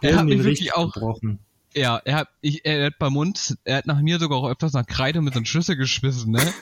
er 0.00 0.16
hat 0.16 0.24
mich 0.24 0.42
wirklich 0.42 0.74
auch, 0.74 0.90
gebrochen. 0.90 1.38
Ja, 1.74 1.98
er 2.04 2.16
hat, 2.16 2.28
ich, 2.40 2.64
er 2.64 2.86
hat 2.86 2.98
beim 2.98 3.12
Mund, 3.12 3.56
er 3.64 3.78
hat 3.78 3.86
nach 3.86 4.00
mir 4.00 4.18
sogar 4.18 4.38
auch 4.38 4.48
öfters 4.48 4.72
nach 4.72 4.86
Kreide 4.86 5.20
mit 5.20 5.34
so 5.34 5.38
einem 5.38 5.46
Schlüssel 5.46 5.76
geschmissen, 5.76 6.32
ne? 6.32 6.52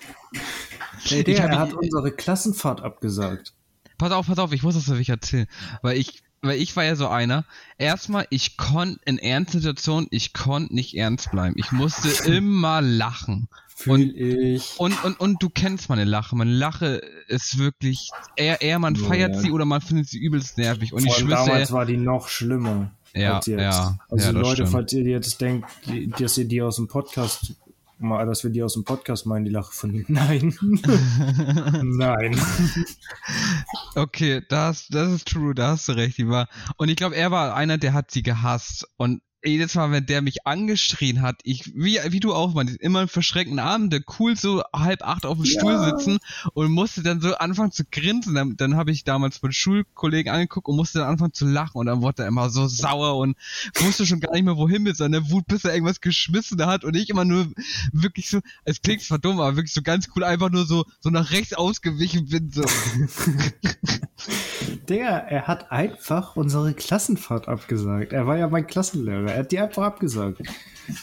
Hey, 1.02 1.24
der, 1.24 1.44
er 1.44 1.58
hat 1.58 1.72
unsere 1.72 2.12
Klassenfahrt 2.12 2.82
abgesagt. 2.82 3.54
Pass 3.96 4.12
auf, 4.12 4.26
pass 4.26 4.38
auf, 4.38 4.52
ich 4.52 4.62
muss 4.62 4.74
das 4.74 4.88
wirklich 4.88 5.08
erzählen. 5.08 5.46
Weil 5.82 5.96
ich, 5.96 6.22
weil 6.42 6.60
ich 6.60 6.76
war 6.76 6.84
ja 6.84 6.96
so 6.96 7.08
einer. 7.08 7.44
Erstmal, 7.78 8.26
ich 8.30 8.56
konnte 8.56 9.00
in 9.04 9.18
ernsten 9.18 9.60
Situationen, 9.60 10.08
ich 10.10 10.32
konnte 10.32 10.74
nicht 10.74 10.96
ernst 10.96 11.30
bleiben. 11.30 11.54
Ich 11.56 11.72
musste 11.72 12.08
immer 12.30 12.80
lachen. 12.80 13.48
Fühl 13.74 13.92
und, 13.92 14.16
ich. 14.16 14.74
Und, 14.78 15.04
und, 15.04 15.20
und 15.20 15.42
du 15.42 15.48
kennst 15.50 15.88
meine 15.88 16.04
Lache. 16.04 16.34
Meine 16.34 16.52
Lache 16.52 17.00
ist 17.28 17.58
wirklich, 17.58 18.10
eher, 18.36 18.60
eher 18.60 18.78
man 18.78 18.96
feiert 18.96 19.34
ja. 19.36 19.40
sie 19.40 19.52
oder 19.52 19.64
man 19.64 19.80
findet 19.80 20.08
sie 20.08 20.18
übelst 20.18 20.58
nervig. 20.58 20.92
Und 20.92 21.02
Vor 21.02 21.12
ich 21.12 21.18
schwöre. 21.18 21.46
Damals 21.46 21.72
war 21.72 21.86
die 21.86 21.96
noch 21.96 22.28
schlimmer. 22.28 22.90
Ja, 23.14 23.40
ja. 23.46 23.98
Also 24.10 24.26
ja, 24.26 24.30
Leute, 24.32 24.54
stimmt. 24.54 24.70
falls 24.70 24.92
ihr 24.92 25.04
jetzt 25.04 25.40
denkt, 25.40 25.68
dass 26.18 26.38
ihr 26.38 26.44
die 26.44 26.60
aus 26.62 26.76
dem 26.76 26.88
Podcast 26.88 27.54
mal, 27.98 28.26
dass 28.26 28.44
wir 28.44 28.50
die 28.50 28.62
aus 28.62 28.74
dem 28.74 28.84
Podcast 28.84 29.26
meinen, 29.26 29.44
die 29.44 29.50
Lache 29.50 29.72
von 29.72 29.92
ihm. 29.92 30.04
Nein. 30.08 30.54
Nein. 31.82 32.40
Okay, 33.94 34.42
das, 34.48 34.88
das 34.88 35.12
ist 35.12 35.28
true, 35.28 35.54
da 35.54 35.68
hast 35.68 35.88
du 35.88 35.92
recht, 35.92 36.18
die 36.18 36.28
war. 36.28 36.48
Und 36.76 36.88
ich 36.88 36.96
glaube, 36.96 37.16
er 37.16 37.30
war 37.30 37.54
einer, 37.54 37.78
der 37.78 37.92
hat 37.92 38.10
sie 38.10 38.22
gehasst. 38.22 38.86
Und 38.96 39.22
jedes 39.44 39.74
Mal, 39.74 39.92
wenn 39.92 40.06
der 40.06 40.20
mich 40.20 40.46
angeschrien 40.46 41.22
hat, 41.22 41.40
ich, 41.44 41.72
wie, 41.74 41.98
wie 42.08 42.20
du 42.20 42.34
auch 42.34 42.54
meinst, 42.54 42.76
immer 42.80 43.00
einen 43.00 43.08
verschreckten 43.08 43.58
Abend, 43.58 43.92
der 43.92 44.02
cool 44.18 44.36
so 44.36 44.62
halb 44.74 45.02
acht 45.06 45.24
auf 45.24 45.36
dem 45.36 45.44
ja. 45.44 45.58
Stuhl 45.58 45.78
sitzen 45.78 46.18
und 46.54 46.70
musste 46.72 47.02
dann 47.02 47.20
so 47.20 47.34
anfangen 47.36 47.70
zu 47.70 47.84
grinsen. 47.90 48.34
Dann, 48.34 48.56
dann 48.56 48.76
habe 48.76 48.90
ich 48.90 49.04
damals 49.04 49.40
meinen 49.42 49.52
Schulkollegen 49.52 50.32
angeguckt 50.32 50.68
und 50.68 50.76
musste 50.76 50.98
dann 51.00 51.08
anfangen 51.08 51.32
zu 51.32 51.46
lachen 51.46 51.78
und 51.78 51.86
dann 51.86 52.02
wurde 52.02 52.22
er 52.22 52.28
immer 52.28 52.50
so 52.50 52.66
sauer 52.66 53.16
und 53.18 53.36
wusste 53.80 54.06
schon 54.06 54.20
gar 54.20 54.32
nicht 54.32 54.44
mehr, 54.44 54.56
wohin 54.56 54.82
mit 54.82 54.96
seiner 54.96 55.30
Wut, 55.30 55.46
bis 55.46 55.64
er 55.64 55.72
irgendwas 55.72 56.00
geschmissen 56.00 56.64
hat 56.66 56.84
und 56.84 56.96
ich 56.96 57.08
immer 57.10 57.24
nur 57.24 57.46
wirklich 57.92 58.28
so, 58.28 58.40
es 58.64 58.82
klingt 58.82 59.02
zwar 59.02 59.18
dumm, 59.18 59.40
aber 59.40 59.56
wirklich 59.56 59.74
so 59.74 59.82
ganz 59.82 60.08
cool, 60.16 60.24
einfach 60.24 60.50
nur 60.50 60.66
so, 60.66 60.84
so 61.00 61.10
nach 61.10 61.30
rechts 61.30 61.54
ausgewichen 61.54 62.26
bin, 62.26 62.50
so. 62.50 62.64
Der, 64.88 65.10
er 65.28 65.46
hat 65.46 65.70
einfach 65.70 66.34
unsere 66.36 66.72
Klassenfahrt 66.72 67.46
abgesagt. 67.46 68.12
Er 68.12 68.26
war 68.26 68.36
ja 68.36 68.48
mein 68.48 68.66
Klassenlehrer. 68.66 69.27
Er 69.32 69.40
hat 69.40 69.52
die 69.52 69.58
einfach 69.58 69.84
abgesagt. 69.84 70.42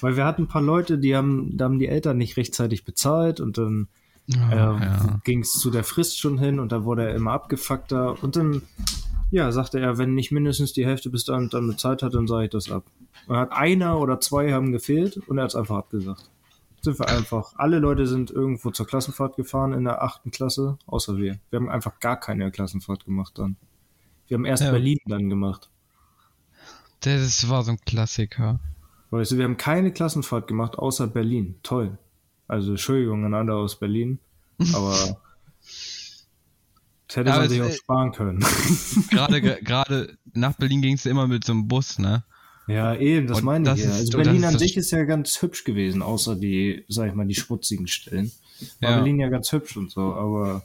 Weil 0.02 0.16
wir 0.16 0.26
hatten 0.26 0.44
ein 0.44 0.48
paar 0.48 0.62
Leute, 0.62 0.98
die 0.98 1.16
haben, 1.16 1.58
da 1.58 1.66
haben 1.66 1.80
die 1.80 1.88
Eltern 1.88 2.18
nicht 2.18 2.38
rechtzeitig 2.38 2.86
bezahlt 2.86 3.40
und 3.40 3.58
dann 3.58 3.88
oh, 4.32 4.52
äh, 4.52 4.56
ja. 4.56 5.22
ging 5.24 5.42
es 5.42 5.54
zu 5.54 5.70
der 5.70 5.84
Frist 5.84 6.20
schon 6.20 6.40
hin 6.40 6.60
und 6.60 6.72
da 6.72 6.84
wurde 6.86 7.08
er 7.08 7.16
immer 7.16 7.34
abgefuckter 7.34 8.22
und 8.24 8.36
dann, 8.36 8.64
ja, 9.32 9.52
sagte 9.52 9.80
er, 9.80 9.98
wenn 9.98 10.16
nicht 10.16 10.32
mindestens 10.32 10.74
die 10.74 10.86
Hälfte 10.86 11.10
bis 11.10 11.26
dann, 11.26 11.50
dann 11.50 11.68
bezahlt 11.68 12.04
hat, 12.04 12.14
dann 12.14 12.28
sage 12.28 12.46
ich 12.46 12.50
das 12.52 12.72
ab. 12.72 12.86
Und 13.28 13.38
hat 13.38 13.52
einer 13.52 14.00
oder 14.00 14.20
zwei 14.20 14.54
haben 14.54 14.72
gefehlt 14.72 15.18
und 15.18 15.38
er 15.38 15.44
hat 15.44 15.52
es 15.52 15.56
einfach 15.56 15.78
abgesagt. 15.78 16.30
Sind 16.82 17.00
wir 17.00 17.10
einfach. 17.10 17.54
Alle 17.58 17.80
Leute 17.80 18.06
sind 18.06 18.30
irgendwo 18.30 18.70
zur 18.70 18.86
Klassenfahrt 18.86 19.38
gefahren 19.38 19.74
in 19.74 19.86
der 19.86 20.04
achten 20.04 20.30
Klasse, 20.30 20.78
außer 20.86 21.18
wir. 21.18 21.40
Wir 21.50 21.60
haben 21.60 21.70
einfach 21.70 22.00
gar 22.00 22.20
keine 22.20 22.52
Klassenfahrt 22.52 23.06
gemacht 23.06 23.40
dann. 23.40 23.56
Wir 24.28 24.36
haben 24.36 24.46
erst 24.46 24.64
ja. 24.64 24.72
Berlin 24.72 25.00
dann 25.06 25.30
gemacht. 25.30 25.70
Das 27.06 27.50
war 27.50 27.64
so 27.64 27.72
ein 27.72 27.80
Klassiker. 27.86 28.60
Weißt 29.12 29.32
du, 29.32 29.38
wir 29.38 29.46
haben 29.46 29.58
keine 29.58 29.92
Klassenfahrt 29.92 30.48
gemacht, 30.48 30.78
außer 30.78 31.08
Berlin. 31.08 31.56
Toll. 31.62 31.98
Also 32.48 32.72
Entschuldigung 32.72 33.26
an 33.26 33.34
alle 33.34 33.54
aus 33.54 33.80
Berlin, 33.80 34.20
aber 34.74 35.18
das 37.08 37.16
hätte 37.16 37.30
ja, 37.30 37.38
man 37.38 37.50
sich 37.50 37.62
auch 37.62 37.72
sparen 37.72 38.12
können. 38.12 38.46
Gerade 39.10 39.42
gerade 39.42 40.18
nach 40.34 40.54
Berlin 40.54 40.82
ging 40.82 40.96
es 40.96 41.06
immer 41.06 41.28
mit 41.28 41.44
so 41.44 41.54
einem 41.54 41.68
Bus, 41.68 41.98
ne? 41.98 42.24
Ja, 42.68 42.96
eben, 42.96 43.28
das 43.28 43.40
Und 43.40 43.46
meine 43.46 43.66
das 43.66 43.80
ich 43.80 43.86
ja. 43.86 43.92
Also 43.92 44.18
Berlin 44.18 44.44
an 44.44 44.58
sich 44.58 44.76
ist 44.76 44.92
ja 44.92 45.04
ganz 45.04 45.42
hübsch 45.42 45.64
gewesen, 45.64 46.02
außer 46.02 46.36
die, 46.36 46.84
sag 46.88 47.10
ich 47.10 47.14
mal, 47.14 47.28
die 47.28 47.36
schmutzigen 47.36 47.88
Stellen. 47.88 48.32
War 48.82 48.90
ja. 48.90 48.96
Berlin 48.98 49.20
ja 49.20 49.30
ganz 49.30 49.52
hübsch 49.52 49.78
und 49.78 49.92
so, 49.92 50.14
aber. 50.14 50.64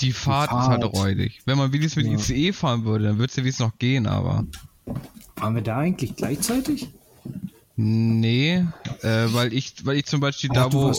Die 0.00 0.12
Fahrt, 0.12 0.50
die 0.50 0.54
Fahrt 0.54 0.62
ist 0.62 0.68
halt 0.68 0.84
räudig. 0.84 1.42
Wenn 1.44 1.58
man 1.58 1.72
wenigstens 1.72 2.02
mit 2.02 2.12
ja. 2.12 2.18
ICE 2.18 2.52
fahren 2.52 2.84
würde, 2.84 3.04
dann 3.04 3.18
würde 3.18 3.30
es 3.30 3.36
ja 3.36 3.44
wie 3.44 3.48
es 3.48 3.58
noch 3.58 3.78
gehen, 3.78 4.06
aber. 4.06 4.46
Waren 5.36 5.54
wir 5.54 5.62
da 5.62 5.78
eigentlich 5.78 6.16
gleichzeitig? 6.16 6.88
Nee, 7.76 8.66
äh, 9.00 9.26
weil 9.32 9.52
ich, 9.52 9.84
weil 9.84 9.96
ich 9.96 10.06
zum 10.06 10.20
Beispiel 10.20 10.50
Ach, 10.52 10.54
da, 10.54 10.72
wo, 10.72 10.92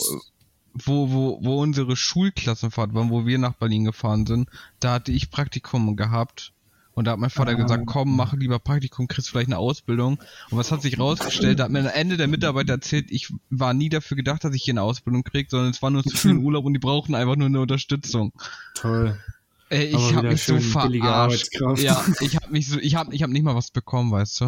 wo, 0.74 1.10
wo, 1.10 1.38
wo 1.42 1.62
unsere 1.62 1.96
Schulklassenfahrt 1.96 2.94
war, 2.94 3.08
wo 3.10 3.26
wir 3.26 3.38
nach 3.38 3.54
Berlin 3.54 3.84
gefahren 3.84 4.26
sind, 4.26 4.48
da 4.80 4.94
hatte 4.94 5.12
ich 5.12 5.30
Praktikum 5.30 5.96
gehabt. 5.96 6.52
Und 6.94 7.06
da 7.06 7.12
hat 7.12 7.18
mein 7.18 7.30
Vater 7.30 7.52
ah. 7.52 7.54
gesagt, 7.54 7.86
komm, 7.86 8.14
mach 8.14 8.34
lieber 8.34 8.60
Praktikum, 8.60 9.08
kriegst 9.08 9.28
vielleicht 9.28 9.48
eine 9.48 9.58
Ausbildung. 9.58 10.18
Und 10.50 10.58
was 10.58 10.70
hat 10.70 10.82
sich 10.82 10.98
rausgestellt? 10.98 11.58
Da 11.58 11.64
hat 11.64 11.72
mir 11.72 11.80
am 11.80 11.86
Ende 11.86 12.16
der 12.16 12.28
Mitarbeiter 12.28 12.74
erzählt, 12.74 13.06
ich 13.10 13.32
war 13.50 13.74
nie 13.74 13.88
dafür 13.88 14.16
gedacht, 14.16 14.44
dass 14.44 14.54
ich 14.54 14.62
hier 14.62 14.74
eine 14.74 14.82
Ausbildung 14.82 15.24
krieg, 15.24 15.50
sondern 15.50 15.70
es 15.70 15.82
war 15.82 15.90
nur 15.90 16.04
zu 16.04 16.16
viel 16.16 16.36
Urlaub 16.36 16.64
und 16.64 16.74
die 16.74 16.78
brauchten 16.78 17.14
einfach 17.16 17.36
nur 17.36 17.48
eine 17.48 17.60
Unterstützung. 17.60 18.32
Toll. 18.74 19.18
Ey, 19.70 19.86
ich 19.86 20.14
habe 20.14 20.28
mich 20.28 20.42
so 20.42 20.58
verarscht. 20.60 21.48
Ja, 21.76 22.04
ich 22.20 22.36
habe 22.36 22.50
mich 22.50 22.68
so, 22.68 22.78
ich 22.78 22.94
habe, 22.94 23.14
ich 23.14 23.22
habe 23.22 23.32
nicht 23.32 23.42
mal 23.42 23.54
was 23.54 23.70
bekommen, 23.70 24.12
weißt 24.12 24.40
du? 24.42 24.44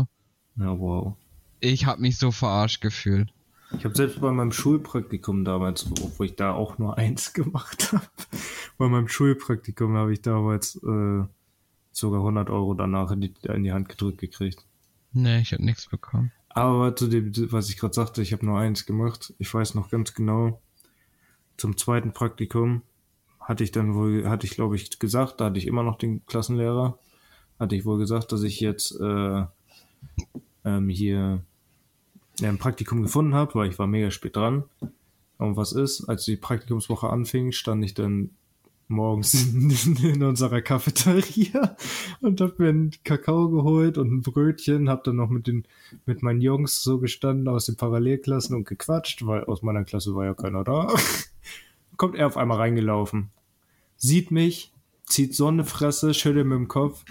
Ja, 0.57 0.79
wow. 0.79 1.17
Ich 1.61 1.87
habe 1.87 2.01
mich 2.01 2.19
so 2.19 2.31
verarscht 2.31 2.81
gefühlt. 2.81 3.33
Ich 3.77 3.85
habe 3.85 3.97
selbst 3.97 4.21
bei 4.21 4.31
meinem 4.31 4.53
Schulpraktikum 4.53 5.45
damals, 5.45 5.87
wo 5.91 6.23
ich 6.23 6.37
da 6.37 6.53
auch 6.53 6.79
nur 6.79 6.99
eins 6.99 7.33
gemacht 7.33 7.93
habe, 7.93 8.07
bei 8.79 8.89
meinem 8.89 9.09
Schulpraktikum 9.09 9.97
habe 9.97 10.13
ich 10.13 10.23
damals 10.23 10.77
äh, 10.77 11.25
sogar 11.93 12.21
100 12.21 12.51
Euro 12.51 12.75
danach 12.75 13.11
in 13.11 13.23
die, 13.23 13.35
in 13.43 13.65
die 13.65 13.73
Hand 13.73 13.89
gedrückt 13.89 14.19
gekriegt. 14.19 14.65
Nee, 15.13 15.41
ich 15.41 15.53
habe 15.53 15.65
nichts 15.65 15.89
bekommen. 15.89 16.31
Aber 16.51 16.95
zu 16.95 17.09
dem, 17.09 17.33
was 17.53 17.69
ich 17.69 17.79
gerade 17.79 17.95
sagte, 17.95 18.23
ich 18.23 18.33
habe 18.33 18.47
nur 18.47 18.59
eins 18.59 18.87
gemacht. 18.87 19.35
Ich 19.39 19.53
weiß 19.53 19.75
noch 19.75 19.91
ganz 19.91 20.15
genau, 20.15 20.61
zum 21.57 21.77
zweiten 21.77 22.13
Praktikum 22.13 22.83
hatte 23.47 23.63
ich 23.63 23.71
dann 23.71 23.95
wohl, 23.95 24.29
hatte 24.29 24.45
ich 24.45 24.55
glaube 24.55 24.75
ich 24.75 24.99
gesagt, 24.99 25.41
da 25.41 25.47
hatte 25.47 25.59
ich 25.59 25.69
immer 25.69 25.85
noch 25.85 25.99
den 25.99 26.27
Klassenlehrer, 26.27 26.99
hatte 27.61 27.77
ich 27.77 27.85
wohl 27.85 27.97
gesagt, 27.97 28.33
dass 28.33 28.43
ich 28.43 28.59
jetzt 28.61 29.01
äh, 29.01 29.45
ähm, 30.65 30.89
hier 30.89 31.43
ein 32.43 32.59
Praktikum 32.59 33.03
gefunden 33.03 33.35
habe, 33.35 33.55
weil 33.55 33.71
ich 33.71 33.79
war 33.79 33.87
mega 33.87 34.11
spät 34.11 34.35
dran. 34.35 34.65
Und 35.39 35.57
was 35.57 35.73
ist, 35.73 36.09
als 36.09 36.25
die 36.25 36.37
Praktikumswoche 36.37 37.09
anfing, 37.09 37.53
stand 37.53 37.85
ich 37.85 37.95
dann 37.95 38.31
morgens 38.89 39.35
in 40.03 40.23
unserer 40.25 40.61
Cafeteria 40.61 41.77
und 42.21 42.41
hab 42.41 42.59
mir 42.59 42.71
einen 42.71 42.91
Kakao 43.05 43.49
geholt 43.49 43.97
und 43.97 44.13
ein 44.13 44.23
Brötchen, 44.23 44.89
hab 44.89 45.05
dann 45.05 45.17
noch 45.17 45.31
mit 45.31 45.47
den 45.47 45.67
mit 46.05 46.23
meinen 46.23 46.41
Jungs 46.41 46.83
so 46.83 46.99
gestanden 46.99 47.49
aus 47.49 47.67
den 47.67 47.77
Parallelklassen 47.77 48.57
und 48.57 48.67
gequatscht, 48.67 49.25
weil 49.25 49.45
aus 49.45 49.63
meiner 49.63 49.85
Klasse 49.85 50.17
war 50.17 50.25
ja 50.25 50.35
keiner 50.35 50.65
da. 50.65 50.93
Kommt 51.97 52.17
er 52.17 52.27
auf 52.27 52.37
einmal 52.37 52.59
reingelaufen, 52.59 53.31
sieht 53.97 54.31
mich, 54.31 54.73
zieht 55.05 55.35
so 55.35 55.47
eine 55.47 55.65
Fresse, 55.65 56.15
schüttelt 56.15 56.47
mit 56.47 56.57
dem 56.57 56.69
Kopf 56.69 57.05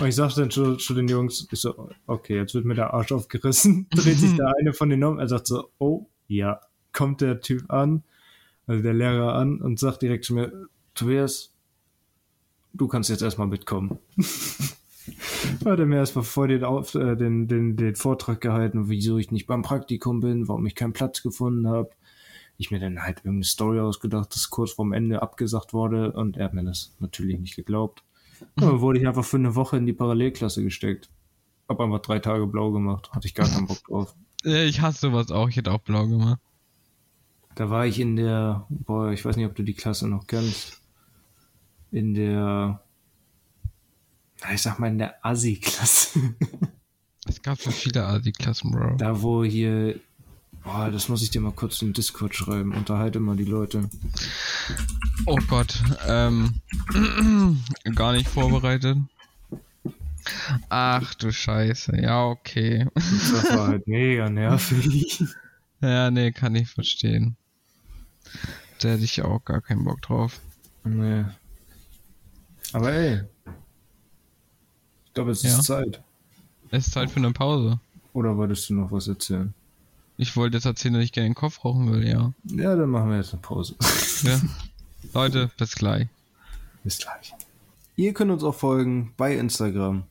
und 0.00 0.06
ich 0.06 0.14
sag 0.14 0.34
dann 0.34 0.50
zu, 0.50 0.76
zu, 0.76 0.94
den 0.94 1.08
Jungs, 1.08 1.48
ich 1.50 1.60
so, 1.60 1.90
okay, 2.06 2.36
jetzt 2.36 2.54
wird 2.54 2.64
mir 2.64 2.74
der 2.74 2.94
Arsch 2.94 3.12
aufgerissen, 3.12 3.86
dreht 3.94 4.18
sich 4.18 4.36
der 4.36 4.52
eine 4.58 4.72
von 4.72 4.90
den 4.90 5.04
um, 5.04 5.18
er 5.18 5.28
sagt 5.28 5.46
so, 5.46 5.70
oh, 5.78 6.06
ja, 6.28 6.60
kommt 6.92 7.20
der 7.20 7.40
Typ 7.40 7.70
an, 7.70 8.02
also 8.66 8.82
der 8.82 8.94
Lehrer 8.94 9.34
an 9.34 9.60
und 9.60 9.78
sagt 9.78 10.02
direkt 10.02 10.24
zu 10.24 10.34
mir, 10.34 10.68
Tobias, 10.94 11.52
du 12.72 12.88
kannst 12.88 13.10
jetzt 13.10 13.22
erstmal 13.22 13.48
mitkommen. 13.48 13.98
hat 15.64 15.78
er 15.78 15.86
mir 15.86 15.96
erstmal 15.96 16.24
vor 16.24 16.48
den, 16.48 16.64
Auf, 16.64 16.94
äh, 16.94 17.16
den, 17.16 17.48
den, 17.48 17.76
den 17.76 17.94
Vortrag 17.94 18.40
gehalten, 18.40 18.88
wieso 18.88 19.18
ich 19.18 19.30
nicht 19.30 19.46
beim 19.46 19.62
Praktikum 19.62 20.20
bin, 20.20 20.48
warum 20.48 20.66
ich 20.66 20.74
keinen 20.74 20.92
Platz 20.92 21.22
gefunden 21.22 21.68
habe. 21.68 21.90
Ich 22.56 22.70
mir 22.70 22.78
dann 22.78 23.02
halt 23.02 23.18
irgendeine 23.18 23.44
Story 23.44 23.80
ausgedacht, 23.80 24.34
das 24.34 24.50
kurz 24.50 24.72
vorm 24.72 24.92
Ende 24.92 25.22
abgesagt 25.22 25.72
wurde 25.72 26.12
und 26.12 26.36
er 26.36 26.46
hat 26.46 26.54
mir 26.54 26.64
das 26.64 26.94
natürlich 27.00 27.38
nicht 27.38 27.56
geglaubt. 27.56 28.04
Und 28.56 28.64
dann 28.64 28.80
wurde 28.80 29.00
ich 29.00 29.06
einfach 29.06 29.24
für 29.24 29.36
eine 29.36 29.54
Woche 29.54 29.76
in 29.76 29.86
die 29.86 29.92
Parallelklasse 29.92 30.62
gesteckt. 30.62 31.08
Hab 31.68 31.80
einfach 31.80 32.00
drei 32.00 32.18
Tage 32.18 32.46
blau 32.46 32.70
gemacht, 32.72 33.12
hatte 33.12 33.26
ich 33.26 33.34
gar 33.34 33.48
keinen 33.48 33.66
Bock 33.66 33.82
drauf. 33.84 34.14
Ich 34.44 34.80
hasse 34.80 34.98
sowas 34.98 35.30
auch, 35.30 35.48
ich 35.48 35.56
hätte 35.56 35.72
auch 35.72 35.80
blau 35.80 36.06
gemacht. 36.06 36.40
Da 37.54 37.70
war 37.70 37.86
ich 37.86 37.98
in 38.00 38.16
der, 38.16 38.66
boah, 38.68 39.10
ich 39.10 39.24
weiß 39.24 39.36
nicht, 39.36 39.46
ob 39.46 39.54
du 39.54 39.62
die 39.62 39.74
Klasse 39.74 40.08
noch 40.08 40.26
kennst 40.26 40.80
in 41.94 42.14
der, 42.14 42.80
ich 44.52 44.62
sag 44.62 44.78
mal, 44.78 44.88
in 44.88 44.98
der 44.98 45.24
Asi-Klasse. 45.24 46.34
es 47.26 47.40
gab 47.40 47.60
so 47.60 47.70
viele 47.70 48.04
Asi-Klassen, 48.04 48.72
Bro. 48.72 48.96
Da, 48.96 49.22
wo 49.22 49.44
hier, 49.44 50.00
boah, 50.64 50.90
das 50.90 51.08
muss 51.08 51.22
ich 51.22 51.30
dir 51.30 51.40
mal 51.40 51.52
kurz 51.52 51.80
im 51.82 51.92
Discord 51.92 52.34
schreiben. 52.34 52.72
Unterhalte 52.72 53.20
mal 53.20 53.36
die 53.36 53.44
Leute. 53.44 53.88
Oh 55.26 55.38
Gott, 55.48 55.82
ähm, 56.06 56.60
gar 57.94 58.12
nicht 58.12 58.28
vorbereitet. 58.28 58.98
Ach 60.70 61.14
du 61.14 61.30
Scheiße, 61.30 62.00
ja, 62.00 62.24
okay. 62.24 62.86
Das 62.94 63.50
war 63.50 63.68
halt 63.68 63.86
mega 63.86 64.28
nervig. 64.30 65.22
Ja, 65.80 66.10
nee, 66.10 66.32
kann 66.32 66.54
ich 66.54 66.68
verstehen. 66.68 67.36
Da 68.80 68.88
hätte 68.88 69.04
ich 69.04 69.22
auch 69.22 69.44
gar 69.44 69.60
keinen 69.60 69.84
Bock 69.84 70.00
drauf. 70.02 70.40
Nee. 70.82 71.24
Aber 72.72 72.92
ey, 72.92 73.22
ich 75.04 75.12
glaube, 75.14 75.30
es 75.30 75.44
ist 75.44 75.56
ja. 75.56 75.62
Zeit. 75.62 76.02
Es 76.70 76.86
ist 76.86 76.92
Zeit 76.92 77.10
für 77.10 77.20
eine 77.20 77.32
Pause. 77.32 77.78
Oder 78.14 78.36
wolltest 78.36 78.68
du 78.68 78.74
noch 78.74 78.90
was 78.90 79.06
erzählen? 79.08 79.54
Ich 80.16 80.36
wollte 80.36 80.56
jetzt 80.56 80.64
erzählen, 80.64 80.94
dass 80.94 81.02
ich 81.02 81.12
gerne 81.12 81.28
den 81.28 81.34
Kopf 81.34 81.64
rauchen 81.64 81.90
will, 81.92 82.06
ja. 82.06 82.32
Ja, 82.44 82.76
dann 82.76 82.90
machen 82.90 83.10
wir 83.10 83.16
jetzt 83.16 83.32
eine 83.32 83.42
Pause. 83.42 83.74
Ja. 84.22 84.40
Leute, 85.12 85.50
bis 85.58 85.74
gleich. 85.74 86.06
Bis 86.84 86.98
gleich. 86.98 87.34
Ihr 87.96 88.12
könnt 88.12 88.30
uns 88.30 88.44
auch 88.44 88.54
folgen 88.54 89.12
bei 89.16 89.36
Instagram 89.36 90.04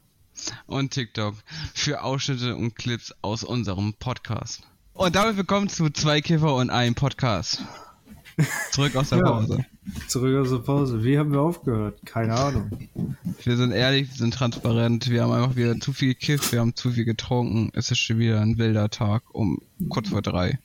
und 0.67 0.91
TikTok 0.91 1.35
für 1.73 2.03
Ausschnitte 2.03 2.55
und 2.55 2.75
Clips 2.75 3.13
aus 3.21 3.43
unserem 3.43 3.93
Podcast. 3.93 4.63
Und 4.93 5.15
damit 5.15 5.37
willkommen 5.37 5.69
zu 5.69 5.89
zwei 5.89 6.21
Kiffer 6.21 6.55
und 6.55 6.69
einem 6.69 6.95
Podcast. 6.95 7.63
Zurück 8.71 8.95
aus 8.95 9.09
der 9.09 9.19
ja, 9.19 9.23
Pause. 9.23 9.65
Zurück 10.07 10.35
aus 10.37 10.49
der 10.49 10.57
Pause. 10.57 11.03
Wie 11.03 11.17
haben 11.17 11.31
wir 11.31 11.41
aufgehört? 11.41 11.99
Keine 12.05 12.35
Ahnung. 12.35 12.71
Wir 13.43 13.57
sind 13.57 13.71
ehrlich, 13.71 14.09
wir 14.09 14.17
sind 14.17 14.33
transparent. 14.33 15.09
Wir 15.09 15.23
haben 15.23 15.31
einfach 15.31 15.55
wieder 15.55 15.79
zu 15.79 15.93
viel 15.93 16.09
gekifft, 16.09 16.51
wir 16.51 16.59
haben 16.59 16.75
zu 16.75 16.91
viel 16.91 17.05
getrunken. 17.05 17.71
Es 17.73 17.91
ist 17.91 17.99
schon 17.99 18.19
wieder 18.19 18.41
ein 18.41 18.57
wilder 18.57 18.89
Tag 18.89 19.23
um 19.33 19.59
kurz 19.89 20.09
vor 20.09 20.21
drei. 20.21 20.59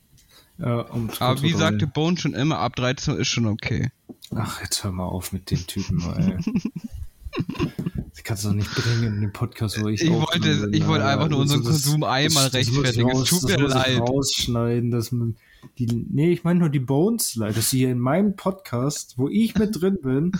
Ja, 0.58 0.80
um 0.80 1.10
Aber 1.18 1.42
wie 1.42 1.52
sagte 1.52 1.86
Bone 1.86 2.16
schon 2.16 2.34
immer, 2.34 2.58
ab 2.58 2.76
13 2.76 3.14
Uhr 3.14 3.20
ist 3.20 3.28
schon 3.28 3.46
okay. 3.46 3.90
Ach, 4.34 4.60
jetzt 4.60 4.82
hör 4.84 4.92
mal 4.92 5.04
auf 5.04 5.32
mit 5.32 5.50
den 5.50 5.66
Typen, 5.66 6.02
ey. 6.16 6.36
Das 8.14 8.24
kannst 8.24 8.44
du 8.44 8.48
doch 8.48 8.54
nicht 8.56 8.74
bringen 8.74 9.14
in 9.14 9.20
den 9.20 9.32
Podcast, 9.32 9.80
wo 9.80 9.86
ich 9.86 10.02
Ich 10.02 10.10
wollte, 10.10 10.70
ich 10.72 10.86
wollte 10.86 11.04
einfach 11.04 11.28
nur 11.28 11.40
unseren 11.40 11.62
Konsum 11.62 12.02
einmal 12.02 12.48
rechtfertigen. 12.48 13.10
Es 13.10 13.28
tut 13.28 13.44
mir 13.44 13.58
leid. 13.58 14.00
rausschneiden, 14.00 14.90
dass 14.90 15.12
man 15.12 15.36
die, 15.78 15.86
nee, 15.86 16.32
ich 16.32 16.44
meine 16.44 16.60
nur 16.60 16.68
die 16.68 16.80
Bones 16.80 17.28
Slide, 17.28 17.52
dass 17.52 17.70
sie 17.70 17.78
hier 17.78 17.90
in 17.90 17.98
meinem 17.98 18.36
Podcast, 18.36 19.14
wo 19.16 19.28
ich 19.28 19.54
mit 19.56 19.80
drin 19.80 19.98
bin, 20.02 20.32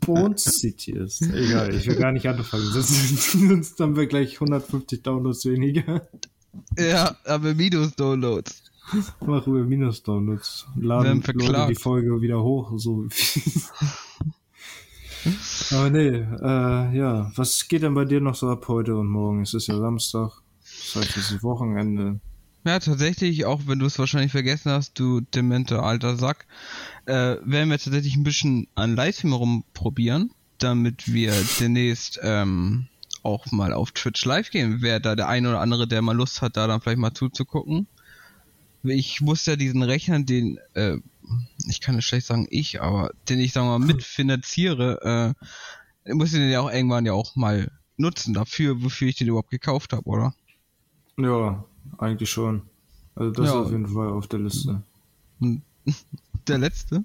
Bones 0.00 0.44
zitierst. 0.44 1.22
Egal, 1.22 1.74
ich 1.74 1.86
will 1.86 1.96
gar 1.96 2.12
nicht 2.12 2.28
anfangen, 2.28 2.66
sonst 2.70 3.80
haben 3.80 3.96
wir 3.96 4.06
gleich 4.06 4.34
150 4.34 5.02
Downloads 5.02 5.44
weniger. 5.46 6.08
Ja, 6.78 7.16
aber 7.24 7.54
Minus-Downloads. 7.54 8.62
Machen 9.24 9.54
wir 9.54 9.64
Minus-Downloads. 9.64 10.66
Laden 10.76 11.22
die 11.68 11.74
Folge 11.74 12.20
wieder 12.20 12.42
hoch, 12.42 12.72
so. 12.76 13.06
aber 15.72 15.90
nee, 15.90 16.08
äh, 16.08 16.96
ja, 16.96 17.30
was 17.36 17.68
geht 17.68 17.82
denn 17.82 17.94
bei 17.94 18.04
dir 18.04 18.20
noch 18.20 18.34
so 18.34 18.48
ab 18.48 18.66
heute 18.68 18.96
und 18.96 19.08
morgen? 19.08 19.42
Es 19.42 19.54
ist 19.54 19.66
ja 19.66 19.78
Samstag, 19.78 20.40
das 20.62 20.96
heißt, 20.96 21.16
es 21.16 21.30
ist 21.32 21.42
Wochenende. 21.42 22.20
Ja, 22.64 22.78
tatsächlich, 22.80 23.44
auch 23.46 23.62
wenn 23.66 23.78
du 23.78 23.86
es 23.86 23.98
wahrscheinlich 23.98 24.32
vergessen 24.32 24.72
hast, 24.72 24.98
du 24.98 25.20
demente 25.20 25.82
alter 25.82 26.16
Sack, 26.16 26.46
äh, 27.06 27.36
werden 27.42 27.70
wir 27.70 27.78
tatsächlich 27.78 28.16
ein 28.16 28.24
bisschen 28.24 28.68
an 28.74 28.96
Livestream 28.96 29.32
rumprobieren, 29.32 30.32
damit 30.58 31.12
wir 31.12 31.32
demnächst 31.60 32.18
ähm, 32.22 32.88
auch 33.22 33.50
mal 33.52 33.72
auf 33.72 33.92
Twitch 33.92 34.24
live 34.24 34.50
gehen. 34.50 34.78
Wer 34.80 35.00
da 35.00 35.14
der 35.16 35.28
eine 35.28 35.50
oder 35.50 35.60
andere, 35.60 35.86
der 35.86 36.02
mal 36.02 36.16
Lust 36.16 36.42
hat, 36.42 36.56
da 36.56 36.66
dann 36.66 36.80
vielleicht 36.80 36.98
mal 36.98 37.14
zuzugucken. 37.14 37.86
Ich 38.82 39.20
muss 39.20 39.46
ja 39.46 39.56
diesen 39.56 39.82
Rechner, 39.82 40.20
den, 40.20 40.58
äh, 40.74 40.96
ich 41.68 41.80
kann 41.80 41.96
es 41.98 42.04
schlecht 42.04 42.26
sagen 42.26 42.46
ich, 42.50 42.80
aber 42.80 43.10
den 43.28 43.40
ich, 43.40 43.52
sagen 43.52 43.66
wir 43.66 43.78
mal, 43.78 43.86
mitfinanziere, 43.86 45.34
äh, 46.04 46.14
muss 46.14 46.32
ich 46.32 46.38
den 46.38 46.50
ja 46.50 46.60
auch 46.60 46.72
irgendwann 46.72 47.06
ja 47.06 47.12
auch 47.12 47.36
mal 47.36 47.70
nutzen 47.96 48.34
dafür, 48.34 48.82
wofür 48.82 49.08
ich 49.08 49.16
den 49.16 49.28
überhaupt 49.28 49.50
gekauft 49.50 49.92
habe, 49.92 50.06
oder? 50.06 50.34
Ja, 51.16 51.64
eigentlich 51.98 52.30
schon. 52.30 52.62
Also 53.14 53.32
das 53.32 53.46
ja. 53.46 53.52
ist 53.52 53.66
auf 53.66 53.70
jeden 53.72 53.86
Fall 53.86 54.08
auf 54.08 54.26
der 54.26 54.40
Liste. 54.40 54.82
Der 56.48 56.58
letzte? 56.58 57.04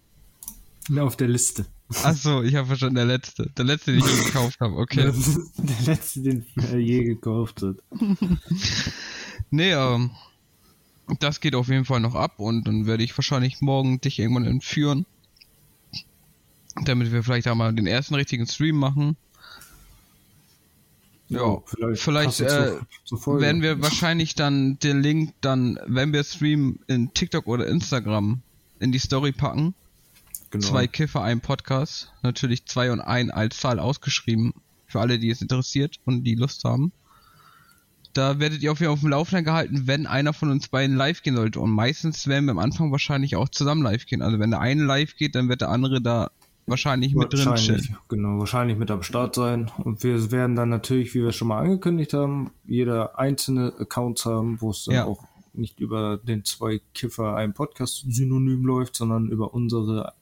Ja, 0.89 1.03
auf 1.03 1.15
der 1.15 1.27
Liste. 1.27 1.65
Achso, 2.03 2.41
ich 2.41 2.55
habe 2.55 2.67
verstanden, 2.67 2.95
der 2.95 3.05
letzte. 3.05 3.49
Der 3.57 3.65
letzte, 3.65 3.91
den 3.91 3.99
ich 3.99 4.05
je 4.05 4.23
gekauft 4.25 4.59
habe, 4.59 4.75
okay. 4.75 5.11
Der 5.57 5.85
letzte, 5.85 6.21
den 6.21 6.45
er 6.55 6.79
je 6.79 7.03
gekauft 7.03 7.61
hat. 7.61 7.75
nee, 9.51 9.71
ähm, 9.71 10.11
das 11.19 11.39
geht 11.39 11.55
auf 11.55 11.67
jeden 11.67 11.85
Fall 11.85 11.99
noch 11.99 12.15
ab 12.15 12.39
und 12.39 12.67
dann 12.67 12.85
werde 12.85 13.03
ich 13.03 13.17
wahrscheinlich 13.17 13.61
morgen 13.61 14.01
dich 14.01 14.19
irgendwann 14.19 14.45
entführen. 14.45 15.05
Damit 16.85 17.11
wir 17.11 17.23
vielleicht 17.23 17.47
auch 17.47 17.55
mal 17.55 17.73
den 17.73 17.87
ersten 17.87 18.15
richtigen 18.15 18.47
Stream 18.47 18.77
machen. 18.77 19.15
Ja, 21.29 21.61
vielleicht, 21.65 22.01
vielleicht 22.01 22.39
äh, 22.41 22.77
zur, 23.05 23.19
zur 23.19 23.41
werden 23.41 23.61
wir 23.61 23.81
wahrscheinlich 23.81 24.35
dann 24.35 24.77
den 24.79 25.01
Link 25.01 25.33
dann, 25.41 25.79
wenn 25.85 26.13
wir 26.13 26.23
streamen, 26.23 26.79
in 26.87 27.13
TikTok 27.13 27.47
oder 27.47 27.67
Instagram 27.67 28.41
in 28.79 28.91
die 28.91 28.99
Story 28.99 29.31
packen. 29.31 29.73
Genau. 30.51 30.67
Zwei 30.67 30.87
Kiffer, 30.87 31.23
ein 31.23 31.41
Podcast. 31.41 32.11
Natürlich 32.21 32.65
zwei 32.65 32.91
und 32.91 33.01
ein 33.01 33.31
als 33.31 33.57
Zahl 33.57 33.79
ausgeschrieben. 33.79 34.53
Für 34.85 34.99
alle, 34.99 35.17
die 35.17 35.31
es 35.31 35.41
interessiert 35.41 35.99
und 36.05 36.23
die 36.23 36.35
Lust 36.35 36.63
haben. 36.65 36.91
Da 38.13 38.37
werdet 38.37 38.61
ihr 38.61 38.71
auf 38.71 38.79
jeden 38.79 38.89
Fall 38.89 38.93
auf 38.93 38.99
dem 38.99 39.09
Laufenden 39.09 39.45
gehalten, 39.45 39.87
wenn 39.87 40.05
einer 40.05 40.33
von 40.33 40.51
uns 40.51 40.67
beiden 40.67 40.95
live 40.95 41.23
gehen 41.23 41.35
sollte. 41.35 41.59
Und 41.59 41.71
meistens 41.71 42.27
werden 42.27 42.45
wir 42.45 42.51
am 42.51 42.59
Anfang 42.59 42.91
wahrscheinlich 42.91 43.35
auch 43.35 43.49
zusammen 43.49 43.81
live 43.81 44.05
gehen. 44.05 44.21
Also 44.21 44.37
wenn 44.37 44.51
der 44.51 44.59
eine 44.59 44.83
live 44.83 45.15
geht, 45.15 45.33
dann 45.33 45.49
wird 45.49 45.61
der 45.61 45.69
andere 45.69 45.99
da 45.99 46.29
wahrscheinlich 46.65 47.15
mit 47.15 47.33
drin 47.33 47.55
chillen. 47.55 47.97
Genau, 48.07 48.39
wahrscheinlich 48.39 48.77
mit 48.77 48.91
am 48.91 49.03
Start 49.03 49.35
sein. 49.35 49.71
Und 49.83 50.03
wir 50.03 50.31
werden 50.31 50.55
dann 50.55 50.69
natürlich, 50.69 51.13
wie 51.13 51.23
wir 51.23 51.31
schon 51.31 51.49
mal 51.49 51.59
angekündigt 51.61 52.13
haben, 52.13 52.51
jeder 52.65 53.19
einzelne 53.19 53.73
Accounts 53.79 54.25
haben, 54.25 54.61
wo 54.61 54.71
es 54.71 54.85
dann 54.85 54.95
ja. 54.95 55.05
auch 55.05 55.23
nicht 55.53 55.79
über 55.79 56.17
den 56.17 56.43
zwei 56.43 56.81
Kiffer 56.93 57.35
ein 57.35 57.53
Podcast 57.53 58.05
Synonym 58.09 58.65
läuft, 58.65 58.95
sondern 58.95 59.29
über 59.29 59.53
unsere 59.53 60.13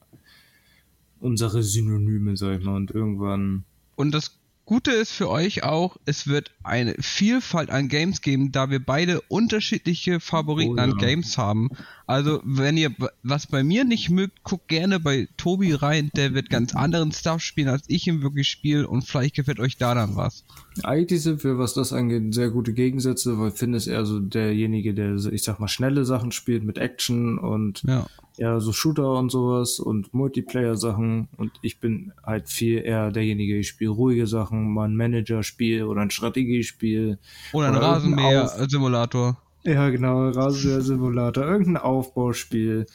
unsere 1.20 1.62
Synonyme, 1.62 2.36
sag 2.36 2.58
ich 2.58 2.64
mal. 2.64 2.76
Und 2.76 2.90
irgendwann. 2.90 3.64
Und 3.96 4.12
das 4.12 4.38
Gute 4.64 4.92
ist 4.92 5.10
für 5.10 5.28
euch 5.28 5.64
auch, 5.64 5.96
es 6.04 6.28
wird 6.28 6.52
eine 6.62 6.94
Vielfalt 7.00 7.70
an 7.70 7.88
Games 7.88 8.20
geben, 8.20 8.52
da 8.52 8.70
wir 8.70 8.78
beide 8.78 9.20
unterschiedliche 9.22 10.20
Favoriten 10.20 10.74
oh, 10.74 10.76
ja. 10.76 10.84
an 10.84 10.96
Games 10.98 11.36
haben. 11.36 11.68
Also, 12.06 12.40
wenn 12.44 12.76
ihr 12.76 12.94
was 13.22 13.48
bei 13.48 13.64
mir 13.64 13.84
nicht 13.84 14.08
mögt, 14.10 14.44
guckt 14.44 14.68
gerne 14.68 15.00
bei 15.00 15.28
Tobi 15.36 15.72
rein, 15.72 16.10
der 16.14 16.34
wird 16.34 16.48
ganz 16.48 16.76
anderen 16.76 17.10
Stuff 17.10 17.40
spielen, 17.40 17.68
als 17.68 17.84
ich 17.88 18.06
ihn 18.06 18.22
wirklich 18.22 18.48
spiele 18.48 18.86
und 18.86 19.02
vielleicht 19.02 19.34
gefällt 19.34 19.58
euch 19.58 19.78
da 19.78 19.94
dann 19.94 20.14
was. 20.14 20.44
Eigentlich 20.84 21.22
sind 21.22 21.42
wir, 21.42 21.58
was 21.58 21.74
das 21.74 21.92
angeht, 21.92 22.32
sehr 22.32 22.50
gute 22.50 22.72
Gegensätze, 22.72 23.38
weil 23.40 23.50
Finn 23.50 23.74
ist 23.74 23.88
eher 23.88 24.06
so 24.06 24.20
derjenige, 24.20 24.94
der, 24.94 25.16
ich 25.16 25.42
sag 25.42 25.58
mal, 25.58 25.68
schnelle 25.68 26.04
Sachen 26.04 26.30
spielt 26.30 26.62
mit 26.62 26.78
Action 26.78 27.38
und 27.38 27.82
ja 27.86 28.06
ja 28.36 28.60
so 28.60 28.72
Shooter 28.72 29.18
und 29.18 29.30
sowas 29.30 29.78
und 29.78 30.12
Multiplayer-Sachen 30.14 31.28
und 31.36 31.52
ich 31.62 31.80
bin 31.80 32.12
halt 32.24 32.48
viel 32.48 32.78
eher 32.78 33.10
derjenige, 33.10 33.58
ich 33.58 33.68
spiele 33.68 33.90
ruhige 33.90 34.26
Sachen, 34.26 34.72
mal 34.72 34.88
ein 34.88 34.96
Manager-Spiel 34.96 35.84
oder 35.84 36.00
ein 36.02 36.10
Strategiespiel. 36.10 37.18
Oder 37.52 37.68
ein 37.68 37.76
Rasenmäher-Simulator. 37.76 39.36
Ja, 39.64 39.90
genau, 39.90 40.28
Rasenmäher-Simulator, 40.30 41.44
irgendein 41.44 41.76
Aufbauspiel 41.76 42.86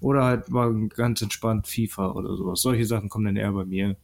oder 0.00 0.24
halt 0.24 0.50
mal 0.50 0.88
ganz 0.88 1.22
entspannt 1.22 1.66
FIFA 1.66 2.12
oder 2.12 2.36
sowas. 2.36 2.60
Solche 2.60 2.86
Sachen 2.86 3.08
kommen 3.08 3.26
dann 3.26 3.36
eher 3.36 3.52
bei 3.52 3.64
mir. 3.64 3.96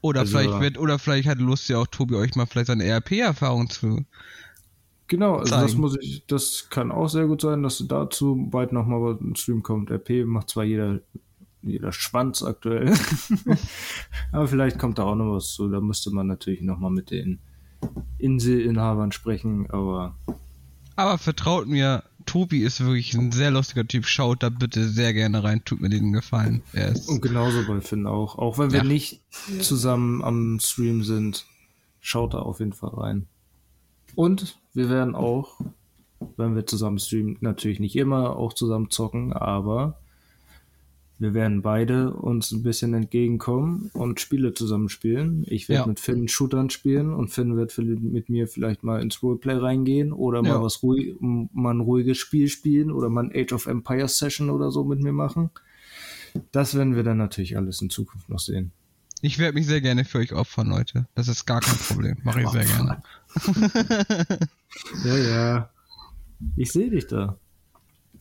Oder 0.00 0.20
also, 0.20 0.38
vielleicht 0.38 0.60
wird, 0.60 0.78
oder 0.78 0.98
vielleicht 0.98 1.28
hat 1.28 1.38
Lust 1.38 1.68
ja 1.68 1.78
auch 1.78 1.86
Tobi 1.86 2.14
euch 2.14 2.36
mal 2.36 2.46
vielleicht 2.46 2.68
seine 2.68 2.84
RP-Erfahrung 2.84 3.68
zu 3.68 4.04
Genau, 5.08 5.36
also 5.36 5.50
zeigen. 5.50 5.62
das 5.62 5.74
muss 5.74 5.96
ich, 6.00 6.26
das 6.26 6.68
kann 6.68 6.92
auch 6.92 7.08
sehr 7.08 7.26
gut 7.26 7.40
sein, 7.40 7.62
dass 7.62 7.82
dazu 7.88 8.46
bald 8.50 8.72
nochmal 8.72 9.16
ein 9.20 9.34
Stream 9.36 9.62
kommt. 9.62 9.90
RP 9.90 10.26
macht 10.26 10.50
zwar 10.50 10.64
jeder, 10.64 11.00
jeder 11.62 11.92
Schwanz 11.92 12.42
aktuell, 12.42 12.94
aber 14.32 14.46
vielleicht 14.46 14.78
kommt 14.78 14.98
da 14.98 15.04
auch 15.04 15.14
noch 15.14 15.34
was 15.34 15.54
zu. 15.54 15.68
Da 15.68 15.80
müsste 15.80 16.10
man 16.10 16.26
natürlich 16.26 16.60
nochmal 16.60 16.90
mit 16.90 17.10
den 17.10 17.38
Inselinhabern 18.18 19.10
sprechen, 19.10 19.70
aber. 19.70 20.14
Aber 20.94 21.16
vertraut 21.16 21.66
mir, 21.66 22.02
Tobi 22.26 22.58
ist 22.58 22.80
wirklich 22.80 23.14
ein 23.14 23.32
sehr 23.32 23.50
lustiger 23.50 23.86
Typ. 23.86 24.04
Schaut 24.04 24.42
da 24.42 24.50
bitte 24.50 24.86
sehr 24.88 25.14
gerne 25.14 25.42
rein, 25.42 25.64
tut 25.64 25.80
mir 25.80 25.88
den 25.88 26.12
Gefallen. 26.12 26.62
Und 27.06 27.22
genauso 27.22 27.66
bei 27.66 27.80
Finn 27.80 28.06
auch. 28.06 28.36
Auch 28.36 28.58
wenn 28.58 28.72
wir 28.72 28.80
ja. 28.80 28.84
nicht 28.84 29.22
zusammen 29.60 30.22
am 30.22 30.58
Stream 30.60 31.02
sind, 31.02 31.46
schaut 32.00 32.34
da 32.34 32.40
auf 32.40 32.58
jeden 32.58 32.74
Fall 32.74 32.90
rein. 32.90 33.26
Und 34.16 34.57
wir 34.74 34.88
werden 34.90 35.14
auch, 35.14 35.60
wenn 36.36 36.54
wir 36.54 36.66
zusammen 36.66 36.98
streamen, 36.98 37.36
natürlich 37.40 37.80
nicht 37.80 37.96
immer 37.96 38.36
auch 38.36 38.52
zusammen 38.52 38.90
zocken, 38.90 39.32
aber 39.32 39.98
wir 41.20 41.34
werden 41.34 41.62
beide 41.62 42.12
uns 42.12 42.52
ein 42.52 42.62
bisschen 42.62 42.94
entgegenkommen 42.94 43.90
und 43.92 44.20
Spiele 44.20 44.54
zusammen 44.54 44.88
spielen. 44.88 45.44
Ich 45.48 45.68
werde 45.68 45.82
ja. 45.82 45.86
mit 45.86 45.98
Finn 45.98 46.28
Shootern 46.28 46.70
spielen 46.70 47.12
und 47.12 47.30
Finn 47.30 47.56
wird 47.56 47.76
mit 47.76 48.28
mir 48.28 48.46
vielleicht 48.46 48.84
mal 48.84 49.02
ins 49.02 49.20
Roleplay 49.20 49.54
reingehen 49.54 50.12
oder 50.12 50.42
mal 50.42 50.50
ja. 50.50 50.62
was 50.62 50.80
ruhig, 50.84 51.16
mal 51.20 51.74
ein 51.74 51.80
ruhiges 51.80 52.18
Spiel 52.18 52.46
spielen 52.46 52.92
oder 52.92 53.08
mal 53.08 53.24
ein 53.24 53.32
Age 53.34 53.52
of 53.52 53.66
Empires 53.66 54.18
Session 54.18 54.48
oder 54.48 54.70
so 54.70 54.84
mit 54.84 55.02
mir 55.02 55.12
machen. 55.12 55.50
Das 56.52 56.76
werden 56.76 56.94
wir 56.94 57.02
dann 57.02 57.18
natürlich 57.18 57.56
alles 57.56 57.82
in 57.82 57.90
Zukunft 57.90 58.28
noch 58.28 58.38
sehen. 58.38 58.70
Ich 59.20 59.38
werde 59.38 59.54
mich 59.54 59.66
sehr 59.66 59.80
gerne 59.80 60.04
für 60.04 60.18
euch 60.18 60.32
opfern, 60.32 60.68
Leute. 60.68 61.06
Das 61.14 61.28
ist 61.28 61.44
gar 61.44 61.60
kein 61.60 61.76
Problem. 61.76 62.16
Mache 62.22 62.42
ich 62.42 62.48
sehr 62.50 62.64
gerne. 62.64 63.02
ja, 65.04 65.16
ja. 65.16 65.70
Ich 66.56 66.70
sehe 66.70 66.90
dich 66.90 67.06
da. 67.08 67.36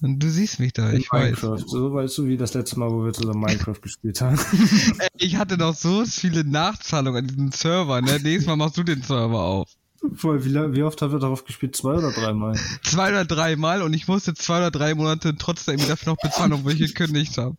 Und 0.02 0.20
du 0.20 0.30
siehst 0.30 0.60
mich 0.60 0.74
da, 0.74 0.90
In 0.90 1.02
ich 1.02 1.12
Minecraft. 1.12 1.52
weiß. 1.52 1.64
So 1.68 1.94
weißt 1.94 2.18
du 2.20 2.26
wie 2.28 2.38
das 2.38 2.54
letzte 2.54 2.80
Mal, 2.80 2.92
wo 2.92 3.04
wir 3.04 3.14
zusammen 3.14 3.42
Minecraft 3.42 3.82
gespielt 3.82 4.22
haben. 4.22 4.40
ich 5.18 5.38
hatte 5.38 5.58
noch 5.58 5.76
so 5.76 6.06
viele 6.06 6.44
Nachzahlungen 6.44 7.24
an 7.24 7.28
diesen 7.28 7.52
Server, 7.52 8.02
ne? 8.02 8.20
Nächstes 8.20 8.46
Mal 8.46 8.56
machst 8.56 8.78
du 8.78 8.84
den 8.84 9.02
Server 9.02 9.40
auf. 9.40 9.70
Voll, 10.14 10.46
wie, 10.46 10.54
wie 10.54 10.84
oft 10.84 11.02
haben 11.02 11.12
wir 11.12 11.20
darauf 11.20 11.46
gespielt? 11.46 11.76
Zwei 11.76 11.96
oder 11.96 12.12
dreimal? 12.12 12.56
Zwei 12.84 13.10
oder 13.10 13.26
dreimal 13.26 13.82
und 13.82 13.94
ich 13.94 14.08
musste 14.08 14.36
zwei 14.36 14.58
oder 14.58 14.72
drei 14.72 14.94
Monate 14.94 15.36
trotzdem 15.36 15.80
dafür 15.80 16.14
noch 16.14 16.22
bezahlen, 16.22 16.54
obwohl 16.54 16.74
ich 16.74 16.80
gekündigt 16.80 17.38
habe. 17.40 17.56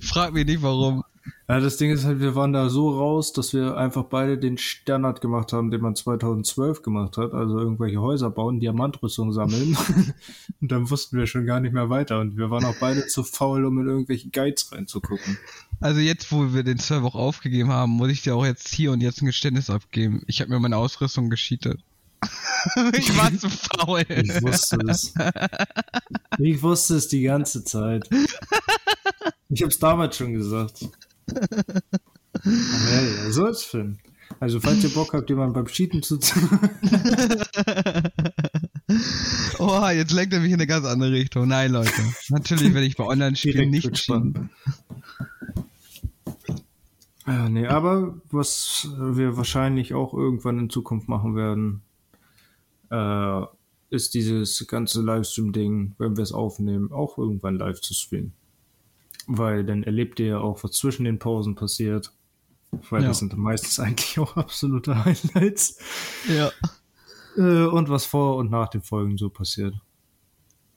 Frag 0.00 0.32
mich 0.32 0.46
nicht 0.46 0.62
warum. 0.62 1.02
Ja, 1.48 1.60
das 1.60 1.76
Ding 1.76 1.90
ist 1.90 2.04
halt, 2.04 2.20
wir 2.20 2.34
waren 2.34 2.52
da 2.52 2.68
so 2.68 2.90
raus, 2.90 3.32
dass 3.32 3.52
wir 3.52 3.76
einfach 3.76 4.04
beide 4.04 4.38
den 4.38 4.58
Standard 4.58 5.20
gemacht 5.20 5.52
haben, 5.52 5.70
den 5.70 5.80
man 5.80 5.94
2012 5.94 6.82
gemacht 6.82 7.16
hat. 7.16 7.32
Also 7.32 7.58
irgendwelche 7.58 8.00
Häuser 8.00 8.30
bauen, 8.30 8.60
Diamantrüstung 8.60 9.32
sammeln. 9.32 9.76
und 10.60 10.72
dann 10.72 10.90
wussten 10.90 11.18
wir 11.18 11.26
schon 11.26 11.46
gar 11.46 11.60
nicht 11.60 11.72
mehr 11.72 11.90
weiter. 11.90 12.20
Und 12.20 12.36
wir 12.36 12.50
waren 12.50 12.64
auch 12.64 12.76
beide 12.80 13.06
zu 13.06 13.22
faul, 13.22 13.64
um 13.64 13.78
in 13.78 13.86
irgendwelche 13.86 14.30
Guides 14.30 14.72
reinzugucken. 14.72 15.38
Also 15.80 16.00
jetzt, 16.00 16.32
wo 16.32 16.54
wir 16.54 16.62
den 16.62 16.78
Server 16.78 17.08
auch 17.08 17.14
aufgegeben 17.14 17.70
haben, 17.70 17.92
muss 17.92 18.10
ich 18.10 18.22
dir 18.22 18.34
auch 18.34 18.46
jetzt 18.46 18.68
hier 18.74 18.92
und 18.92 19.00
jetzt 19.00 19.20
ein 19.20 19.26
Geständnis 19.26 19.68
abgeben. 19.68 20.22
Ich 20.26 20.40
habe 20.40 20.50
mir 20.50 20.60
meine 20.60 20.76
Ausrüstung 20.76 21.28
gescheatet. 21.28 21.80
ich 22.92 23.16
war 23.16 23.36
zu 23.36 23.50
faul. 23.50 24.04
Ich 24.08 24.42
wusste 24.42 24.78
es. 24.88 25.12
Ich 26.38 26.62
wusste 26.62 26.96
es 26.96 27.08
die 27.08 27.22
ganze 27.22 27.64
Zeit. 27.64 28.08
Ich 29.48 29.62
hab's 29.62 29.78
damals 29.78 30.16
schon 30.16 30.32
gesagt. 30.32 30.88
Ja, 32.44 33.30
so 33.30 33.46
ist 33.46 33.64
Finn. 33.64 33.98
Also, 34.40 34.60
falls 34.60 34.82
ihr 34.82 34.90
Bock 34.90 35.12
habt, 35.12 35.28
jemanden 35.28 35.54
beim 35.54 35.66
Cheaten 35.66 36.02
zu 36.02 36.18
Oh, 39.58 39.88
jetzt 39.88 40.12
lenkt 40.12 40.32
er 40.32 40.40
mich 40.40 40.50
in 40.50 40.54
eine 40.54 40.66
ganz 40.66 40.86
andere 40.86 41.12
Richtung. 41.12 41.48
Nein, 41.48 41.72
Leute. 41.72 42.02
Natürlich 42.28 42.74
werde 42.74 42.86
ich 42.86 42.96
bei 42.96 43.04
Online-Spielen 43.04 43.70
nicht 43.70 43.92
cheaten. 43.94 44.50
Ja, 47.26 47.48
nee, 47.48 47.66
aber 47.66 48.20
was 48.30 48.88
wir 48.98 49.36
wahrscheinlich 49.36 49.94
auch 49.94 50.12
irgendwann 50.12 50.58
in 50.58 50.70
Zukunft 50.70 51.08
machen 51.08 51.36
werden, 51.36 51.82
äh, 52.90 53.46
ist 53.90 54.14
dieses 54.14 54.66
ganze 54.66 55.02
Livestream-Ding, 55.02 55.94
wenn 55.98 56.16
wir 56.16 56.22
es 56.22 56.32
aufnehmen, 56.32 56.90
auch 56.90 57.18
irgendwann 57.18 57.56
live 57.56 57.80
zu 57.80 57.94
streamen. 57.94 58.32
Weil 59.26 59.64
dann 59.64 59.82
erlebt 59.82 60.20
ihr 60.20 60.26
ja 60.26 60.38
auch, 60.38 60.62
was 60.64 60.72
zwischen 60.72 61.04
den 61.04 61.18
Pausen 61.18 61.54
passiert. 61.54 62.12
Weil 62.90 63.02
ja. 63.02 63.08
das 63.08 63.18
sind 63.18 63.36
meistens 63.36 63.78
eigentlich 63.80 64.18
auch 64.18 64.36
absolute 64.36 65.04
Highlights. 65.04 65.78
Ja. 66.28 66.50
Äh, 67.36 67.66
und 67.66 67.88
was 67.88 68.04
vor 68.04 68.36
und 68.36 68.50
nach 68.50 68.68
den 68.68 68.82
Folgen 68.82 69.16
so 69.16 69.30
passiert. 69.30 69.74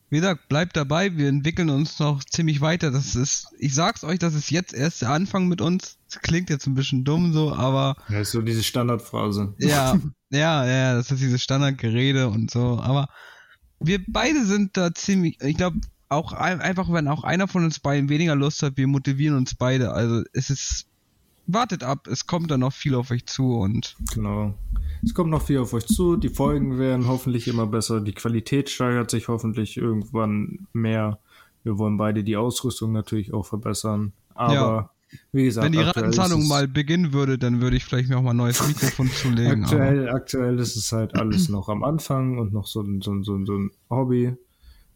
Wie 0.09 0.17
gesagt, 0.17 0.47
bleibt 0.49 0.77
dabei, 0.77 1.17
wir 1.17 1.27
entwickeln 1.27 1.69
uns 1.69 1.99
noch 1.99 2.23
ziemlich 2.23 2.61
weiter. 2.61 2.91
Das 2.91 3.15
ist, 3.15 3.47
ich 3.57 3.73
sag's 3.73 4.03
euch, 4.03 4.19
das 4.19 4.35
ist 4.35 4.51
jetzt 4.51 4.73
erst 4.73 5.01
der 5.01 5.09
Anfang 5.09 5.47
mit 5.47 5.61
uns. 5.61 5.97
Das 6.07 6.21
klingt 6.21 6.49
jetzt 6.49 6.67
ein 6.67 6.75
bisschen 6.75 7.03
dumm 7.03 7.33
so, 7.33 7.53
aber. 7.53 7.95
Ja, 8.09 8.19
ist 8.19 8.31
so 8.31 8.41
diese 8.41 8.63
Standardphrase. 8.63 9.55
Ja, 9.57 9.99
ja, 10.29 10.65
ja, 10.65 10.95
das 10.95 11.11
ist 11.11 11.21
diese 11.21 11.39
Standardgerede 11.39 12.29
und 12.29 12.51
so, 12.51 12.79
aber 12.79 13.09
wir 13.79 13.99
beide 14.07 14.45
sind 14.45 14.77
da 14.77 14.93
ziemlich, 14.93 15.41
ich 15.41 15.57
glaube, 15.57 15.79
auch 16.09 16.33
einfach, 16.33 16.91
wenn 16.91 17.07
auch 17.07 17.23
einer 17.23 17.47
von 17.47 17.65
uns 17.65 17.79
beiden 17.79 18.09
weniger 18.09 18.35
Lust 18.35 18.61
hat, 18.63 18.77
wir 18.77 18.87
motivieren 18.87 19.37
uns 19.37 19.55
beide. 19.55 19.93
Also 19.93 20.23
es 20.33 20.49
ist, 20.49 20.87
wartet 21.47 21.83
ab, 21.83 22.07
es 22.07 22.27
kommt 22.27 22.51
da 22.51 22.57
noch 22.57 22.73
viel 22.73 22.95
auf 22.95 23.11
euch 23.11 23.25
zu 23.25 23.57
und. 23.57 23.95
Genau. 24.13 24.53
Es 25.03 25.13
kommt 25.13 25.31
noch 25.31 25.41
viel 25.41 25.59
auf 25.59 25.73
euch 25.73 25.85
zu. 25.85 26.17
Die 26.17 26.29
Folgen 26.29 26.77
werden 26.77 27.07
hoffentlich 27.07 27.47
immer 27.47 27.67
besser. 27.67 28.01
Die 28.01 28.13
Qualität 28.13 28.69
steigert 28.69 29.11
sich 29.11 29.27
hoffentlich 29.27 29.77
irgendwann 29.77 30.67
mehr. 30.73 31.19
Wir 31.63 31.77
wollen 31.77 31.97
beide 31.97 32.23
die 32.23 32.37
Ausrüstung 32.37 32.91
natürlich 32.91 33.33
auch 33.33 33.45
verbessern. 33.45 34.13
Aber 34.35 34.53
ja. 34.53 34.89
wie 35.31 35.45
gesagt, 35.45 35.65
wenn 35.65 35.71
die 35.71 35.79
Ratenzahlung 35.79 36.47
mal 36.47 36.67
beginnen 36.67 37.13
würde, 37.13 37.37
dann 37.37 37.61
würde 37.61 37.77
ich 37.77 37.85
vielleicht 37.85 38.09
mir 38.09 38.17
auch 38.17 38.21
mal 38.21 38.31
ein 38.31 38.37
neues 38.37 38.65
Mikrofon 38.67 39.09
zulegen. 39.09 39.63
Aktuell, 39.63 40.09
aktuell 40.09 40.59
ist 40.59 40.75
es 40.75 40.91
halt 40.91 41.15
alles 41.15 41.49
noch 41.49 41.69
am 41.69 41.83
Anfang 41.83 42.37
und 42.37 42.53
noch 42.53 42.67
so, 42.67 42.83
so, 43.01 43.23
so, 43.23 43.45
so 43.45 43.57
ein 43.57 43.71
Hobby. 43.89 44.35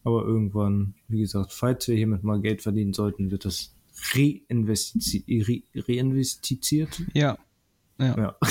Aber 0.04 0.24
irgendwann, 0.24 0.96
wie 1.08 1.20
gesagt, 1.20 1.54
falls 1.54 1.88
wir 1.88 1.96
hiermit 1.96 2.24
mal 2.24 2.42
Geld 2.42 2.62
verdienen 2.62 2.94
sollten, 2.94 3.32
wird 3.32 3.46
das 3.46 3.74
reinvestiziert. 4.14 7.00
Re 7.00 7.06
ja. 7.14 7.38
Ja. 8.00 8.18
ja. 8.18 8.36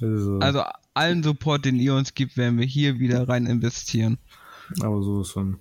Also, 0.00 0.38
also 0.38 0.62
allen 0.94 1.24
Support, 1.24 1.64
den 1.64 1.80
ihr 1.80 1.92
uns 1.92 2.14
gibt, 2.14 2.36
werden 2.36 2.56
wir 2.56 2.66
hier 2.66 3.00
wieder 3.00 3.28
rein 3.28 3.46
investieren. 3.46 4.16
Aber 4.80 5.02
so 5.02 5.22
ist 5.22 5.30
schon. 5.30 5.58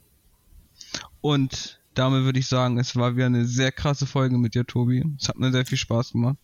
Und 1.22 1.80
damit 1.96 2.24
würde 2.24 2.38
ich 2.38 2.48
sagen, 2.48 2.78
es 2.78 2.96
war 2.96 3.16
wieder 3.16 3.26
eine 3.26 3.46
sehr 3.46 3.72
krasse 3.72 4.06
Folge 4.06 4.38
mit 4.38 4.54
dir, 4.54 4.66
Tobi. 4.66 5.04
Es 5.20 5.28
hat 5.28 5.40
mir 5.40 5.52
sehr 5.52 5.66
viel 5.66 5.78
Spaß 5.78 6.12
gemacht. 6.12 6.38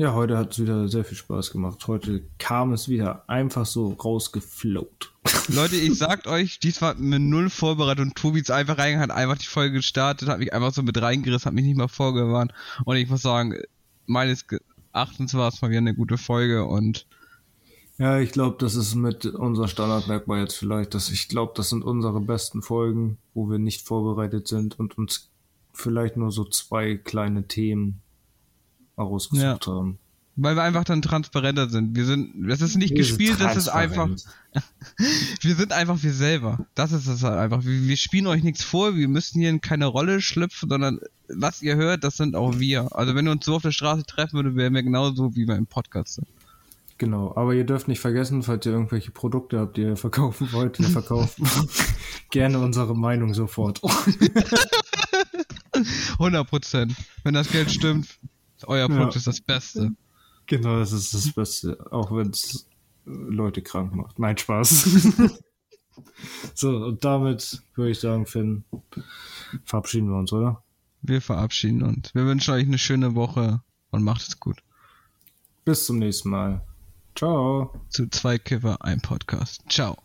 Ja, 0.00 0.14
heute 0.14 0.38
hat 0.38 0.52
es 0.52 0.60
wieder 0.60 0.86
sehr 0.86 1.04
viel 1.04 1.16
Spaß 1.16 1.50
gemacht. 1.50 1.88
Heute 1.88 2.22
kam 2.38 2.72
es 2.72 2.88
wieder 2.88 3.28
einfach 3.28 3.66
so 3.66 3.88
rausgefloat. 3.88 5.12
Leute, 5.48 5.74
ich 5.74 5.98
sagt 5.98 6.28
euch, 6.28 6.60
dies 6.60 6.80
war 6.80 6.94
mit 6.94 7.20
null 7.20 7.50
Vorbereitung. 7.50 8.14
Tobi 8.14 8.38
ist 8.38 8.52
einfach 8.52 8.78
reingegangen, 8.78 9.10
hat 9.10 9.16
einfach 9.16 9.38
die 9.38 9.48
Folge 9.48 9.78
gestartet, 9.78 10.28
hat 10.28 10.38
mich 10.38 10.52
einfach 10.52 10.72
so 10.72 10.84
mit 10.84 11.02
reingerissen, 11.02 11.46
hat 11.46 11.54
mich 11.54 11.64
nicht 11.64 11.76
mal 11.76 11.88
vorgewarnt. 11.88 12.52
Und 12.84 12.94
ich 12.94 13.08
muss 13.08 13.22
sagen, 13.22 13.60
meines 14.06 14.46
Erachtens 14.92 15.34
war 15.34 15.48
es 15.48 15.60
mal 15.62 15.70
wieder 15.70 15.78
eine 15.78 15.96
gute 15.96 16.16
Folge 16.16 16.64
und 16.64 17.06
ja, 17.98 18.20
ich 18.20 18.30
glaube, 18.30 18.56
das 18.60 18.76
ist 18.76 18.94
mit 18.94 19.26
unser 19.26 19.66
Standardmerkmal 19.66 20.42
jetzt 20.42 20.54
vielleicht, 20.54 20.94
dass 20.94 21.10
ich 21.10 21.28
glaube, 21.28 21.54
das 21.56 21.70
sind 21.70 21.82
unsere 21.82 22.20
besten 22.20 22.62
Folgen, 22.62 23.18
wo 23.34 23.50
wir 23.50 23.58
nicht 23.58 23.84
vorbereitet 23.84 24.46
sind 24.46 24.78
und 24.78 24.96
uns 24.96 25.32
vielleicht 25.72 26.16
nur 26.16 26.30
so 26.30 26.44
zwei 26.44 26.94
kleine 26.94 27.48
Themen 27.48 28.00
ausgesucht 29.06 29.66
ja. 29.66 29.72
haben. 29.72 29.98
Weil 30.40 30.54
wir 30.54 30.62
einfach 30.62 30.84
dann 30.84 31.02
transparenter 31.02 31.68
sind. 31.68 31.96
Wir 31.96 32.04
sind, 32.04 32.48
das 32.48 32.60
ist 32.60 32.76
nicht 32.76 32.90
wir 32.90 32.98
gespielt, 32.98 33.40
das 33.40 33.56
ist 33.56 33.68
einfach, 33.68 34.08
wir 35.40 35.54
sind 35.56 35.72
einfach 35.72 36.00
wir 36.00 36.12
selber. 36.12 36.64
Das 36.76 36.92
ist 36.92 37.08
es 37.08 37.24
halt 37.24 37.38
einfach. 37.38 37.64
Wir, 37.64 37.82
wir 37.88 37.96
spielen 37.96 38.28
euch 38.28 38.44
nichts 38.44 38.62
vor, 38.62 38.94
wir 38.94 39.08
müssen 39.08 39.40
hier 39.40 39.50
in 39.50 39.60
keine 39.60 39.86
Rolle 39.86 40.20
schlüpfen, 40.20 40.68
sondern 40.68 41.00
was 41.28 41.60
ihr 41.60 41.74
hört, 41.74 42.04
das 42.04 42.16
sind 42.16 42.36
auch 42.36 42.60
wir. 42.60 42.88
Also 42.94 43.16
wenn 43.16 43.24
wir 43.24 43.32
uns 43.32 43.44
so 43.44 43.56
auf 43.56 43.62
der 43.62 43.72
Straße 43.72 44.04
treffen 44.04 44.34
würden, 44.36 44.54
wären 44.54 44.74
wir 44.74 44.84
genauso 44.84 45.34
wie 45.34 45.48
wir 45.48 45.56
im 45.56 45.66
Podcast 45.66 46.14
sind. 46.14 46.28
Genau, 46.98 47.32
aber 47.36 47.54
ihr 47.54 47.64
dürft 47.64 47.88
nicht 47.88 48.00
vergessen, 48.00 48.42
falls 48.42 48.66
ihr 48.66 48.72
irgendwelche 48.72 49.12
Produkte 49.12 49.60
habt, 49.60 49.76
die 49.76 49.82
ihr 49.82 49.96
verkaufen 49.96 50.52
wollt, 50.52 50.80
wir 50.80 50.88
verkaufen 50.88 51.48
gerne 52.30 52.58
unsere 52.58 52.96
Meinung 52.96 53.34
sofort. 53.34 53.80
100 56.12 56.48
Prozent. 56.48 56.94
Wenn 57.22 57.34
das 57.34 57.50
Geld 57.50 57.70
stimmt, 57.70 58.08
euer 58.66 58.88
Produkt 58.88 59.14
ja. 59.14 59.18
ist 59.18 59.26
das 59.26 59.40
Beste. 59.40 59.92
Genau, 60.46 60.78
das 60.78 60.92
ist 60.92 61.12
das 61.12 61.32
Beste, 61.32 61.78
auch 61.90 62.10
wenn 62.10 62.30
es 62.30 62.66
Leute 63.04 63.62
krank 63.62 63.94
macht. 63.94 64.18
Mein 64.18 64.36
Spaß. 64.36 65.08
so, 66.54 66.76
und 66.86 67.04
damit 67.04 67.62
würde 67.74 67.90
ich 67.90 68.00
sagen, 68.00 68.26
Finn, 68.26 68.64
verabschieden 69.64 70.08
wir 70.08 70.16
uns, 70.16 70.32
oder? 70.32 70.62
Wir 71.02 71.20
verabschieden 71.20 71.82
uns. 71.82 72.14
Wir 72.14 72.26
wünschen 72.26 72.54
euch 72.54 72.66
eine 72.66 72.78
schöne 72.78 73.14
Woche 73.14 73.62
und 73.90 74.02
macht 74.02 74.22
es 74.22 74.40
gut. 74.40 74.62
Bis 75.64 75.86
zum 75.86 75.98
nächsten 75.98 76.30
Mal. 76.30 76.62
Ciao. 77.14 77.72
Zu 77.88 78.08
zwei 78.08 78.38
Kiffer, 78.38 78.82
ein 78.82 79.00
Podcast. 79.00 79.62
Ciao. 79.68 79.98